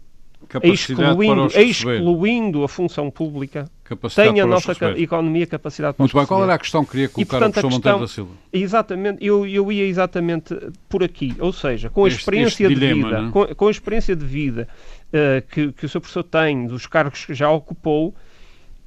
excluindo, 0.64 1.48
excluindo 1.48 2.64
a 2.64 2.68
função 2.68 3.10
pública, 3.10 3.70
tem 4.16 4.40
a 4.40 4.46
nossa 4.46 4.74
economia 4.98 5.46
capacidade 5.46 5.96
para 5.96 6.04
Muito 6.04 6.16
bem, 6.16 6.26
qual 6.26 6.44
era 6.44 6.54
a 6.54 6.58
questão 6.58 6.84
que 6.84 6.92
queria 6.92 7.10
colocar 7.10 7.38
e, 7.38 7.40
portanto, 7.40 7.58
ao 7.58 7.62
professor 7.62 7.78
Monteiro 7.78 8.00
da 8.00 8.08
Silva? 8.08 8.32
Exatamente, 8.52 9.26
eu, 9.26 9.46
eu 9.46 9.72
ia 9.72 9.86
exatamente 9.86 10.56
por 10.90 11.04
aqui, 11.04 11.36
ou 11.40 11.52
seja, 11.52 11.90
com 11.90 12.06
a 12.06 12.08
este, 12.08 12.20
experiência 12.20 12.68
este 12.68 12.74
dilema, 12.74 13.10
de 13.10 13.16
vida, 13.16 13.28
é? 13.28 13.32
com, 13.32 13.56
com, 13.56 13.68
a 13.68 13.72
experiência 13.72 14.16
de 14.16 14.26
vida 14.26 14.68
uh, 15.10 15.48
que, 15.50 15.72
que 15.72 15.86
o 15.86 15.90
seu 15.90 16.02
professor 16.02 16.24
tem, 16.24 16.68
dos 16.68 16.88
cargos 16.88 17.26
que 17.26 17.34
já 17.34 17.50
ocupou, 17.50 18.14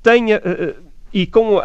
tenha, 0.02 0.38
uh, 0.38 0.87
e 1.12 1.26
com 1.26 1.56
uh, 1.56 1.60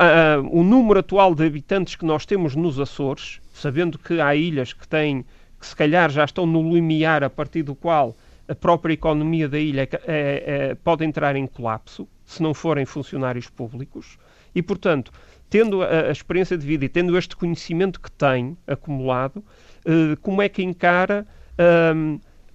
o 0.51 0.63
número 0.63 0.99
atual 0.99 1.35
de 1.35 1.45
habitantes 1.45 1.95
que 1.95 2.05
nós 2.05 2.25
temos 2.25 2.55
nos 2.55 2.79
Açores, 2.79 3.41
sabendo 3.53 3.97
que 3.99 4.19
há 4.21 4.35
ilhas 4.35 4.73
que 4.73 4.87
têm, 4.87 5.25
que 5.59 5.67
se 5.67 5.75
calhar 5.75 6.09
já 6.09 6.23
estão 6.23 6.45
no 6.45 6.73
limiar 6.73 7.23
a 7.23 7.29
partir 7.29 7.63
do 7.63 7.75
qual 7.75 8.15
a 8.47 8.55
própria 8.55 8.93
economia 8.93 9.47
da 9.47 9.59
ilha 9.59 9.81
é, 9.81 9.89
é, 10.07 10.75
pode 10.75 11.05
entrar 11.05 11.35
em 11.35 11.47
colapso, 11.47 12.07
se 12.25 12.41
não 12.41 12.53
forem 12.53 12.85
funcionários 12.85 13.49
públicos, 13.49 14.17
e, 14.53 14.61
portanto, 14.61 15.11
tendo 15.49 15.81
a, 15.81 16.07
a 16.07 16.11
experiência 16.11 16.57
de 16.57 16.65
vida 16.65 16.85
e 16.85 16.89
tendo 16.89 17.17
este 17.17 17.35
conhecimento 17.35 17.99
que 17.99 18.11
tem 18.11 18.57
acumulado, 18.65 19.37
uh, 19.37 20.17
como 20.21 20.41
é 20.41 20.49
que 20.49 20.63
encara 20.63 21.27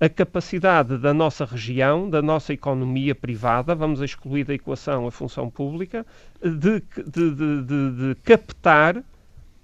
a 0.01 0.09
capacidade 0.09 0.96
da 0.96 1.12
nossa 1.12 1.44
região, 1.44 2.09
da 2.09 2.22
nossa 2.22 2.53
economia 2.53 3.14
privada, 3.14 3.74
vamos 3.74 4.01
excluir 4.01 4.44
da 4.44 4.55
equação 4.55 5.07
a 5.07 5.11
função 5.11 5.51
pública, 5.51 6.07
de, 6.40 6.82
de, 7.05 7.30
de, 7.34 7.62
de 7.62 8.14
captar 8.22 9.03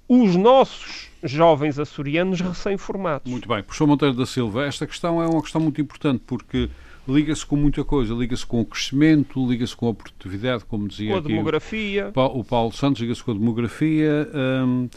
os 0.08 0.36
nossos 0.36 1.08
jovens 1.22 1.78
açorianos 1.78 2.40
recém-formados. 2.40 3.30
Muito 3.30 3.48
bem. 3.48 3.62
Professor 3.62 3.86
Monteiro 3.86 4.14
da 4.14 4.26
Silva, 4.26 4.66
esta 4.66 4.86
questão 4.86 5.22
é 5.22 5.26
uma 5.26 5.40
questão 5.40 5.60
muito 5.60 5.80
importante 5.80 6.22
porque 6.26 6.68
liga-se 7.08 7.44
com 7.46 7.56
muita 7.56 7.84
coisa, 7.84 8.12
liga-se 8.12 8.44
com 8.44 8.60
o 8.60 8.64
crescimento, 8.64 9.46
liga-se 9.48 9.76
com 9.76 9.88
a 9.88 9.94
produtividade, 9.94 10.64
como 10.64 10.88
dizia 10.88 11.10
com 11.10 11.16
a 11.16 11.18
aqui 11.20 11.28
demografia. 11.28 12.12
O, 12.14 12.44
Paulo 12.44 12.72
Santos, 12.72 13.00
liga-se 13.00 13.22
com 13.22 13.30
a 13.30 13.34
demografia. 13.34 14.28
Hum, 14.34 14.88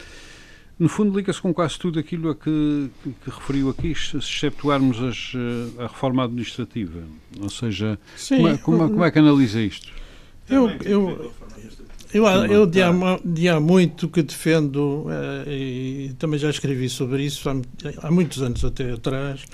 no 0.78 0.88
fundo, 0.88 1.16
liga-se 1.16 1.40
com 1.42 1.52
quase 1.52 1.76
tudo 1.76 1.98
aquilo 1.98 2.30
a 2.30 2.36
que, 2.36 2.90
que, 3.02 3.10
que 3.10 3.30
referiu 3.30 3.68
aqui, 3.68 3.94
se 3.94 4.16
exceptuarmos 4.16 5.02
as, 5.02 5.32
eh, 5.34 5.82
a 5.82 5.86
reforma 5.88 6.24
administrativa. 6.24 7.00
Ou 7.40 7.50
seja, 7.50 7.98
Sim, 8.16 8.36
como, 8.36 8.48
é, 8.48 8.58
como, 8.58 8.78
como, 8.90 9.04
é 9.04 9.10
que 9.10 9.18
analisa 9.18 9.60
isto? 9.60 9.92
Eu, 10.48 10.70
eu, 10.84 11.32
eu, 12.14 12.26
eu 12.26 12.66
de, 12.66 12.80
há, 12.80 12.92
de 13.24 13.48
há 13.48 13.58
muito 13.58 14.08
que 14.08 14.22
defendo, 14.22 15.06
uh, 15.06 15.50
e 15.50 16.14
também 16.16 16.38
já 16.38 16.48
escrevi 16.48 16.88
sobre 16.88 17.24
isso 17.24 17.50
há, 17.50 17.56
há, 18.06 18.10
muitos 18.10 18.40
anos 18.40 18.64
até 18.64 18.92
atrás, 18.92 19.44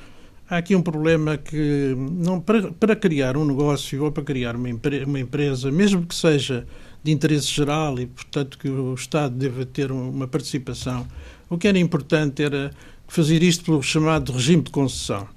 há 0.49 0.59
aqui 0.59 0.77
um 0.77 0.83
problema 0.83 1.39
que 1.39 1.97
não, 1.97 2.39
para, 2.39 2.71
para 2.71 2.95
criar 2.95 3.35
um 3.39 3.47
negócio 3.47 4.05
ou 4.05 4.13
para 4.13 4.23
criar 4.23 4.57
uma, 4.57 4.69
uma 5.07 5.21
empresa, 5.21 5.71
mesmo 5.73 6.05
que 6.07 6.15
seja 6.15 6.67
de 7.05 7.13
interesse 7.13 7.49
geral 7.49 8.01
e, 8.01 8.07
portanto, 8.07 8.59
que 8.59 8.69
o 8.69 8.95
Estado 8.95 9.35
deva 9.37 9.67
ter 9.67 9.93
uma 9.93 10.27
participação. 10.27 11.07
O 11.51 11.59
que 11.59 11.69
era 11.69 11.79
importante 11.79 12.43
era 12.43 12.71
fazer 13.07 13.43
isto 13.43 13.63
pelo 13.63 13.83
chamado 13.83 14.33
regime 14.33 14.63
de 14.63 14.71
concessão. 14.71 15.29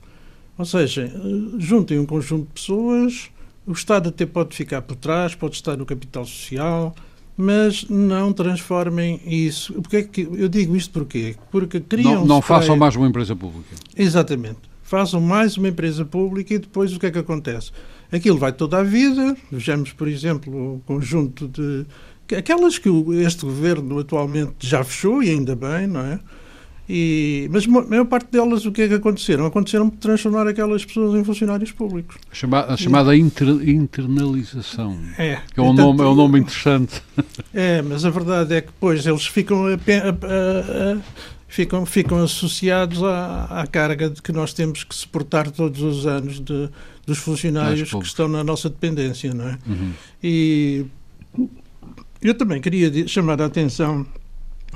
Ou 0.57 0.65
seja, 0.65 1.11
juntem 1.59 1.99
um 1.99 2.05
conjunto 2.05 2.47
de 2.47 2.53
pessoas, 2.53 3.29
o 3.65 3.73
Estado 3.73 4.09
até 4.09 4.25
pode 4.25 4.55
ficar 4.55 4.81
por 4.81 4.95
trás, 4.95 5.35
pode 5.35 5.55
estar 5.55 5.75
no 5.75 5.85
capital 5.85 6.25
social, 6.25 6.95
mas 7.35 7.85
não 7.89 8.31
transformem 8.31 9.19
isso. 9.25 9.73
Porque 9.73 9.97
é 9.97 10.03
que 10.03 10.21
eu 10.21 10.47
digo 10.47 10.75
isto 10.75 10.91
porquê? 10.91 11.35
Porque 11.51 11.81
criam. 11.81 12.21
Não, 12.21 12.25
não 12.25 12.41
façam 12.41 12.77
mais 12.77 12.95
uma 12.95 13.07
empresa 13.07 13.35
pública. 13.35 13.75
Exatamente. 13.95 14.59
Façam 14.81 15.19
mais 15.19 15.57
uma 15.57 15.67
empresa 15.67 16.05
pública 16.05 16.53
e 16.53 16.59
depois 16.59 16.93
o 16.93 16.99
que 16.99 17.07
é 17.07 17.11
que 17.11 17.19
acontece? 17.19 17.71
Aquilo 18.11 18.37
vai 18.37 18.51
toda 18.51 18.79
a 18.79 18.83
vida. 18.83 19.35
Vejamos, 19.51 19.91
por 19.91 20.07
exemplo, 20.07 20.75
o 20.75 20.79
conjunto 20.85 21.47
de. 21.47 21.85
Aquelas 22.35 22.77
que 22.77 22.89
este 23.23 23.45
governo 23.45 23.99
atualmente 23.99 24.55
já 24.59 24.83
fechou, 24.83 25.23
e 25.23 25.29
ainda 25.29 25.55
bem, 25.55 25.87
não 25.87 26.01
é? 26.01 26.19
E, 26.89 27.49
mas 27.51 27.65
a 27.65 27.69
maior 27.69 28.05
parte 28.05 28.31
delas, 28.31 28.65
o 28.65 28.71
que 28.71 28.83
é 28.83 28.87
que 28.87 28.93
aconteceram? 28.93 29.45
Aconteceram 29.45 29.89
por 29.89 29.97
transformar 29.97 30.47
aquelas 30.47 30.85
pessoas 30.85 31.19
em 31.19 31.23
funcionários 31.23 31.71
públicos. 31.71 32.17
A 32.31 32.35
chamada, 32.35 32.73
a 32.73 32.77
chamada 32.77 33.15
inter, 33.15 33.47
internalização. 33.47 34.97
É. 35.17 35.39
Que 35.53 35.59
é 35.59 35.63
um, 35.63 35.73
nome, 35.73 36.01
é 36.01 36.05
um 36.05 36.15
nome 36.15 36.39
interessante. 36.39 37.01
É, 37.53 37.81
mas 37.81 38.05
a 38.05 38.09
verdade 38.09 38.53
é 38.53 38.61
que 38.61 38.67
depois 38.67 39.05
eles 39.05 39.25
ficam 39.25 39.65
a, 39.65 39.73
a, 39.73 39.73
a, 39.73 40.97
ficam, 41.47 41.85
ficam 41.85 42.23
associados 42.23 43.03
à, 43.03 43.61
à, 43.61 43.67
carga 43.67 44.09
de 44.09 44.21
que 44.21 44.31
nós 44.31 44.53
temos 44.53 44.85
que 44.85 44.95
suportar 44.95 45.51
todos 45.51 45.81
os 45.81 46.05
anos 46.05 46.39
de, 46.39 46.69
dos 47.07 47.17
funcionários 47.19 47.89
que 47.89 48.03
estão 48.03 48.27
na 48.27 48.43
nossa 48.43 48.69
dependência, 48.69 49.33
não 49.33 49.47
é? 49.47 49.57
Uhum. 49.65 49.93
E 50.21 50.85
eu 52.21 52.35
também 52.35 52.59
queria 52.59 53.07
chamar 53.07 53.41
a 53.41 53.45
atenção 53.45 54.05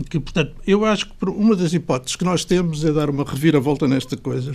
que, 0.09 0.17
portanto, 0.17 0.55
eu 0.65 0.85
acho 0.85 1.07
que 1.07 1.25
uma 1.25 1.55
das 1.55 1.73
hipóteses 1.73 2.15
que 2.15 2.23
nós 2.23 2.45
temos 2.45 2.85
é 2.85 2.91
dar 2.93 3.09
uma 3.09 3.25
reviravolta 3.25 3.85
nesta 3.85 4.15
coisa 4.15 4.53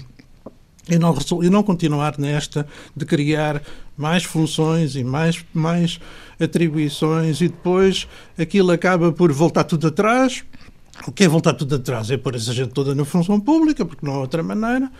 e 0.89 0.99
não, 0.99 1.15
e 1.43 1.51
não 1.51 1.63
continuar 1.63 2.17
nesta 2.19 2.67
de 2.97 3.05
criar 3.05 3.63
mais 3.95 4.25
funções 4.25 4.97
e 4.97 5.05
mais, 5.05 5.45
mais 5.53 6.01
atribuições 6.41 7.43
e 7.43 7.49
depois 7.49 8.09
aquilo 8.39 8.73
acaba 8.73 9.13
por 9.13 9.31
voltar 9.33 9.65
tudo 9.65 9.89
atrás 9.89 10.45
o 11.07 11.13
que 11.13 11.25
é 11.25 11.29
voltar 11.29 11.53
tudo 11.55 11.75
atrás? 11.75 12.11
É 12.11 12.17
pôr 12.17 12.35
essa 12.35 12.53
gente 12.55 12.71
toda 12.71 12.95
na 12.95 13.05
função 13.05 13.39
pública, 13.39 13.85
porque 13.85 14.07
não 14.07 14.15
há 14.15 14.21
outra 14.21 14.43
maneira. 14.43 14.91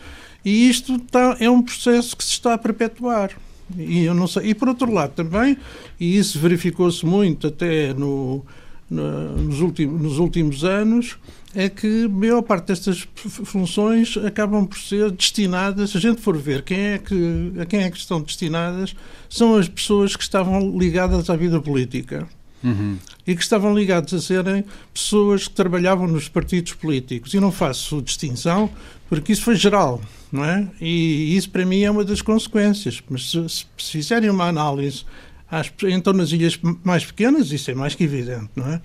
E 0.47 0.69
isto 0.69 0.95
está, 0.95 1.35
é 1.41 1.49
um 1.49 1.61
processo 1.61 2.15
que 2.15 2.23
se 2.23 2.31
está 2.31 2.53
a 2.53 2.57
perpetuar. 2.57 3.31
E, 3.77 4.05
eu 4.05 4.13
não 4.13 4.27
sei. 4.27 4.51
e 4.51 4.55
por 4.55 4.69
outro 4.69 4.89
lado 4.89 5.11
também, 5.11 5.57
e 5.99 6.17
isso 6.17 6.39
verificou-se 6.39 7.05
muito 7.05 7.47
até 7.47 7.93
no, 7.93 8.45
no, 8.89 9.35
nos, 9.35 9.59
últimos, 9.59 10.01
nos 10.01 10.19
últimos 10.19 10.63
anos, 10.63 11.17
é 11.53 11.67
que 11.67 12.05
a 12.05 12.07
maior 12.07 12.41
parte 12.43 12.67
destas 12.67 13.05
funções 13.13 14.15
acabam 14.25 14.65
por 14.65 14.77
ser 14.77 15.11
destinadas, 15.11 15.89
se 15.89 15.97
a 15.97 15.99
gente 15.99 16.21
for 16.21 16.37
ver 16.37 16.61
quem 16.61 16.79
é 16.79 16.97
que, 16.97 17.51
a 17.59 17.65
quem 17.65 17.81
é 17.81 17.91
que 17.91 17.97
estão 17.97 18.21
destinadas, 18.21 18.95
são 19.29 19.53
as 19.57 19.67
pessoas 19.67 20.15
que 20.15 20.23
estavam 20.23 20.79
ligadas 20.79 21.29
à 21.29 21.35
vida 21.35 21.59
política. 21.59 22.25
Uhum. 22.63 22.97
E 23.25 23.35
que 23.35 23.41
estavam 23.41 23.73
ligados 23.75 24.13
a 24.13 24.19
serem 24.19 24.65
pessoas 24.93 25.47
que 25.47 25.53
trabalhavam 25.53 26.07
nos 26.07 26.27
partidos 26.27 26.73
políticos. 26.73 27.33
E 27.33 27.39
não 27.39 27.51
faço 27.51 28.01
distinção, 28.01 28.69
porque 29.09 29.31
isso 29.31 29.43
foi 29.43 29.55
geral, 29.55 30.01
não 30.31 30.43
é? 30.43 30.67
E 30.81 31.35
isso 31.35 31.49
para 31.49 31.65
mim 31.65 31.81
é 31.81 31.91
uma 31.91 32.03
das 32.03 32.21
consequências. 32.21 33.01
Mas 33.09 33.29
se, 33.29 33.49
se 33.49 33.65
fizerem 33.77 34.29
uma 34.29 34.45
análise, 34.45 35.05
às, 35.49 35.71
então 35.83 36.13
nas 36.13 36.31
ilhas 36.31 36.59
mais 36.83 37.05
pequenas, 37.05 37.51
isso 37.51 37.69
é 37.71 37.75
mais 37.75 37.95
que 37.95 38.03
evidente, 38.03 38.49
não 38.55 38.67
é? 38.67 38.81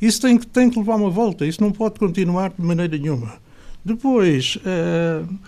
Isso 0.00 0.20
tem 0.20 0.36
que, 0.36 0.46
tem 0.46 0.68
que 0.68 0.78
levar 0.78 0.96
uma 0.96 1.10
volta, 1.10 1.46
isso 1.46 1.62
não 1.62 1.70
pode 1.70 1.98
continuar 1.98 2.50
de 2.50 2.62
maneira 2.62 2.98
nenhuma. 2.98 3.34
Depois. 3.84 4.56
Uh, 4.56 5.38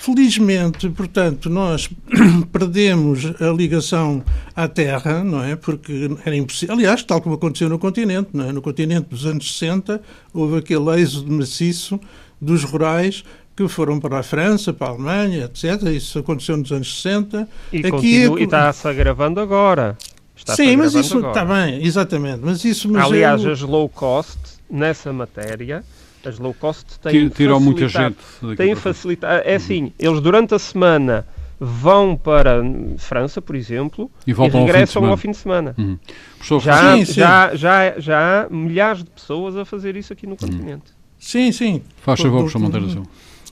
Felizmente, 0.00 0.88
portanto, 0.90 1.50
nós 1.50 1.90
perdemos 2.52 3.24
a 3.40 3.50
ligação 3.52 4.22
à 4.54 4.68
Terra, 4.68 5.24
não 5.24 5.42
é? 5.42 5.56
Porque 5.56 6.08
era 6.24 6.36
impossível. 6.36 6.76
Aliás, 6.76 7.02
tal 7.02 7.20
como 7.20 7.34
aconteceu 7.34 7.68
no 7.68 7.80
continente, 7.80 8.30
não 8.32 8.48
é? 8.48 8.52
No 8.52 8.62
continente 8.62 9.08
dos 9.10 9.26
anos 9.26 9.58
60, 9.58 10.00
houve 10.32 10.58
aquele 10.58 11.02
êxodo 11.02 11.32
maciço 11.32 12.00
dos 12.40 12.62
rurais 12.62 13.24
que 13.56 13.66
foram 13.66 13.98
para 13.98 14.20
a 14.20 14.22
França, 14.22 14.72
para 14.72 14.86
a 14.86 14.90
Alemanha, 14.90 15.46
etc. 15.46 15.82
Isso 15.88 16.20
aconteceu 16.20 16.56
nos 16.56 16.70
anos 16.70 17.02
60. 17.02 17.48
E, 17.72 17.78
Aqui 17.78 17.90
continua, 17.90 18.38
é... 18.38 18.40
e 18.40 18.44
está-se 18.44 18.86
agravando 18.86 19.40
agora. 19.40 19.98
Está 20.36 20.54
Sim, 20.54 20.76
mas 20.76 20.94
isso 20.94 21.18
está 21.18 21.44
bem, 21.44 21.84
exatamente. 21.84 22.38
Mas 22.40 22.64
isso, 22.64 22.88
mas 22.88 23.04
Aliás, 23.04 23.44
as 23.44 23.62
low 23.62 23.88
cost, 23.88 24.38
nessa 24.70 25.12
matéria, 25.12 25.82
as 26.24 26.38
low 26.38 26.54
cost 26.54 26.98
têm 27.00 27.28
Tiram 27.28 27.60
muita 27.60 27.88
gente. 27.88 28.16
Têm 28.56 28.74
facilitado. 28.74 29.42
É 29.44 29.54
assim, 29.54 29.92
eles 29.98 30.20
durante 30.20 30.54
a 30.54 30.58
semana 30.58 31.26
vão 31.60 32.16
para 32.16 32.62
França, 32.98 33.42
por 33.42 33.56
exemplo, 33.56 34.10
e, 34.26 34.30
e 34.30 34.34
regressam 34.34 35.04
ao 35.06 35.16
fim 35.16 35.30
de 35.32 35.36
semana. 35.36 35.74
Uhum. 35.76 35.98
Já, 36.60 36.96
sim, 36.96 37.04
sim. 37.04 37.12
Já, 37.14 37.54
já, 37.54 37.98
já 37.98 38.42
há 38.42 38.50
milhares 38.50 39.02
de 39.02 39.10
pessoas 39.10 39.56
a 39.56 39.64
fazer 39.64 39.96
isso 39.96 40.12
aqui 40.12 40.26
no 40.26 40.32
uhum. 40.32 40.36
continente. 40.38 40.92
Sim, 41.18 41.50
sim. 41.50 41.82
Faz 42.00 42.20
favor, 42.20 42.38
professor 42.38 42.60
Monteiro 42.60 43.02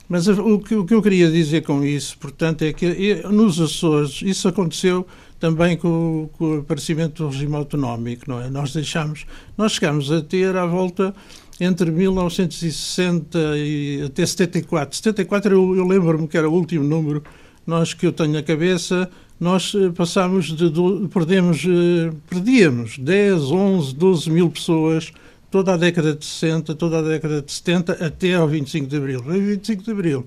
Mas 0.07 0.27
o 0.27 0.59
que, 0.59 0.75
o 0.75 0.85
que 0.85 0.93
eu 0.93 1.01
queria 1.01 1.29
dizer 1.29 1.63
com 1.63 1.83
isso, 1.83 2.17
portanto, 2.17 2.61
é 2.61 2.71
que 2.71 3.23
nos 3.27 3.59
Açores 3.59 4.21
isso 4.21 4.47
aconteceu 4.47 5.05
também 5.39 5.77
com, 5.77 6.29
com, 6.33 6.57
o 6.57 6.59
aparecimento 6.59 7.23
do 7.23 7.29
regime 7.29 7.55
autonómico, 7.55 8.23
não 8.27 8.41
é? 8.41 8.49
Nós 8.49 8.73
deixamos, 8.73 9.25
nós 9.57 9.73
chegamos 9.73 10.11
a 10.11 10.21
ter 10.21 10.55
à 10.55 10.65
volta 10.65 11.13
entre 11.59 11.91
1960 11.91 13.39
e 13.57 14.03
até 14.05 14.25
74. 14.25 14.95
74 14.95 15.53
eu, 15.53 15.75
eu 15.75 15.87
lembro-me 15.87 16.27
que 16.27 16.37
era 16.37 16.49
o 16.49 16.53
último 16.53 16.83
número 16.83 17.23
nós 17.67 17.93
que 17.93 18.07
eu 18.07 18.13
tenho 18.13 18.31
na 18.31 18.41
cabeça, 18.41 19.09
nós 19.37 19.75
eh, 19.75 19.89
passámos 19.89 20.45
de, 20.45 20.69
de 20.69 21.07
perdemos, 21.09 21.65
eh, 21.65 22.13
perdíamos 22.29 22.97
10, 22.97 23.41
11, 23.41 23.93
12 23.93 24.31
mil 24.31 24.49
pessoas 24.49 25.11
toda 25.51 25.73
a 25.73 25.77
década 25.77 26.15
de 26.15 26.25
60, 26.25 26.75
toda 26.75 26.99
a 26.99 27.01
década 27.01 27.41
de 27.41 27.51
70 27.51 28.05
até 28.05 28.35
ao 28.35 28.47
25 28.47 28.87
de 28.87 28.95
Abril. 28.95 29.21
Foi 29.21 29.39
25 29.41 29.83
de 29.83 29.91
Abril. 29.91 30.25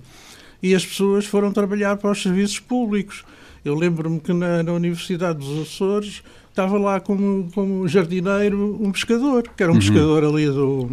E 0.62 0.74
as 0.74 0.84
pessoas 0.84 1.24
foram 1.24 1.50
trabalhar 1.50 1.96
para 1.96 2.10
os 2.10 2.20
serviços 2.20 2.60
públicos. 2.60 3.24
Eu 3.64 3.74
lembro-me 3.74 4.20
que 4.20 4.34
na, 4.34 4.62
na, 4.62 4.72
Universidade 4.72 5.38
dos 5.38 5.62
Açores 5.62 6.22
estava 6.50 6.78
lá 6.78 7.00
como, 7.00 7.50
como 7.54 7.88
jardineiro 7.88 8.78
um 8.80 8.92
pescador, 8.92 9.48
que 9.56 9.62
era 9.62 9.72
um 9.72 9.74
uhum. 9.74 9.80
pescador 9.80 10.24
ali 10.24 10.46
do, 10.46 10.90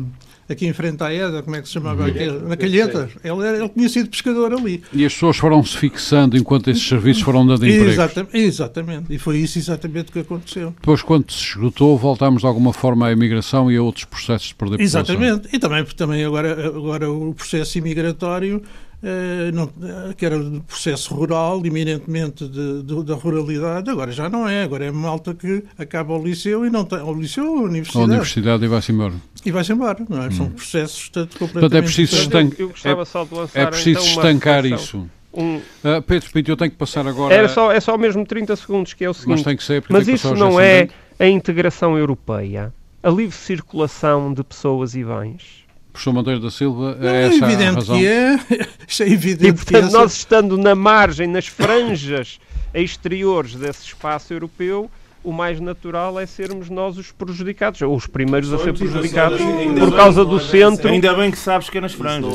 aqui 0.49 0.67
em 0.67 0.73
frente 0.73 1.03
à 1.03 1.13
EDA, 1.13 1.41
como 1.43 1.55
é 1.55 1.61
que 1.61 1.67
se 1.67 1.73
chamava 1.73 2.03
uhum. 2.03 2.09
aquele? 2.09 2.39
Na 2.39 2.57
Calheta. 2.57 3.09
Ele, 3.23 3.45
era, 3.45 3.57
ele 3.57 3.69
tinha 3.69 3.89
sido 3.89 4.09
pescador 4.09 4.53
ali. 4.53 4.83
E 4.93 5.05
as 5.05 5.13
pessoas 5.13 5.37
foram-se 5.37 5.77
fixando 5.77 6.37
enquanto 6.37 6.69
esses 6.69 6.87
serviços 6.87 7.23
foram 7.23 7.45
dando 7.45 7.65
empregos. 7.65 7.93
Exatamente, 7.93 8.37
exatamente. 8.37 9.13
E 9.13 9.17
foi 9.17 9.37
isso 9.37 9.57
exatamente 9.57 10.11
que 10.11 10.19
aconteceu. 10.19 10.73
Depois, 10.79 11.01
quando 11.01 11.31
se 11.31 11.43
esgotou, 11.43 11.97
voltámos 11.97 12.41
de 12.41 12.47
alguma 12.47 12.73
forma 12.73 13.07
à 13.07 13.11
imigração 13.11 13.71
e 13.71 13.77
a 13.77 13.81
outros 13.81 14.05
processos 14.05 14.49
de 14.49 14.55
perder 14.55 14.81
Exatamente. 14.81 15.49
População. 15.49 15.49
E 15.53 15.59
também, 15.59 15.85
também 15.85 16.25
agora, 16.25 16.67
agora 16.67 17.11
o 17.11 17.33
processo 17.33 17.77
imigratório 17.77 18.61
Uh, 18.97 19.51
não, 19.53 19.71
que 20.13 20.25
era 20.25 20.39
do 20.39 20.59
processo 20.61 21.13
rural, 21.13 21.63
eminentemente 21.63 22.47
de, 22.47 22.81
de, 22.81 23.03
da 23.03 23.13
ruralidade, 23.13 23.91
agora 23.91 24.11
já 24.11 24.27
não 24.27 24.49
é, 24.49 24.63
agora 24.63 24.85
é 24.85 24.91
malta 24.91 25.35
que 25.35 25.63
acaba 25.77 26.17
o 26.17 26.23
liceu 26.23 26.65
e 26.65 26.69
não 26.71 26.83
tem, 26.83 26.97
o 26.99 27.13
liceu 27.13 27.45
ou 27.45 27.59
a 27.59 27.61
universidade. 27.61 28.03
A 28.03 28.07
universidade 28.07 28.65
e 28.65 28.67
vai-se 28.67 28.91
embora. 28.91 29.13
E 29.45 29.51
vai-se 29.51 29.71
embora, 29.71 30.03
não 30.09 30.23
é? 30.23 30.27
Hum. 30.27 30.31
São 30.31 30.49
processos 30.49 31.09
tanto 31.09 31.37
completamente 31.37 31.61
Portanto, 31.61 31.77
é 31.77 31.81
preciso, 31.83 32.15
estancar 32.15 32.59
eu, 32.59 32.73
eu 32.83 33.47
é, 33.53 33.61
é 33.61 33.65
preciso 33.67 33.99
então, 33.99 34.03
estancar 34.03 34.65
isso. 34.65 35.07
Um... 35.31 35.57
Uh, 35.57 36.01
Pedro 36.07 36.31
Pinto, 36.31 36.51
eu 36.51 36.57
tenho 36.57 36.71
que 36.71 36.77
passar 36.77 37.05
agora. 37.05 37.31
Era 37.31 37.47
só, 37.47 37.71
é 37.71 37.79
só 37.79 37.95
mesmo 37.99 38.25
30 38.25 38.55
segundos, 38.55 38.95
que 38.95 39.05
é 39.05 39.09
o 39.09 39.13
seguinte. 39.13 39.35
Mas 39.35 39.43
tem 39.43 39.55
que 39.55 39.63
ser, 39.63 39.83
Mas 39.89 40.07
isso 40.07 40.33
não 40.33 40.59
é 40.59 40.87
a 41.19 41.27
integração 41.27 41.95
europeia, 41.95 42.73
a 43.03 43.09
livre 43.11 43.35
circulação 43.35 44.33
de 44.33 44.43
pessoas 44.43 44.95
e 44.95 45.03
bens 45.03 45.66
professor 45.97 46.13
Monteiro 46.13 46.39
da 46.39 46.51
Silva, 46.51 46.97
é, 47.01 47.07
é 47.07 47.27
essa 47.27 47.45
evidente 47.45 47.69
a 47.69 47.73
razão? 47.73 47.97
Que 47.97 48.07
é. 48.07 48.39
Isto 48.87 49.03
é 49.03 49.09
evidente 49.09 49.47
e, 49.47 49.53
portanto, 49.53 49.91
nós 49.91 50.13
estando 50.13 50.57
na 50.57 50.75
margem, 50.75 51.27
nas 51.27 51.47
franjas 51.47 52.39
exteriores 52.73 53.55
desse 53.55 53.83
espaço 53.83 54.31
europeu, 54.31 54.89
o 55.23 55.33
mais 55.33 55.59
natural 55.59 56.19
é 56.19 56.25
sermos 56.25 56.69
nós 56.69 56.97
os 56.97 57.11
prejudicados, 57.11 57.81
ou 57.81 57.95
os 57.95 58.05
primeiros 58.05 58.53
a 58.53 58.59
ser 58.59 58.73
prejudicados 58.73 59.41
por 59.79 59.95
causa 59.95 60.23
do 60.23 60.39
centro. 60.39 60.87
Ainda 60.87 61.13
bem 61.15 61.31
que 61.31 61.37
sabes 61.37 61.69
que 61.69 61.77
é 61.79 61.81
nas 61.81 61.93
franjas. 61.93 62.31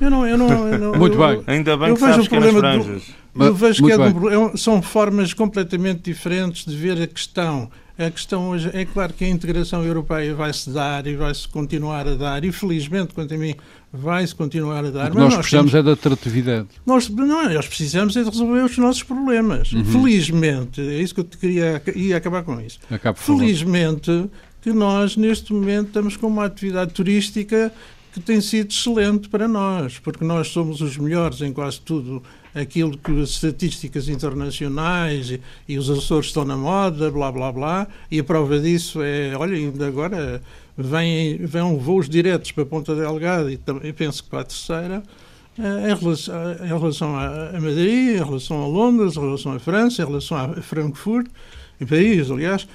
Eu 0.00 0.10
não, 0.10 0.26
eu 0.26 0.36
não, 0.36 0.68
eu 0.68 0.78
não, 0.78 0.94
Muito 0.98 1.16
bem. 1.16 1.42
Ainda 1.46 1.76
bem 1.76 1.94
que 1.94 2.00
sabes 2.00 2.28
que 2.28 2.34
é 2.34 2.40
nas 2.40 2.54
franjas. 2.54 3.14
Eu 3.38 3.54
vejo 3.54 3.84
que 3.84 3.92
é 3.92 4.56
são 4.56 4.82
formas 4.82 5.32
completamente 5.32 6.02
diferentes 6.02 6.64
de 6.64 6.76
ver 6.76 7.00
a 7.00 7.06
questão. 7.06 7.70
A 7.96 8.10
questão 8.10 8.48
hoje 8.48 8.70
é 8.72 8.84
claro 8.84 9.12
que 9.12 9.24
a 9.24 9.28
integração 9.28 9.84
europeia 9.84 10.34
vai 10.34 10.52
se 10.52 10.68
dar 10.70 11.06
e 11.06 11.14
vai 11.14 11.32
se 11.32 11.46
continuar 11.46 12.08
a 12.08 12.14
dar, 12.16 12.44
e 12.44 12.50
felizmente, 12.50 13.14
quanto 13.14 13.32
a 13.32 13.38
mim, 13.38 13.54
vai 13.92 14.26
se 14.26 14.34
continuar 14.34 14.84
a 14.84 14.90
dar. 14.90 15.10
O 15.10 15.12
que 15.12 15.18
nós 15.18 15.36
precisamos 15.36 15.70
temos, 15.70 15.74
é 15.74 15.82
da 15.82 15.92
atratividade. 15.92 16.68
Nós, 16.84 17.08
não, 17.08 17.54
nós 17.54 17.68
precisamos 17.68 18.16
é 18.16 18.24
de 18.24 18.30
resolver 18.30 18.64
os 18.64 18.76
nossos 18.78 19.04
problemas. 19.04 19.72
Uhum. 19.72 19.84
Felizmente, 19.84 20.80
é 20.80 21.00
isso 21.00 21.14
que 21.14 21.20
eu 21.20 21.24
queria 21.24 21.80
ia 21.94 22.16
acabar 22.16 22.42
com 22.42 22.60
isso. 22.60 22.80
Felizmente, 23.14 24.28
que 24.60 24.72
nós, 24.72 25.16
neste 25.16 25.52
momento, 25.52 25.88
estamos 25.88 26.16
com 26.16 26.26
uma 26.26 26.46
atividade 26.46 26.92
turística 26.92 27.72
que 28.12 28.18
tem 28.18 28.40
sido 28.40 28.70
excelente 28.70 29.28
para 29.28 29.46
nós, 29.46 30.00
porque 30.00 30.24
nós 30.24 30.48
somos 30.48 30.80
os 30.80 30.96
melhores 30.96 31.40
em 31.42 31.52
quase 31.52 31.80
tudo 31.80 32.22
aquilo 32.54 32.96
que 32.96 33.20
as 33.20 33.30
estatísticas 33.30 34.08
internacionais 34.08 35.30
e, 35.30 35.40
e, 35.68 35.76
os 35.76 35.90
Açores 35.90 36.26
estão 36.26 36.44
na 36.44 36.56
moda, 36.56 37.10
blá 37.10 37.32
blá 37.32 37.50
blá, 37.50 37.88
e 38.10 38.20
a 38.20 38.24
prova 38.24 38.58
disso 38.58 39.02
é, 39.02 39.36
olha, 39.36 39.56
ainda 39.56 39.86
agora 39.86 40.40
vêm, 40.76 41.38
vêm 41.38 41.76
voos 41.78 42.08
diretos 42.08 42.52
para 42.52 42.64
Ponta 42.64 42.94
Delgada 42.94 43.50
e 43.52 43.92
penso 43.92 44.22
que 44.22 44.30
para 44.30 44.40
a 44.40 44.44
terceira, 44.44 45.02
eh, 45.58 45.90
em 45.90 45.94
relação, 45.94 46.52
em 46.52 46.66
relação 46.66 47.16
a 47.16 47.60
Madrid, 47.60 48.16
em 48.16 48.24
relação 48.24 48.62
a 48.62 48.66
Londres, 48.66 49.16
em 49.16 49.20
relação 49.20 49.52
à 49.52 49.58
França, 49.58 50.02
em 50.02 50.06
relação 50.06 50.36
a 50.36 50.62
Frankfurt, 50.62 51.26
em 51.80 51.86
Paris, 51.86 52.30
aliás, 52.30 52.66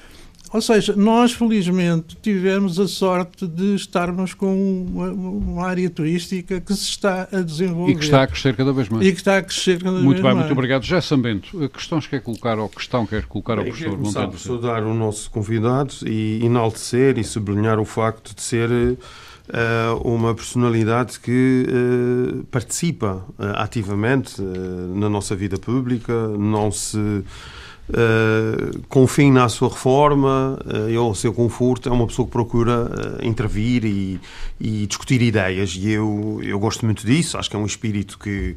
ou 0.51 0.61
seja, 0.61 0.95
nós 0.95 1.31
felizmente 1.31 2.17
tivemos 2.21 2.79
a 2.79 2.87
sorte 2.87 3.47
de 3.47 3.75
estarmos 3.75 4.33
com 4.33 4.85
uma, 4.87 5.11
uma, 5.11 5.65
área 5.65 5.89
turística 5.89 6.59
que 6.59 6.73
se 6.73 6.89
está 6.89 7.27
a 7.31 7.41
desenvolver. 7.41 7.91
E 7.91 7.95
que 7.95 8.03
está 8.03 8.23
a 8.23 8.27
crescer 8.27 8.55
cada 8.55 8.73
vez 8.73 8.89
mais. 8.89 9.05
E 9.05 9.11
que 9.11 9.17
está 9.17 9.37
a 9.37 9.41
crescer 9.41 9.79
cada 9.79 9.99
muito 9.99 10.07
vez 10.07 10.21
bem, 10.21 10.33
mais. 10.33 10.45
Muito 10.45 10.53
obrigado. 10.53 10.83
Já 10.83 11.01
Sambento, 11.01 11.69
questões 11.69 12.07
quer 12.07 12.21
colocar, 12.21 12.57
ou 12.57 12.67
questão 12.67 13.05
quer 13.05 13.25
colocar 13.25 13.57
ao 13.57 13.63
professor 13.65 13.97
Monteiro? 13.97 14.29
Quero 14.29 14.39
saudar 14.39 14.83
o 14.83 14.93
nosso 14.93 15.29
convidado 15.29 15.93
e 16.05 16.43
enaltecer 16.43 17.17
e 17.17 17.23
sublinhar 17.23 17.79
o 17.79 17.85
facto 17.85 18.35
de 18.35 18.41
ser 18.41 18.69
uh, 18.69 18.97
uma 20.03 20.33
personalidade 20.33 21.19
que 21.19 21.65
uh, 21.67 22.43
participa 22.45 23.25
uh, 23.37 23.43
ativamente 23.55 24.41
na 24.95 25.09
nossa 25.09 25.35
vida 25.35 25.57
pública, 25.57 26.13
não 26.29 26.71
se 26.71 27.23
Uh, 27.89 28.81
confina 28.87 29.45
à 29.45 29.49
sua 29.49 29.67
reforma 29.67 30.59
uh, 30.63 30.89
e 30.89 30.95
ao 30.95 31.15
seu 31.15 31.33
conforto, 31.33 31.89
é 31.89 31.91
uma 31.91 32.05
pessoa 32.05 32.27
que 32.27 32.31
procura 32.31 32.83
uh, 32.83 33.25
intervir 33.25 33.83
e, 33.83 34.19
e, 34.59 34.85
discutir 34.85 35.19
ideias. 35.23 35.75
E 35.75 35.89
eu, 35.89 36.39
eu 36.43 36.59
gosto 36.59 36.85
muito 36.85 37.03
disso, 37.03 37.35
acho 37.35 37.49
que 37.49 37.55
é 37.55 37.59
um 37.59 37.65
espírito 37.65 38.19
que 38.19 38.55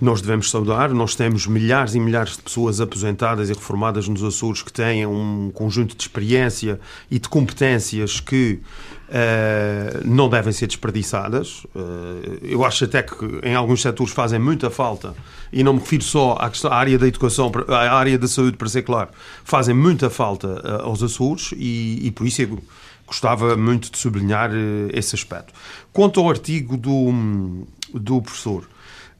nós 0.00 0.20
devemos 0.20 0.50
saudar. 0.50 0.90
Nós 0.90 1.14
temos 1.14 1.46
milhares 1.46 1.94
e 1.94 2.00
milhares 2.00 2.36
de 2.36 2.42
pessoas 2.42 2.80
aposentadas 2.80 3.50
e 3.50 3.52
reformadas 3.52 4.08
nos 4.08 4.22
Açores 4.22 4.62
que 4.62 4.72
têm 4.72 5.06
um 5.06 5.50
conjunto 5.52 5.96
de 5.96 6.02
experiência 6.02 6.80
e 7.10 7.18
de 7.18 7.28
competências 7.28 8.20
que 8.20 8.60
uh, 9.08 10.00
não 10.04 10.28
devem 10.28 10.52
ser 10.52 10.66
desperdiçadas. 10.66 11.64
Uh, 11.74 12.38
eu 12.42 12.64
acho 12.64 12.84
até 12.84 13.02
que 13.02 13.14
em 13.42 13.54
alguns 13.54 13.82
setores 13.82 14.12
fazem 14.12 14.38
muita 14.38 14.70
falta, 14.70 15.14
e 15.52 15.62
não 15.62 15.74
me 15.74 15.80
refiro 15.80 16.04
só 16.04 16.32
à, 16.38 16.48
questão, 16.50 16.70
à 16.70 16.76
área 16.76 16.98
da 16.98 17.06
educação, 17.06 17.50
à 17.68 17.96
área 17.96 18.18
da 18.18 18.28
saúde, 18.28 18.56
para 18.56 18.68
ser 18.68 18.82
claro, 18.82 19.10
fazem 19.44 19.74
muita 19.74 20.10
falta 20.10 20.48
uh, 20.48 20.86
aos 20.86 21.02
Açores 21.02 21.52
e, 21.56 22.06
e, 22.06 22.10
por 22.10 22.26
isso 22.26 22.42
eu 22.42 22.58
gostava 23.06 23.56
muito 23.56 23.90
de 23.90 23.98
sublinhar 23.98 24.50
esse 24.92 25.14
aspecto. 25.14 25.54
Quanto 25.92 26.20
ao 26.20 26.28
artigo 26.28 26.76
do, 26.76 27.64
do 27.94 28.20
professor. 28.20 28.68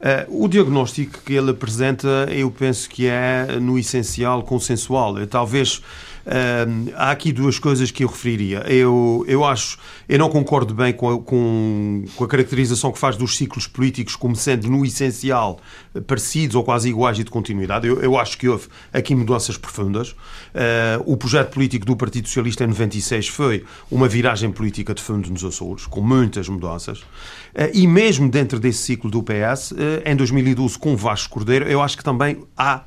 Uh, 0.01 0.45
o 0.45 0.49
diagnóstico 0.49 1.21
que 1.25 1.35
ele 1.35 1.51
apresenta, 1.51 2.29
eu 2.31 2.51
penso 2.53 2.89
que 2.89 3.09
é, 3.09 3.59
no 3.61 3.77
essencial, 3.77 4.45
consensual. 4.45 5.27
Talvez 5.27 5.83
Uh, 6.29 6.93
há 6.95 7.11
aqui 7.11 7.33
duas 7.33 7.59
coisas 7.59 7.91
que 7.91 8.05
eu 8.05 8.09
referiria. 8.09 8.59
Eu, 8.71 9.25
eu 9.27 9.47
acho, 9.47 9.79
eu 10.07 10.19
não 10.19 10.29
concordo 10.29 10.75
bem 10.75 10.93
com 10.93 11.09
a, 11.09 11.23
com, 11.23 12.05
com 12.15 12.25
a 12.25 12.29
caracterização 12.29 12.93
que 12.93 12.99
faz 12.99 13.17
dos 13.17 13.35
ciclos 13.35 13.67
políticos 13.67 14.15
como 14.15 14.37
sendo, 14.37 14.69
no 14.69 14.85
essencial, 14.85 15.59
parecidos 16.07 16.55
ou 16.55 16.63
quase 16.63 16.91
iguais 16.91 17.19
e 17.19 17.25
de 17.25 17.31
continuidade. 17.31 17.87
Eu, 17.87 18.03
eu 18.03 18.19
acho 18.19 18.37
que 18.37 18.47
houve 18.47 18.69
aqui 18.93 19.15
mudanças 19.15 19.57
profundas. 19.57 20.11
Uh, 20.11 21.03
o 21.07 21.17
projeto 21.17 21.55
político 21.55 21.87
do 21.87 21.97
Partido 21.97 22.29
Socialista 22.29 22.63
em 22.63 22.67
96 22.67 23.29
foi 23.29 23.65
uma 23.91 24.07
viragem 24.07 24.53
política 24.53 24.93
de 24.93 25.01
fundo 25.01 25.31
nos 25.31 25.43
Açores, 25.43 25.87
com 25.87 26.03
muitas 26.03 26.47
mudanças. 26.47 26.99
Uh, 26.99 27.73
e 27.73 27.87
mesmo 27.87 28.29
dentro 28.29 28.61
desse 28.61 28.83
ciclo 28.83 29.11
do 29.11 29.23
PS, 29.23 29.73
em 30.05 30.15
2012, 30.15 30.79
com 30.79 30.95
Vasco 30.95 31.33
Cordeiro, 31.33 31.67
eu 31.67 31.81
acho 31.81 31.97
que 31.97 32.05
também 32.05 32.45
há 32.55 32.83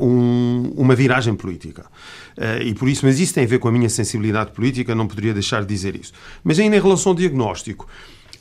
um, 0.00 0.72
uma 0.76 0.94
viragem 0.94 1.34
política. 1.34 1.86
Uh, 2.36 2.62
e 2.62 2.74
por 2.74 2.88
isso, 2.88 3.04
mas 3.04 3.20
isso 3.20 3.34
tem 3.34 3.44
a 3.44 3.46
ver 3.46 3.58
com 3.58 3.68
a 3.68 3.72
minha 3.72 3.88
sensibilidade 3.88 4.52
política, 4.52 4.94
não 4.94 5.06
poderia 5.06 5.34
deixar 5.34 5.60
de 5.60 5.66
dizer 5.66 5.94
isso. 5.94 6.12
Mas 6.42 6.58
ainda 6.58 6.76
em 6.76 6.80
relação 6.80 7.12
ao 7.12 7.16
diagnóstico, 7.16 7.86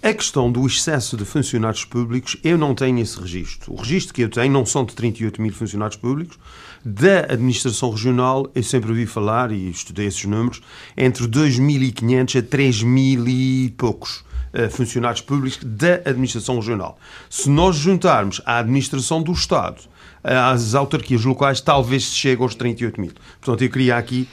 A 0.04 0.16
questão 0.16 0.52
do 0.52 0.66
excesso 0.66 1.16
de 1.16 1.24
funcionários 1.24 1.86
públicos, 1.86 2.36
eu 2.44 2.58
não 2.58 2.74
tenho 2.74 2.98
esse 2.98 3.20
registro. 3.20 3.72
O 3.72 3.76
registro 3.76 4.16
que 4.16 4.24
eu 4.24 4.30
tenho 4.30 4.52
não 4.52 4.66
são 4.66 4.84
de 4.84 4.96
38 4.96 5.40
mil 5.40 5.54
funcionários 5.54 5.96
públicos. 5.96 6.40
Da 6.84 7.20
administração 7.20 7.92
regional, 7.92 8.50
eu 8.56 8.64
sempre 8.64 8.90
ouvi 8.90 9.06
falar, 9.06 9.52
e 9.52 9.70
estudei 9.70 10.08
esses 10.08 10.26
números, 10.26 10.60
entre 10.98 11.28
2.500 11.28 12.40
a 12.40 12.42
3.000 12.42 13.28
e 13.28 13.70
poucos 13.78 14.24
uh, 14.56 14.72
funcionários 14.72 15.22
públicos 15.22 15.60
da 15.64 16.02
administração 16.04 16.56
regional. 16.56 16.98
Se 17.30 17.48
nós 17.48 17.76
juntarmos 17.76 18.42
a 18.44 18.58
administração 18.58 19.22
do 19.22 19.32
Estado, 19.32 19.84
às 20.24 20.76
autarquias 20.76 21.24
locais, 21.26 21.62
talvez 21.62 22.06
se 22.08 22.16
chegue 22.16 22.42
aos 22.42 22.56
38 22.56 23.00
mil. 23.00 23.12
Portanto, 23.40 23.64
eu 23.64 23.70
queria 23.70 23.98
aqui 23.98 24.28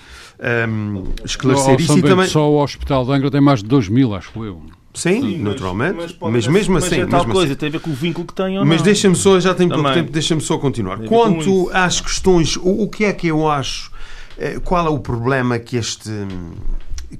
um, 0.68 1.04
esclarecer 1.24 1.76
oh, 1.78 1.80
isso 1.80 1.98
e 1.98 2.02
também... 2.02 2.26
Só 2.26 2.50
o 2.50 2.62
Hospital 2.62 3.04
de 3.04 3.12
Angra 3.12 3.30
tem 3.30 3.40
mais 3.40 3.62
de 3.62 3.68
2 3.68 3.88
mil, 3.88 4.14
acho 4.14 4.44
eu. 4.44 4.62
Sim, 4.94 5.20
Sim 5.20 5.38
naturalmente. 5.42 5.96
Mas, 5.96 6.16
mas, 6.20 6.32
mas 6.32 6.46
mesmo 6.48 6.74
mas 6.74 6.84
assim. 6.84 7.00
É 7.00 7.06
tal 7.06 7.24
coisa, 7.24 7.52
assim. 7.52 7.58
tem 7.58 7.68
a 7.68 7.72
ver 7.72 7.80
com 7.80 7.90
o 7.90 7.94
vínculo 7.94 8.26
que 8.26 8.34
tem 8.34 8.58
ou 8.58 8.66
Mas 8.66 8.82
deixa-me 8.82 9.14
só, 9.14 9.38
já 9.38 9.54
tenho 9.54 9.70
pouco 9.70 9.92
tempo, 9.92 10.10
deixa-me 10.10 10.40
só 10.40 10.58
continuar. 10.58 10.98
Quanto 11.00 11.70
às 11.72 12.00
questões, 12.00 12.56
o, 12.56 12.82
o, 12.82 12.88
que 12.88 13.04
é 13.04 13.12
que 13.12 13.28
eu 13.28 13.48
acho, 13.48 13.92
eh, 14.36 14.58
qual 14.64 14.86
é 14.86 14.90
o 14.90 14.98
problema 14.98 15.58
que 15.58 15.76
este. 15.76 16.10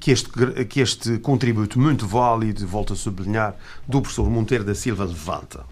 Que 0.01 0.11
este, 0.11 0.29
que 0.69 0.81
este 0.81 1.17
contributo 1.19 1.81
muito 1.81 2.07
válido, 2.07 2.67
volto 2.67 2.93
a 2.93 2.97
sublinhar, 2.97 3.57
do 3.87 4.03
professor 4.03 4.29
Monteiro 4.29 4.63
da 4.63 4.75
Silva 4.75 5.05
levanta. 5.05 5.65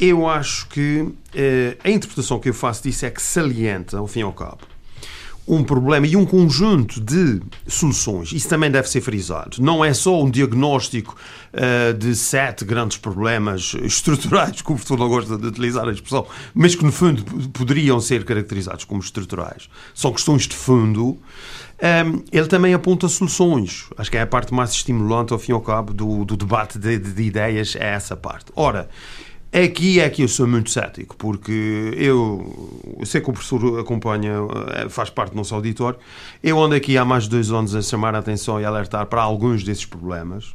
Eu 0.00 0.26
acho 0.26 0.66
que 0.68 1.06
eh, 1.34 1.76
a 1.84 1.90
interpretação 1.90 2.40
que 2.40 2.48
eu 2.48 2.54
faço 2.54 2.82
disso 2.82 3.04
é 3.04 3.10
que 3.10 3.20
salienta, 3.20 3.98
ao 3.98 4.06
fim 4.06 4.20
e 4.20 4.22
ao 4.22 4.32
cabo, 4.32 4.60
um 5.46 5.62
problema 5.62 6.06
e 6.06 6.16
um 6.16 6.24
conjunto 6.24 6.98
de 7.00 7.40
soluções. 7.66 8.32
Isso 8.32 8.48
também 8.48 8.70
deve 8.70 8.88
ser 8.88 9.02
frisado. 9.02 9.60
Não 9.60 9.84
é 9.84 9.92
só 9.92 10.22
um 10.22 10.30
diagnóstico 10.30 11.14
uh, 11.52 11.92
de 11.92 12.14
sete 12.14 12.64
grandes 12.64 12.96
problemas 12.96 13.74
estruturais, 13.82 14.62
como 14.62 14.80
o 14.88 14.96
não 14.96 15.08
gosta 15.08 15.36
de 15.36 15.46
utilizar 15.46 15.86
a 15.86 15.92
expressão, 15.92 16.26
mas 16.54 16.74
que 16.74 16.84
no 16.84 16.92
fundo 16.92 17.22
poderiam 17.50 18.00
ser 18.00 18.24
caracterizados 18.24 18.84
como 18.84 19.00
estruturais. 19.00 19.68
São 19.92 20.12
questões 20.12 20.46
de 20.48 20.54
fundo. 20.54 21.08
Um, 21.08 21.18
ehm, 21.82 22.22
ele 22.32 22.46
também 22.46 22.72
aponta 22.72 23.06
soluções. 23.08 23.86
Acho 23.98 24.10
que 24.10 24.16
é 24.16 24.22
a 24.22 24.26
parte 24.26 24.54
mais 24.54 24.70
estimulante, 24.70 25.32
ao 25.32 25.38
fim 25.38 25.52
e 25.52 25.54
ao 25.54 25.60
cabo, 25.60 25.92
do, 25.92 26.24
do 26.24 26.36
debate 26.36 26.78
de, 26.78 26.96
de 26.98 27.22
ideias, 27.22 27.74
é 27.76 27.88
essa 27.94 28.16
parte. 28.16 28.46
Ora, 28.54 28.88
Aqui 29.52 29.98
é 29.98 30.08
que 30.08 30.22
eu 30.22 30.28
sou 30.28 30.46
muito 30.46 30.70
cético, 30.70 31.16
porque 31.16 31.92
eu, 31.96 32.86
eu 33.00 33.04
sei 33.04 33.20
que 33.20 33.28
o 33.28 33.32
professor 33.32 33.80
acompanha, 33.80 34.34
eh, 34.76 34.88
faz 34.88 35.10
parte 35.10 35.32
do 35.32 35.36
nosso 35.36 35.52
auditório. 35.52 35.98
Eu 36.40 36.62
ando 36.62 36.76
aqui 36.76 36.96
há 36.96 37.04
mais 37.04 37.24
de 37.24 37.30
dois 37.30 37.50
anos 37.50 37.74
a 37.74 37.82
chamar 37.82 38.14
a 38.14 38.18
atenção 38.20 38.60
e 38.60 38.64
alertar 38.64 39.06
para 39.06 39.20
alguns 39.20 39.64
desses 39.64 39.84
problemas. 39.84 40.54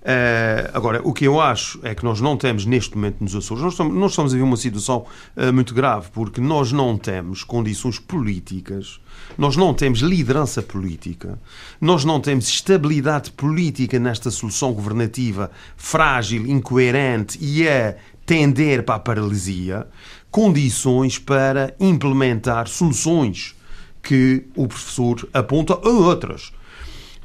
Uh, 0.00 0.70
agora, 0.72 1.00
o 1.04 1.12
que 1.12 1.26
eu 1.26 1.40
acho 1.40 1.78
é 1.82 1.94
que 1.94 2.04
nós 2.04 2.20
não 2.20 2.36
temos 2.36 2.64
neste 2.64 2.96
momento 2.96 3.16
nos 3.20 3.34
Açores, 3.34 3.62
nós 3.62 3.74
estamos, 3.74 3.94
nós 3.94 4.12
estamos 4.12 4.32
a 4.32 4.36
ver 4.36 4.42
uma 4.42 4.56
situação 4.56 5.04
uh, 5.36 5.52
muito 5.52 5.74
grave, 5.74 6.08
porque 6.12 6.40
nós 6.40 6.72
não 6.72 6.96
temos 6.96 7.44
condições 7.44 7.98
políticas, 7.98 9.00
nós 9.38 9.56
não 9.56 9.72
temos 9.72 10.00
liderança 10.00 10.60
política, 10.60 11.38
nós 11.80 12.04
não 12.04 12.20
temos 12.20 12.48
estabilidade 12.48 13.30
política 13.30 13.96
nesta 13.96 14.32
solução 14.32 14.72
governativa 14.72 15.52
frágil, 15.76 16.44
incoerente 16.44 17.38
e 17.40 17.66
a 17.68 17.94
tender 18.26 18.82
para 18.82 18.96
a 18.96 18.98
paralisia, 18.98 19.86
condições 20.28 21.18
para 21.18 21.72
implementar 21.78 22.66
soluções 22.66 23.54
que 24.02 24.44
o 24.56 24.66
professor 24.66 25.28
aponta 25.32 25.78
ou 25.86 26.02
outras 26.02 26.52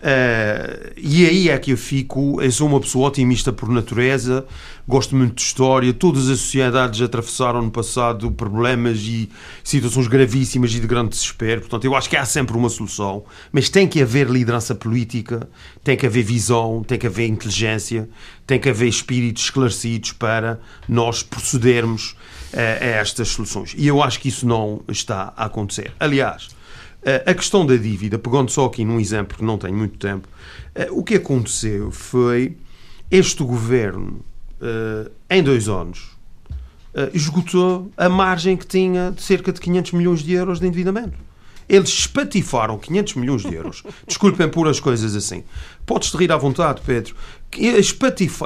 Uh, 0.03 0.91
e 0.97 1.25
aí 1.25 1.49
é 1.49 1.57
que 1.57 1.71
eu 1.71 1.77
fico. 1.77 2.41
Eu 2.41 2.51
sou 2.51 2.67
uma 2.67 2.81
pessoa 2.81 3.07
otimista 3.07 3.53
por 3.53 3.69
natureza, 3.69 4.45
gosto 4.85 5.15
muito 5.15 5.35
de 5.35 5.41
história. 5.41 5.93
Todas 5.93 6.29
as 6.29 6.39
sociedades 6.39 7.01
atravessaram 7.01 7.61
no 7.61 7.71
passado 7.71 8.29
problemas 8.29 8.99
e 8.99 9.29
situações 9.63 10.07
gravíssimas 10.07 10.75
e 10.75 10.81
de 10.81 10.87
grande 10.87 11.11
desespero. 11.11 11.61
Portanto, 11.61 11.85
eu 11.85 11.95
acho 11.95 12.09
que 12.09 12.17
há 12.17 12.25
sempre 12.25 12.57
uma 12.57 12.67
solução, 12.67 13.23
mas 13.49 13.69
tem 13.69 13.87
que 13.87 14.01
haver 14.01 14.29
liderança 14.29 14.75
política, 14.75 15.47
tem 15.81 15.95
que 15.95 16.05
haver 16.05 16.23
visão, 16.23 16.83
tem 16.85 16.99
que 16.99 17.07
haver 17.07 17.27
inteligência, 17.27 18.09
tem 18.45 18.59
que 18.59 18.67
haver 18.67 18.89
espíritos 18.89 19.43
esclarecidos 19.43 20.11
para 20.11 20.59
nós 20.85 21.23
procedermos 21.23 22.11
uh, 22.53 22.57
a 22.57 22.85
estas 22.85 23.29
soluções. 23.29 23.73
E 23.77 23.87
eu 23.87 24.03
acho 24.03 24.19
que 24.19 24.27
isso 24.27 24.45
não 24.45 24.81
está 24.89 25.33
a 25.37 25.45
acontecer. 25.45 25.93
Aliás. 25.97 26.49
Eh, 27.05 27.23
a 27.25 27.33
questão 27.33 27.65
da 27.65 27.75
dívida, 27.75 28.17
pegando 28.17 28.49
só 28.49 28.65
aqui 28.65 28.85
num 28.85 28.99
exemplo 28.99 29.37
que 29.37 29.43
não 29.43 29.57
tenho 29.57 29.75
muito 29.75 29.97
tempo, 29.97 30.27
eh, 30.73 30.87
o 30.91 31.03
que 31.03 31.15
aconteceu 31.15 31.91
foi 31.91 32.55
este 33.11 33.43
governo, 33.43 34.23
eh, 34.61 35.11
em 35.29 35.43
dois 35.43 35.67
anos, 35.67 36.13
esgotou 37.11 37.91
a 37.97 38.07
margem 38.07 38.55
que 38.55 38.67
tinha 38.67 39.11
de 39.11 39.23
cerca 39.23 39.51
de 39.51 39.59
500 39.59 39.93
milhões 39.93 40.19
de 40.21 40.31
euros 40.33 40.59
de 40.59 40.67
endividamento. 40.67 41.17
Eles 41.67 41.89
espatifaram 41.89 42.77
500 42.77 43.15
milhões 43.15 43.41
de 43.41 43.53
euros. 43.53 43.83
Desculpem 44.07 44.49
por 44.49 44.67
as 44.67 44.79
coisas 44.79 45.15
assim. 45.15 45.43
Podes-te 45.85 46.17
rir 46.17 46.31
à 46.31 46.37
vontade, 46.37 46.81
Pedro. 46.85 47.15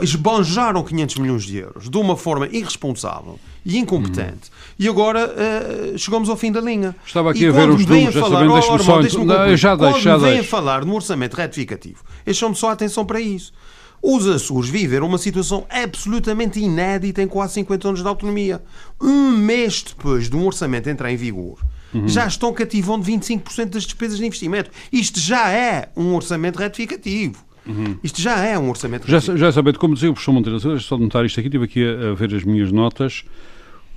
Esbanjaram 0.01 0.83
500 0.83 1.17
milhões 1.17 1.43
de 1.43 1.57
euros 1.57 1.89
de 1.89 1.97
uma 1.97 2.17
forma 2.17 2.47
irresponsável 2.47 3.39
e 3.65 3.77
incompetente. 3.77 4.49
Uhum. 4.49 4.75
E 4.79 4.87
agora 4.87 5.29
uh, 5.29 5.97
chegamos 5.97 6.29
ao 6.29 6.37
fim 6.37 6.51
da 6.51 6.61
linha. 6.61 6.95
Estava 7.05 7.31
aqui 7.31 7.43
e 7.43 7.47
a 7.47 7.51
ver 7.51 7.69
os 7.69 7.85
números, 7.85 8.13
já 8.13 8.21
sabendo, 8.21 8.53
deixe-me 8.53 8.79
só... 8.83 9.01
Deixe 9.01 9.17
não, 9.17 9.57
já 9.57 9.75
deixo, 9.75 9.99
já 9.99 10.15
a 10.15 10.43
falar 10.43 10.85
no 10.85 10.95
orçamento 10.95 11.35
retificativo, 11.35 12.03
chamam 12.33 12.55
só 12.55 12.69
a 12.69 12.73
atenção 12.73 13.05
para 13.05 13.19
isso. 13.19 13.53
Os 14.01 14.27
Açores 14.27 14.69
viveram 14.69 15.07
uma 15.07 15.17
situação 15.17 15.65
absolutamente 15.69 16.59
inédita 16.59 17.21
em 17.21 17.27
quase 17.27 17.55
50 17.55 17.87
anos 17.87 18.01
de 18.01 18.07
autonomia. 18.07 18.61
Um 19.01 19.31
mês 19.31 19.83
depois 19.83 20.29
de 20.29 20.35
um 20.35 20.45
orçamento 20.45 20.89
entrar 20.89 21.11
em 21.11 21.17
vigor, 21.17 21.59
uhum. 21.93 22.07
já 22.07 22.27
estão 22.27 22.53
cativando 22.53 23.05
25% 23.05 23.69
das 23.69 23.83
despesas 23.83 24.17
de 24.17 24.25
investimento. 24.25 24.71
Isto 24.91 25.19
já 25.19 25.49
é 25.49 25.89
um 25.95 26.15
orçamento 26.15 26.57
retificativo. 26.57 27.45
Uhum. 27.65 27.97
Isto 28.01 28.21
já 28.21 28.37
é 28.45 28.57
um 28.57 28.69
orçamento 28.69 29.05
já, 29.07 29.19
já 29.19 29.51
sabendo, 29.51 29.77
como 29.77 29.93
dizia 29.93 30.09
o 30.09 30.13
professor 30.13 30.31
Monteiro, 30.31 30.79
só 30.79 30.97
notar 30.97 31.25
isto 31.25 31.37
aqui, 31.39 31.47
estive 31.47 31.65
aqui 31.65 31.85
a, 31.85 32.11
a 32.11 32.13
ver 32.13 32.33
as 32.33 32.43
minhas 32.43 32.71
notas 32.71 33.25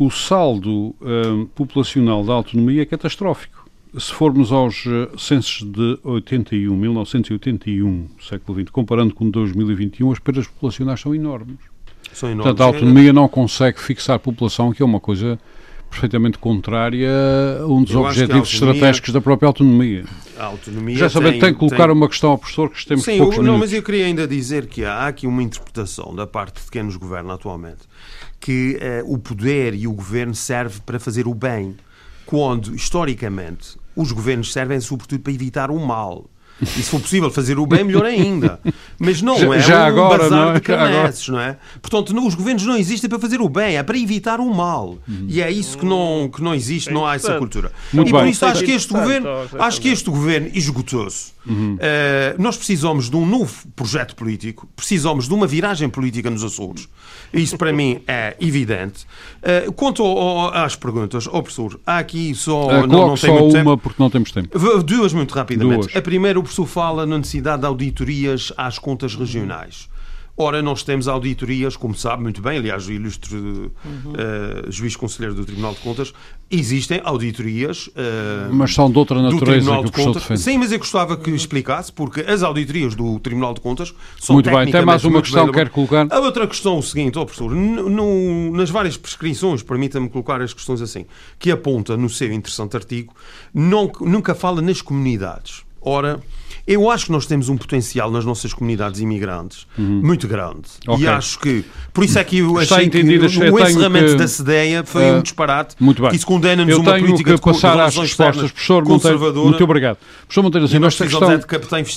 o 0.01 0.11
saldo 0.11 0.97
uh, 1.03 1.47
populacional 1.55 2.25
da 2.25 2.33
autonomia 2.33 2.81
é 2.81 2.87
catastrófico. 2.87 3.69
Se 3.99 4.11
formos 4.11 4.51
aos 4.51 4.87
uh, 4.87 5.11
censos 5.19 5.63
de 5.63 5.99
81, 6.03 6.75
1981, 6.75 8.09
século 8.19 8.59
XX, 8.59 8.71
comparando 8.71 9.15
com 9.15 9.29
2021, 9.29 10.11
as 10.11 10.19
perdas 10.19 10.47
populacionais 10.47 11.01
são 11.01 11.15
enormes. 11.15 11.59
São 12.15 12.31
enormes. 12.31 12.47
Portanto, 12.47 12.63
a 12.63 12.65
autonomia 12.65 13.13
não 13.13 13.29
consegue 13.29 13.79
fixar 13.79 14.17
a 14.17 14.19
população, 14.19 14.73
que 14.73 14.83
é 14.83 14.87
uma 14.87 15.01
coisa 15.01 15.39
perfeitamente 15.91 16.39
contrária 16.39 17.11
a 17.61 17.67
um 17.67 17.83
dos 17.83 17.93
Eu 17.93 18.03
objetivos 18.03 18.49
autonomia, 18.49 18.73
estratégicos 18.73 19.13
da 19.13 19.21
própria 19.21 19.47
autonomia. 19.49 20.05
A 20.39 20.45
autonomia 20.45 20.97
Já 20.97 21.11
sabendo, 21.11 21.33
tem, 21.33 21.41
tem 21.41 21.53
que 21.53 21.59
colocar 21.59 21.87
tem... 21.87 21.93
uma 21.93 22.09
questão 22.09 22.31
ao 22.31 22.39
professor 22.39 22.71
que 22.71 22.87
temos 22.87 23.05
Sim, 23.05 23.19
poucos 23.19 23.37
eu, 23.37 23.43
não, 23.43 23.59
mas 23.59 23.73
eu 23.73 23.83
queria 23.83 24.07
ainda 24.07 24.27
dizer 24.27 24.67
que 24.67 24.85
há 24.85 25.07
aqui 25.07 25.27
uma 25.27 25.43
interpretação 25.43 26.15
da 26.15 26.27
parte 26.27 26.63
de 26.65 26.71
quem 26.71 26.85
nos 26.85 26.97
governa 26.97 27.35
atualmente 27.35 27.81
que 28.41 28.79
uh, 29.05 29.13
o 29.13 29.19
poder 29.19 29.75
e 29.75 29.87
o 29.87 29.93
governo 29.93 30.35
serve 30.35 30.81
para 30.81 30.99
fazer 30.99 31.29
o 31.29 31.35
bem, 31.35 31.77
quando, 32.25 32.75
historicamente, 32.75 33.79
os 33.95 34.11
governos 34.11 34.53
servem 34.53 34.81
sobretudo 34.81 35.21
para 35.21 35.33
evitar 35.33 35.71
o 35.71 35.79
mal. 35.79 36.30
E 36.63 36.67
se 36.67 36.91
for 36.91 37.01
possível 37.01 37.31
fazer 37.31 37.59
o 37.59 37.67
bem, 37.67 37.85
melhor 37.85 38.05
ainda. 38.05 38.61
Mas 38.99 39.23
não 39.23 39.39
já, 39.39 39.55
é 39.55 39.61
já 39.61 39.85
um 39.85 39.87
agora, 39.87 40.23
bazar 40.25 40.47
não 40.47 40.51
é? 40.51 40.55
de 40.55 40.61
caneces, 40.61 41.29
não 41.29 41.41
é? 41.41 41.57
Portanto, 41.81 42.15
não, 42.15 42.27
os 42.27 42.35
governos 42.35 42.65
não 42.65 42.77
existem 42.77 43.09
para 43.09 43.19
fazer 43.19 43.41
o 43.41 43.49
bem, 43.49 43.77
é 43.77 43.83
para 43.83 43.97
evitar 43.99 44.41
o 44.41 44.55
mal. 44.55 44.99
Uhum. 45.09 45.27
E 45.29 45.41
é 45.41 45.51
isso 45.51 45.79
que 45.79 45.87
não, 45.87 46.31
que 46.33 46.43
não 46.43 46.55
existe, 46.55 46.93
não 46.93 47.07
há 47.07 47.15
essa 47.15 47.39
cultura. 47.39 47.73
Muito 47.93 48.09
e 48.09 48.13
por 48.13 48.27
isso 48.27 48.45
acho 48.45 48.65
que 48.65 48.73
este 48.73 48.93
governo, 48.93 49.29
acho 49.59 49.81
que 49.81 49.89
este 49.89 50.11
governo 50.11 50.51
esgotou-se. 50.53 51.33
Uhum. 51.51 51.75
Uh, 51.75 52.41
nós 52.41 52.57
precisamos 52.57 53.11
de 53.11 53.17
um 53.17 53.27
novo 53.27 53.67
projeto 53.75 54.15
político, 54.15 54.69
precisamos 54.77 55.27
de 55.27 55.35
uma 55.35 55.47
viragem 55.47 55.89
política 55.89 56.31
nos 56.31 56.45
Açores. 56.45 56.89
Isso 57.35 57.59
para 57.59 57.73
mim 57.73 58.01
é 58.07 58.37
evidente. 58.41 59.05
Uh, 59.43 59.73
quanto 59.73 60.03
ao, 60.03 60.17
ao, 60.17 60.55
às 60.65 60.77
perguntas, 60.77 61.27
oh, 61.27 61.43
professor, 61.43 61.81
há 61.85 61.99
aqui 61.99 62.35
só. 62.35 62.69
Uh, 62.69 62.87
não, 62.87 63.09
não 63.09 63.17
só 63.17 63.33
uma 63.33 63.53
tempo. 63.53 63.77
porque 63.79 64.01
não 64.01 64.09
temos 64.09 64.31
tempo. 64.31 64.57
Duas 64.85 65.13
muito 65.13 65.35
rapidamente. 65.35 65.89
Duas. 65.89 65.97
A 65.97 66.03
primeira, 66.03 66.39
o 66.39 66.43
professor 66.43 66.67
fala 66.67 67.05
na 67.05 67.19
necessidade 67.19 67.63
de 67.63 67.67
auditorias 67.67 68.53
às 68.57 68.79
contas 68.79 69.17
regionais. 69.17 69.89
Ora, 70.41 70.63
nós 70.63 70.83
temos 70.83 71.07
auditorias, 71.07 71.77
como 71.77 71.95
sabe 71.95 72.23
muito 72.23 72.41
bem, 72.41 72.57
aliás, 72.57 72.89
o 72.89 72.93
ilustre 72.93 73.37
uhum. 73.37 73.73
uh, 73.85 74.73
juiz 74.73 74.97
conselheiro 74.97 75.35
do 75.35 75.45
Tribunal 75.45 75.75
de 75.75 75.81
Contas, 75.81 76.15
existem 76.51 76.99
auditorias. 77.05 77.89
Uh, 77.89 78.51
mas 78.51 78.73
são 78.73 78.91
de 78.91 78.97
outra 78.97 79.21
natureza 79.21 79.71
que 79.71 79.77
o 79.77 79.83
professor 79.91 80.15
defende. 80.15 80.41
Sim, 80.41 80.57
mas 80.57 80.73
eu 80.73 80.79
gostava 80.79 81.15
que 81.19 81.31
explicasse, 81.31 81.93
porque 81.93 82.23
as 82.23 82.43
auditorias 82.43 82.95
do 82.95 83.21
Tribunal 83.21 83.53
de 83.53 83.61
Contas 83.61 83.95
são 84.19 84.33
Muito 84.33 84.51
bem, 84.51 84.71
tem 84.71 84.83
mais 84.83 85.05
uma 85.05 85.21
questão 85.21 85.47
que 85.47 85.53
quer 85.53 85.69
colocar. 85.69 86.07
A 86.11 86.21
outra 86.21 86.47
questão 86.47 86.77
é 86.77 86.79
o 86.79 86.83
seguinte, 86.83 87.19
oh, 87.19 87.27
professor, 87.27 87.55
nas 87.55 88.71
várias 88.71 88.97
prescrições, 88.97 89.63
permita-me 89.63 90.09
colocar 90.09 90.41
as 90.41 90.55
questões 90.55 90.81
assim, 90.81 91.05
que 91.39 91.51
aponta 91.51 91.99
no 91.99 92.09
seu 92.09 92.33
interessante 92.33 92.75
artigo, 92.79 93.15
não, 93.53 93.93
nunca 94.01 94.35
fala 94.35 94.63
nas 94.63 94.81
comunidades. 94.81 95.69
Ora, 95.83 96.21
eu 96.67 96.91
acho 96.91 97.07
que 97.07 97.13
nós 97.13 97.27
temos 97.27 97.49
um 97.49 97.57
potencial 97.57 98.11
nas 98.11 98.25
nossas 98.25 98.53
comunidades 98.53 99.01
imigrantes 99.01 99.67
uhum. 99.77 100.01
muito 100.05 100.29
grande. 100.29 100.69
Okay. 100.87 101.05
E 101.05 101.09
acho 101.09 101.39
que. 101.39 101.65
Por 101.93 102.05
isso 102.05 102.19
é 102.19 102.25
que 102.25 102.39
eu 102.39 102.61
Está 102.61 102.77
achei 102.77 102.89
que 102.89 102.99
o 102.99 103.59
encerramento 103.59 104.13
que, 104.13 104.15
da 104.17 104.27
CDEA 104.27 104.85
foi 104.85 105.11
uh, 105.11 105.15
um 105.17 105.23
disparate 105.23 105.75
muito 105.81 106.01
bem. 106.03 106.11
que 106.11 106.17
isso 106.17 106.27
condena-nos 106.27 106.77
uma 106.77 106.99
política 106.99 107.35
que 107.35 107.41
passar 107.41 107.81
às 107.81 107.97
respostas. 107.97 108.53
Professor 108.53 108.85
Monteiro, 108.85 109.35
muito 109.35 109.65
obrigado. 109.65 109.99
Professor 110.27 110.43
Monteiro, 110.43 110.67
assim, 110.67 110.85
esta 110.85 111.07
questão, 111.07 111.29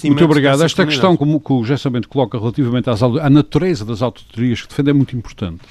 muito 0.06 0.26
obrigado. 0.26 0.64
Esta 0.64 0.86
questão 0.86 1.16
que, 1.16 1.24
que 1.24 1.54
o 1.54 1.64
José 1.64 1.90
Bento 1.90 2.10
coloca 2.10 2.40
relativamente 2.40 2.90
às, 2.90 3.04
à 3.04 3.30
natureza 3.30 3.86
das 3.86 4.02
auditorias 4.02 4.62
que 4.62 4.70
defende 4.70 4.90
é 4.90 4.94
muito 4.94 5.16
importante. 5.16 5.62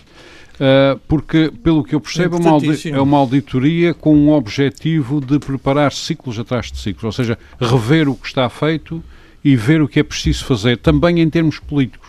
Uh, 0.63 0.97
porque, 1.09 1.51
pelo 1.61 1.83
que 1.83 1.93
eu 1.93 2.01
percebo, 2.01 2.37
é 2.37 2.39
uma, 2.39 2.97
é 2.97 3.01
uma 3.01 3.19
auditoria 3.19 3.93
com 3.93 4.15
um 4.15 4.31
objetivo 4.31 5.21
de 5.21 5.41
preparar 5.41 5.93
ciclos 5.93 6.39
atrás 6.39 6.71
de 6.71 6.79
ciclos, 6.79 7.03
ou 7.03 7.11
seja, 7.11 7.37
rever 7.61 8.09
o 8.09 8.15
que 8.15 8.29
está 8.29 8.49
feito 8.49 9.03
e 9.43 9.57
ver 9.57 9.83
o 9.83 9.89
que 9.89 9.99
é 9.99 10.05
preciso 10.05 10.45
fazer, 10.45 10.77
também 10.79 11.19
em 11.19 11.29
termos 11.29 11.59
políticos, 11.59 12.09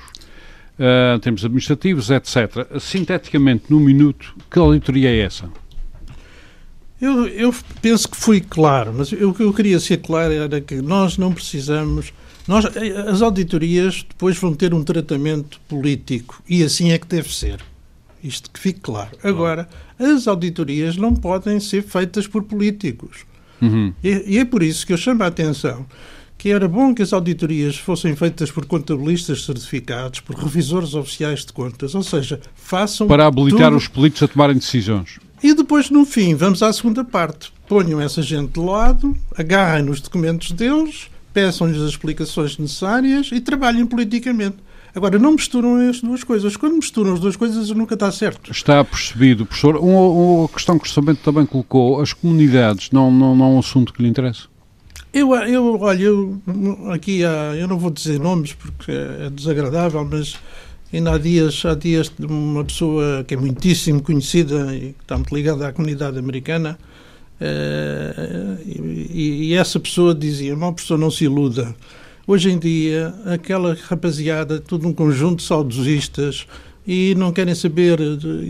uh, 0.78 1.16
em 1.16 1.20
termos 1.20 1.44
administrativos, 1.44 2.12
etc. 2.12 2.80
Sinteticamente, 2.80 3.64
num 3.70 3.80
minuto, 3.80 4.36
que 4.52 4.60
auditoria 4.60 5.10
é 5.10 5.22
essa? 5.22 5.50
Eu, 7.02 7.28
eu 7.30 7.56
penso 7.82 8.08
que 8.08 8.16
fui 8.16 8.40
claro, 8.40 8.94
mas 8.96 9.12
o 9.14 9.34
que 9.34 9.42
eu 9.42 9.52
queria 9.52 9.80
ser 9.80 9.98
claro 9.98 10.32
era 10.32 10.62
que 10.62 10.76
nós 10.80 11.18
não 11.18 11.34
precisamos. 11.34 12.14
Nós, 12.48 12.66
as 13.08 13.24
auditorias 13.24 14.06
depois 14.08 14.38
vão 14.38 14.54
ter 14.54 14.76
um 14.76 14.84
tratamento 14.84 15.60
político 15.68 16.44
e 16.48 16.64
assim 16.64 16.92
é 16.92 17.00
que 17.00 17.08
deve 17.08 17.34
ser. 17.34 17.73
Isto 18.24 18.50
que 18.50 18.60
fique 18.60 18.80
claro. 18.80 19.12
Agora, 19.24 19.68
as 20.00 20.28
auditorias 20.28 20.96
não 20.96 21.14
podem 21.14 21.60
ser 21.60 21.84
feitas 21.84 22.26
por 22.26 22.44
políticos. 22.44 23.26
Uhum. 23.62 23.94
E, 24.04 24.36
e, 24.36 24.38
é 24.40 24.46
por 24.46 24.64
isso 24.64 24.86
que 24.86 24.94
eu 24.94 24.98
chamo 24.98 25.24
a 25.24 25.28
atenção 25.28 25.86
que 26.44 26.50
era 26.50 26.68
bom 26.68 26.94
que 26.94 27.02
as 27.02 27.14
auditorias 27.14 27.78
fossem 27.78 28.18
feitas 28.18 28.52
por 28.52 28.66
contabilistas 28.66 29.46
certificados, 29.46 30.20
por 30.20 30.36
revisores 30.36 30.94
oficiais 30.94 31.46
de 31.46 31.54
contas, 31.54 31.96
ou 31.96 32.04
seja, 32.04 32.38
façam. 32.54 33.08
Para 33.08 33.26
habilitar 33.26 33.70
tudo. 33.70 33.78
os 33.78 33.88
políticos 33.88 34.24
a 34.24 34.28
tomarem 34.28 34.58
decisões. 34.58 35.20
E 35.42 35.54
depois, 35.54 35.90
no 35.90 36.06
fim, 36.06 36.36
vamos 36.36 36.62
à 36.62 36.74
segunda 36.74 37.02
parte. 37.02 37.50
Ponham 37.66 38.02
essa 38.02 38.22
gente 38.22 38.52
de 38.52 38.60
lado, 38.60 39.16
agarrem 39.38 39.86
nos 39.86 40.02
documentos 40.02 40.52
deles, 40.52 41.10
peçam-lhes 41.34 41.82
as 41.82 41.92
explicações 41.92 42.58
necessárias 42.58 43.30
e 43.32 43.40
trabalhem 43.40 43.86
politicamente. 43.86 44.58
Agora, 44.96 45.18
não 45.18 45.32
misturam 45.32 45.90
as 45.90 46.02
duas 46.02 46.24
coisas. 46.24 46.56
Quando 46.56 46.76
misturam 46.76 47.14
as 47.14 47.20
duas 47.20 47.36
coisas, 47.36 47.70
nunca 47.72 47.96
está 47.96 48.12
certo. 48.12 48.52
Está 48.52 48.84
percebido, 48.84 49.46
professor. 49.46 49.78
Uma, 49.78 50.08
uma 50.42 50.50
questão 50.50 50.78
que 50.78 50.88
o 50.88 50.92
Samento 50.92 51.22
também 51.24 51.46
colocou, 51.46 52.00
as 52.00 52.14
comunidades 52.14 52.92
não, 52.92 53.10
não, 53.10 53.36
não 53.36 53.46
é 53.46 53.50
um 53.50 53.60
assunto 53.60 53.92
que 53.92 54.04
lhe 54.04 54.10
interessa? 54.10 54.48
Eu, 55.12 55.34
eu 55.36 55.80
olha, 55.80 56.04
eu, 56.04 56.42
aqui 56.92 57.24
há, 57.24 57.56
eu 57.56 57.68
não 57.68 57.78
vou 57.78 57.92
dizer 57.92 58.20
nomes 58.20 58.54
porque 58.54 58.92
é 58.92 59.30
desagradável, 59.30 60.04
mas 60.04 60.36
ainda 60.92 61.14
há 61.14 61.18
dias, 61.18 61.64
há 61.66 61.76
dias 61.76 62.12
uma 62.20 62.64
pessoa 62.64 63.24
que 63.24 63.36
é 63.36 63.38
muitíssimo 63.38 64.02
conhecida 64.02 64.76
e 64.76 64.94
que 64.94 65.02
está 65.02 65.16
muito 65.16 65.34
ligada 65.36 65.68
à 65.68 65.72
comunidade 65.72 66.18
americana, 66.18 66.80
eh, 67.40 68.58
e, 68.66 69.50
e, 69.50 69.54
essa 69.54 69.80
pessoa 69.80 70.16
dizia, 70.16 70.56
uma 70.56 70.74
pessoa 70.74 70.98
não 70.98 71.12
se 71.12 71.26
iluda, 71.26 71.76
Hoje 72.26 72.52
em 72.52 72.58
dia, 72.58 73.14
aquela 73.26 73.74
rapaziada, 73.74 74.58
tudo 74.58 74.88
um 74.88 74.94
conjunto 74.94 75.40
de 75.40 75.44
saudosistas 75.44 76.48
e 76.88 77.14
não 77.16 77.34
querem 77.34 77.54
saber, 77.54 78.00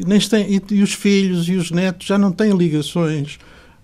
nem 0.06 0.20
têm, 0.20 0.62
e, 0.70 0.84
os 0.84 0.94
filhos 0.94 1.50
e 1.50 1.54
os 1.54 1.72
netos 1.72 2.06
já 2.06 2.16
não 2.16 2.32
têm 2.32 2.56
ligações 2.56 3.40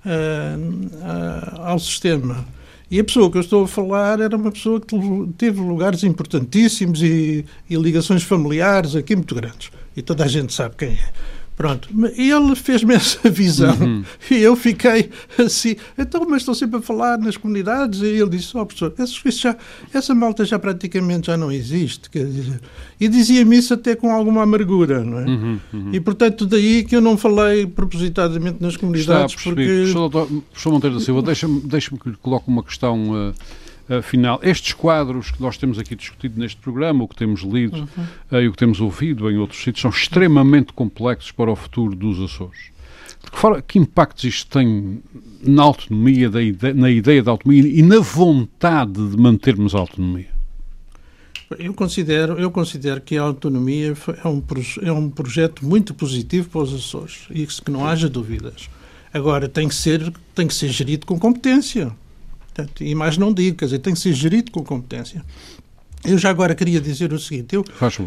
uh, 0.05 0.59
uh, 0.95 1.61
ao 1.61 1.79
sistema. 1.79 2.45
E 2.91 2.99
a 2.99 3.03
pessoa 3.03 3.31
que 3.31 3.37
eu 3.37 3.41
estou 3.41 3.63
a 3.63 3.67
falar 3.67 4.19
era 4.19 4.37
uma 4.37 4.51
pessoa 4.51 4.79
que 4.79 4.95
teve 5.37 5.59
lugares 5.59 6.03
importantíssimos 6.03 7.01
e, 7.01 7.43
e 7.67 7.75
ligações 7.75 8.21
familiares 8.21 8.95
aqui 8.95 9.15
muito 9.15 9.33
grandes. 9.33 9.71
E 9.97 10.03
toda 10.03 10.23
a 10.23 10.27
gente 10.27 10.53
sabe 10.53 10.75
quem 10.75 10.89
é. 10.89 11.09
Pronto, 11.59 11.89
ele 12.15 12.55
fez-me 12.55 12.93
essa 12.95 13.29
visão 13.29 13.75
uhum. 13.75 14.01
e 14.31 14.35
eu 14.35 14.55
fiquei 14.55 15.09
assim, 15.37 15.75
então, 15.97 16.25
mas 16.25 16.43
estou 16.43 16.55
sempre 16.55 16.79
a 16.79 16.81
falar 16.81 17.17
nas 17.17 17.35
comunidades 17.35 17.99
e 17.99 18.05
ele 18.05 18.29
disse, 18.29 18.55
ó 18.55 18.61
oh, 18.61 18.65
professor, 18.65 18.93
já, 19.25 19.57
essa 19.93 20.15
malta 20.15 20.45
já 20.45 20.57
praticamente 20.57 21.27
já 21.27 21.35
não 21.35 21.51
existe, 21.51 22.09
quer 22.09 22.25
dizer, 22.27 22.61
e 22.97 23.09
dizia-me 23.09 23.57
isso 23.57 23.73
até 23.73 23.93
com 23.93 24.09
alguma 24.09 24.43
amargura, 24.43 25.03
não 25.03 25.19
é? 25.19 25.25
Uhum, 25.25 25.59
uhum. 25.73 25.89
E 25.91 25.99
portanto 25.99 26.45
daí 26.45 26.85
que 26.85 26.95
eu 26.95 27.01
não 27.01 27.17
falei 27.17 27.67
propositadamente 27.67 28.61
nas 28.61 28.77
comunidades, 28.77 29.35
porque... 29.35 29.65
Professor, 29.65 30.09
professor 30.09 30.71
Monteiro 30.71 30.95
da 30.95 31.01
Silva, 31.01 31.21
deixa-me 31.23 31.59
deixa 31.59 31.89
que 31.89 32.09
lhe 32.09 32.15
coloque 32.21 32.47
uma 32.47 32.63
questão... 32.63 33.31
Uh, 33.31 33.33
Afinal, 33.89 34.39
estes 34.43 34.73
quadros 34.73 35.31
que 35.31 35.41
nós 35.41 35.57
temos 35.57 35.79
aqui 35.79 35.95
discutido 35.95 36.39
neste 36.39 36.57
programa, 36.61 37.03
o 37.03 37.07
que 37.07 37.15
temos 37.15 37.41
lido 37.41 37.77
uhum. 37.77 38.03
uh, 38.31 38.41
e 38.41 38.47
o 38.47 38.51
que 38.51 38.57
temos 38.57 38.79
ouvido 38.79 39.31
em 39.31 39.37
outros 39.37 39.59
sítios, 39.59 39.81
são 39.81 39.89
extremamente 39.89 40.71
complexos 40.73 41.31
para 41.31 41.49
o 41.49 41.55
futuro 41.55 41.95
dos 41.95 42.19
Açores. 42.19 42.69
Que, 43.19 43.61
que 43.63 43.79
impactos 43.79 44.23
isto 44.25 44.49
tem 44.51 45.01
na 45.41 45.63
autonomia, 45.63 46.29
da 46.29 46.41
ide 46.41 46.71
na 46.73 46.89
ideia 46.89 47.23
da 47.23 47.31
autonomia 47.31 47.67
e 47.67 47.81
na 47.81 47.99
vontade 47.99 49.09
de 49.09 49.17
mantermos 49.17 49.73
a 49.73 49.79
autonomia? 49.79 50.29
Eu 51.57 51.73
considero, 51.73 52.33
eu 52.33 52.51
considero 52.51 53.01
que 53.01 53.17
a 53.17 53.23
autonomia 53.23 53.95
é 54.23 54.27
um, 54.27 54.43
é 54.83 54.91
um 54.91 55.09
projeto 55.09 55.65
muito 55.65 55.95
positivo 55.95 56.47
para 56.47 56.61
os 56.61 56.73
Açores 56.73 57.25
e 57.31 57.47
que 57.47 57.71
não 57.71 57.87
haja 57.87 58.07
dúvidas. 58.07 58.69
Agora, 59.11 59.49
tem 59.49 59.67
que 59.67 59.73
ser, 59.73 60.13
tem 60.35 60.47
que 60.47 60.53
ser 60.53 60.69
gerido 60.69 61.07
com 61.07 61.17
competência. 61.17 61.91
Portanto, 62.53 62.83
e 62.83 62.93
mais 62.93 63.17
não 63.17 63.33
digo, 63.33 63.57
quer 63.57 63.65
dizer, 63.65 63.79
tem 63.79 63.93
que 63.93 63.99
ser 63.99 64.13
gerido 64.13 64.51
com 64.51 64.63
competência. 64.63 65.23
Eu 66.03 66.17
já 66.17 66.29
agora 66.29 66.55
queria 66.55 66.79
dizer 66.79 67.11
o 67.11 67.19
seguinte: 67.19 67.55
eu, 67.55 67.63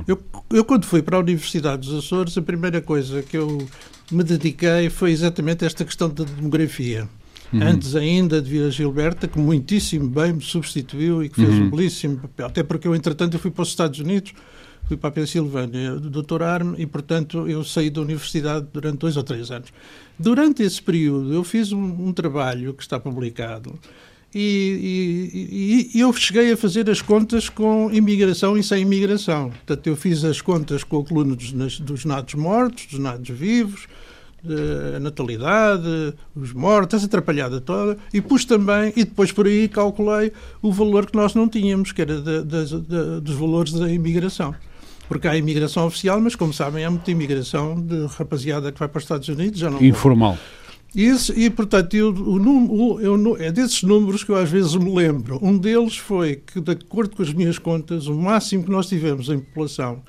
eu, 0.06 0.18
eu, 0.50 0.64
quando 0.64 0.86
fui 0.86 1.02
para 1.02 1.16
a 1.16 1.20
Universidade 1.20 1.86
dos 1.86 2.04
Açores, 2.04 2.36
a 2.38 2.42
primeira 2.42 2.80
coisa 2.80 3.22
que 3.22 3.36
eu 3.36 3.66
me 4.10 4.24
dediquei 4.24 4.88
foi 4.88 5.10
exatamente 5.10 5.64
esta 5.64 5.84
questão 5.84 6.08
da 6.08 6.24
demografia. 6.24 7.08
Uhum. 7.52 7.62
Antes 7.62 7.94
ainda 7.94 8.40
de 8.40 8.50
vir 8.50 8.64
a 8.64 8.70
Gilberta, 8.70 9.28
que 9.28 9.38
muitíssimo 9.38 10.08
bem 10.08 10.32
me 10.32 10.40
substituiu 10.40 11.22
e 11.22 11.28
que 11.28 11.36
fez 11.36 11.50
uhum. 11.50 11.66
um 11.66 11.70
belíssimo 11.70 12.16
papel. 12.16 12.46
Até 12.46 12.62
porque 12.62 12.88
eu, 12.88 12.94
entretanto, 12.94 13.34
eu 13.34 13.40
fui 13.40 13.50
para 13.50 13.62
os 13.62 13.68
Estados 13.68 13.98
Unidos, 14.00 14.32
fui 14.84 14.96
para 14.96 15.10
a 15.10 15.12
Pensilvânia 15.12 15.96
doutorar-me 15.96 16.80
e, 16.80 16.86
portanto, 16.86 17.46
eu 17.46 17.62
saí 17.62 17.90
da 17.90 18.00
universidade 18.00 18.66
durante 18.72 18.98
dois 18.98 19.18
ou 19.18 19.22
três 19.22 19.50
anos. 19.50 19.68
Durante 20.18 20.62
esse 20.62 20.80
período, 20.80 21.34
eu 21.34 21.44
fiz 21.44 21.72
um, 21.72 22.08
um 22.08 22.12
trabalho 22.12 22.72
que 22.72 22.82
está 22.82 22.98
publicado 22.98 23.78
e, 24.34 25.90
e, 25.92 25.98
e, 25.98 26.00
eu 26.00 26.12
cheguei 26.12 26.52
a 26.52 26.56
fazer 26.56 26.88
as 26.88 27.02
contas 27.02 27.48
com 27.48 27.90
imigração 27.92 28.56
e 28.56 28.62
sem 28.62 28.82
imigração. 28.82 29.50
Portanto, 29.50 29.86
eu 29.86 29.96
fiz 29.96 30.24
as 30.24 30.40
contas 30.40 30.82
com 30.82 31.00
a 31.00 31.04
coluna 31.04 31.36
dos, 31.36 31.80
dos 31.80 32.04
nados 32.04 32.34
mortos, 32.34 32.86
dos 32.86 32.98
nados 32.98 33.28
vivos, 33.28 33.86
a 34.96 34.98
natalidade, 34.98 36.14
os 36.34 36.52
mortos, 36.52 36.96
essa 36.96 37.06
atrapalhada 37.06 37.60
toda, 37.60 37.96
e 38.12 38.20
pus 38.20 38.44
também, 38.44 38.92
e 38.96 39.04
depois 39.04 39.30
por 39.30 39.46
aí 39.46 39.68
calculei 39.68 40.32
o 40.60 40.72
valor 40.72 41.06
que 41.06 41.16
nós 41.16 41.34
não 41.34 41.48
tínhamos, 41.48 41.92
que 41.92 42.02
era 42.02 42.20
de, 42.20 42.42
de, 42.42 42.80
de, 42.80 43.20
dos 43.20 43.34
valores 43.36 43.72
da 43.72 43.88
imigração. 43.90 44.54
Porque 45.08 45.28
há 45.28 45.36
imigração 45.36 45.86
oficial, 45.86 46.20
mas 46.20 46.34
como 46.34 46.52
sabem, 46.52 46.84
há 46.84 46.90
muita 46.90 47.10
imigração 47.10 47.80
de 47.80 48.06
rapaziada 48.06 48.72
que 48.72 48.78
vai 48.78 48.88
para 48.88 48.98
os 48.98 49.04
Estados 49.04 49.28
Unidos, 49.28 49.60
já 49.60 49.70
não 49.70 49.82
Informal. 49.82 50.32
Vou. 50.32 50.61
Isso, 50.94 51.32
e, 51.38 51.48
portanto, 51.48 51.94
eu, 51.94 52.12
o, 52.12 53.00
eu, 53.00 53.36
é 53.38 53.50
desses 53.50 53.82
números 53.82 54.22
que 54.22 54.30
eu 54.30 54.36
às 54.36 54.50
vezes 54.50 54.74
me 54.74 54.94
lembro. 54.94 55.38
Um 55.42 55.56
deles 55.56 55.96
foi 55.96 56.36
que, 56.36 56.60
de 56.60 56.72
acordo 56.72 57.16
com 57.16 57.22
as 57.22 57.32
minhas 57.32 57.58
contas, 57.58 58.06
o 58.06 58.14
máximo 58.14 58.64
que 58.64 58.70
nós 58.70 58.88
tivemos 58.88 59.28
em 59.28 59.38
população, 59.38 60.02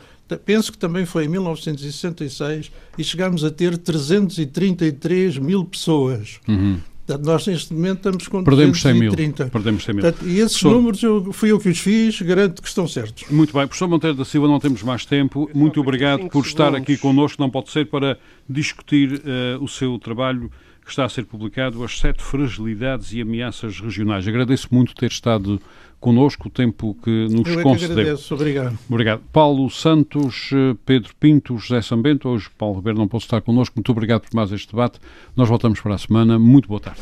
penso 0.45 0.71
que 0.71 0.77
também 0.77 1.05
foi 1.05 1.25
em 1.25 1.27
1966, 1.29 2.71
e 2.97 3.03
chegámos 3.03 3.43
a 3.43 3.51
ter 3.51 3.77
333 3.77 5.37
mil 5.37 5.63
pessoas. 5.63 6.39
Uhum. 6.47 6.79
Portanto, 7.05 7.25
nós 7.25 7.45
neste 7.47 7.73
momento 7.73 7.97
estamos 7.97 8.27
com 8.29 8.43
Perdemos 8.43 8.77
230. 8.81 9.35
100 9.35 9.43
mil. 9.43 9.51
Perdemos 9.51 9.83
100 9.83 9.95
mil. 9.95 10.03
Portanto, 10.03 10.25
e 10.25 10.39
esses 10.39 10.57
Professor... 10.57 10.71
números 10.71 11.03
eu, 11.03 11.33
fui 11.33 11.51
eu 11.51 11.59
que 11.59 11.69
os 11.69 11.79
fiz, 11.79 12.21
garanto 12.21 12.61
que 12.61 12.67
estão 12.67 12.87
certos. 12.87 13.29
Muito 13.29 13.51
bem. 13.51 13.67
Professor 13.67 13.89
Monteiro 13.89 14.15
da 14.15 14.23
Silva, 14.23 14.47
não 14.47 14.59
temos 14.59 14.81
mais 14.83 15.05
tempo. 15.05 15.49
Muito 15.53 15.81
obrigado 15.81 16.29
por 16.29 16.45
estar 16.45 16.73
aqui 16.73 16.97
connosco. 16.97 17.41
Não 17.41 17.49
pode 17.49 17.71
ser 17.71 17.87
para 17.87 18.17
discutir 18.49 19.15
uh, 19.15 19.61
o 19.61 19.67
seu 19.67 19.99
trabalho 19.99 20.49
que 20.83 20.89
está 20.89 21.05
a 21.05 21.09
ser 21.09 21.25
publicado, 21.25 21.83
As 21.83 21.99
Sete 21.99 22.21
Fragilidades 22.21 23.13
e 23.13 23.21
Ameaças 23.21 23.79
Regionais. 23.79 24.27
Agradeço 24.27 24.67
muito 24.71 24.93
ter 24.93 25.11
estado 25.11 25.61
connosco, 25.99 26.49
o 26.49 26.51
tempo 26.51 26.97
que 27.01 27.27
nos 27.29 27.47
Eu 27.47 27.61
é 27.61 27.63
concedeu. 27.63 27.95
Que 27.95 28.01
agradeço. 28.01 28.33
Obrigado. 28.33 28.77
Obrigado. 28.89 29.21
Paulo 29.31 29.69
Santos, 29.69 30.51
Pedro 30.85 31.13
Pinto, 31.17 31.57
José 31.57 31.81
Sambento, 31.81 32.27
hoje 32.27 32.49
Paulo 32.57 32.75
Ribeiro 32.75 32.99
não 32.99 33.07
pode 33.07 33.23
estar 33.23 33.41
connosco. 33.41 33.75
Muito 33.77 33.91
obrigado 33.91 34.21
por 34.21 34.35
mais 34.35 34.51
este 34.51 34.71
debate. 34.71 34.99
Nós 35.35 35.47
voltamos 35.47 35.79
para 35.79 35.95
a 35.95 35.97
semana. 35.97 36.37
Muito 36.37 36.67
boa 36.67 36.81
tarde. 36.81 36.99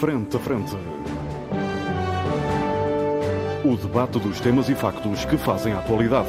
Frente 0.00 0.36
a 0.36 0.40
frente. 0.40 0.76
O 3.64 3.76
debate 3.76 4.18
dos 4.18 4.40
temas 4.40 4.68
e 4.68 4.74
factos 4.74 5.24
que 5.24 5.36
fazem 5.36 5.72
a 5.72 5.78
atualidade. 5.78 6.28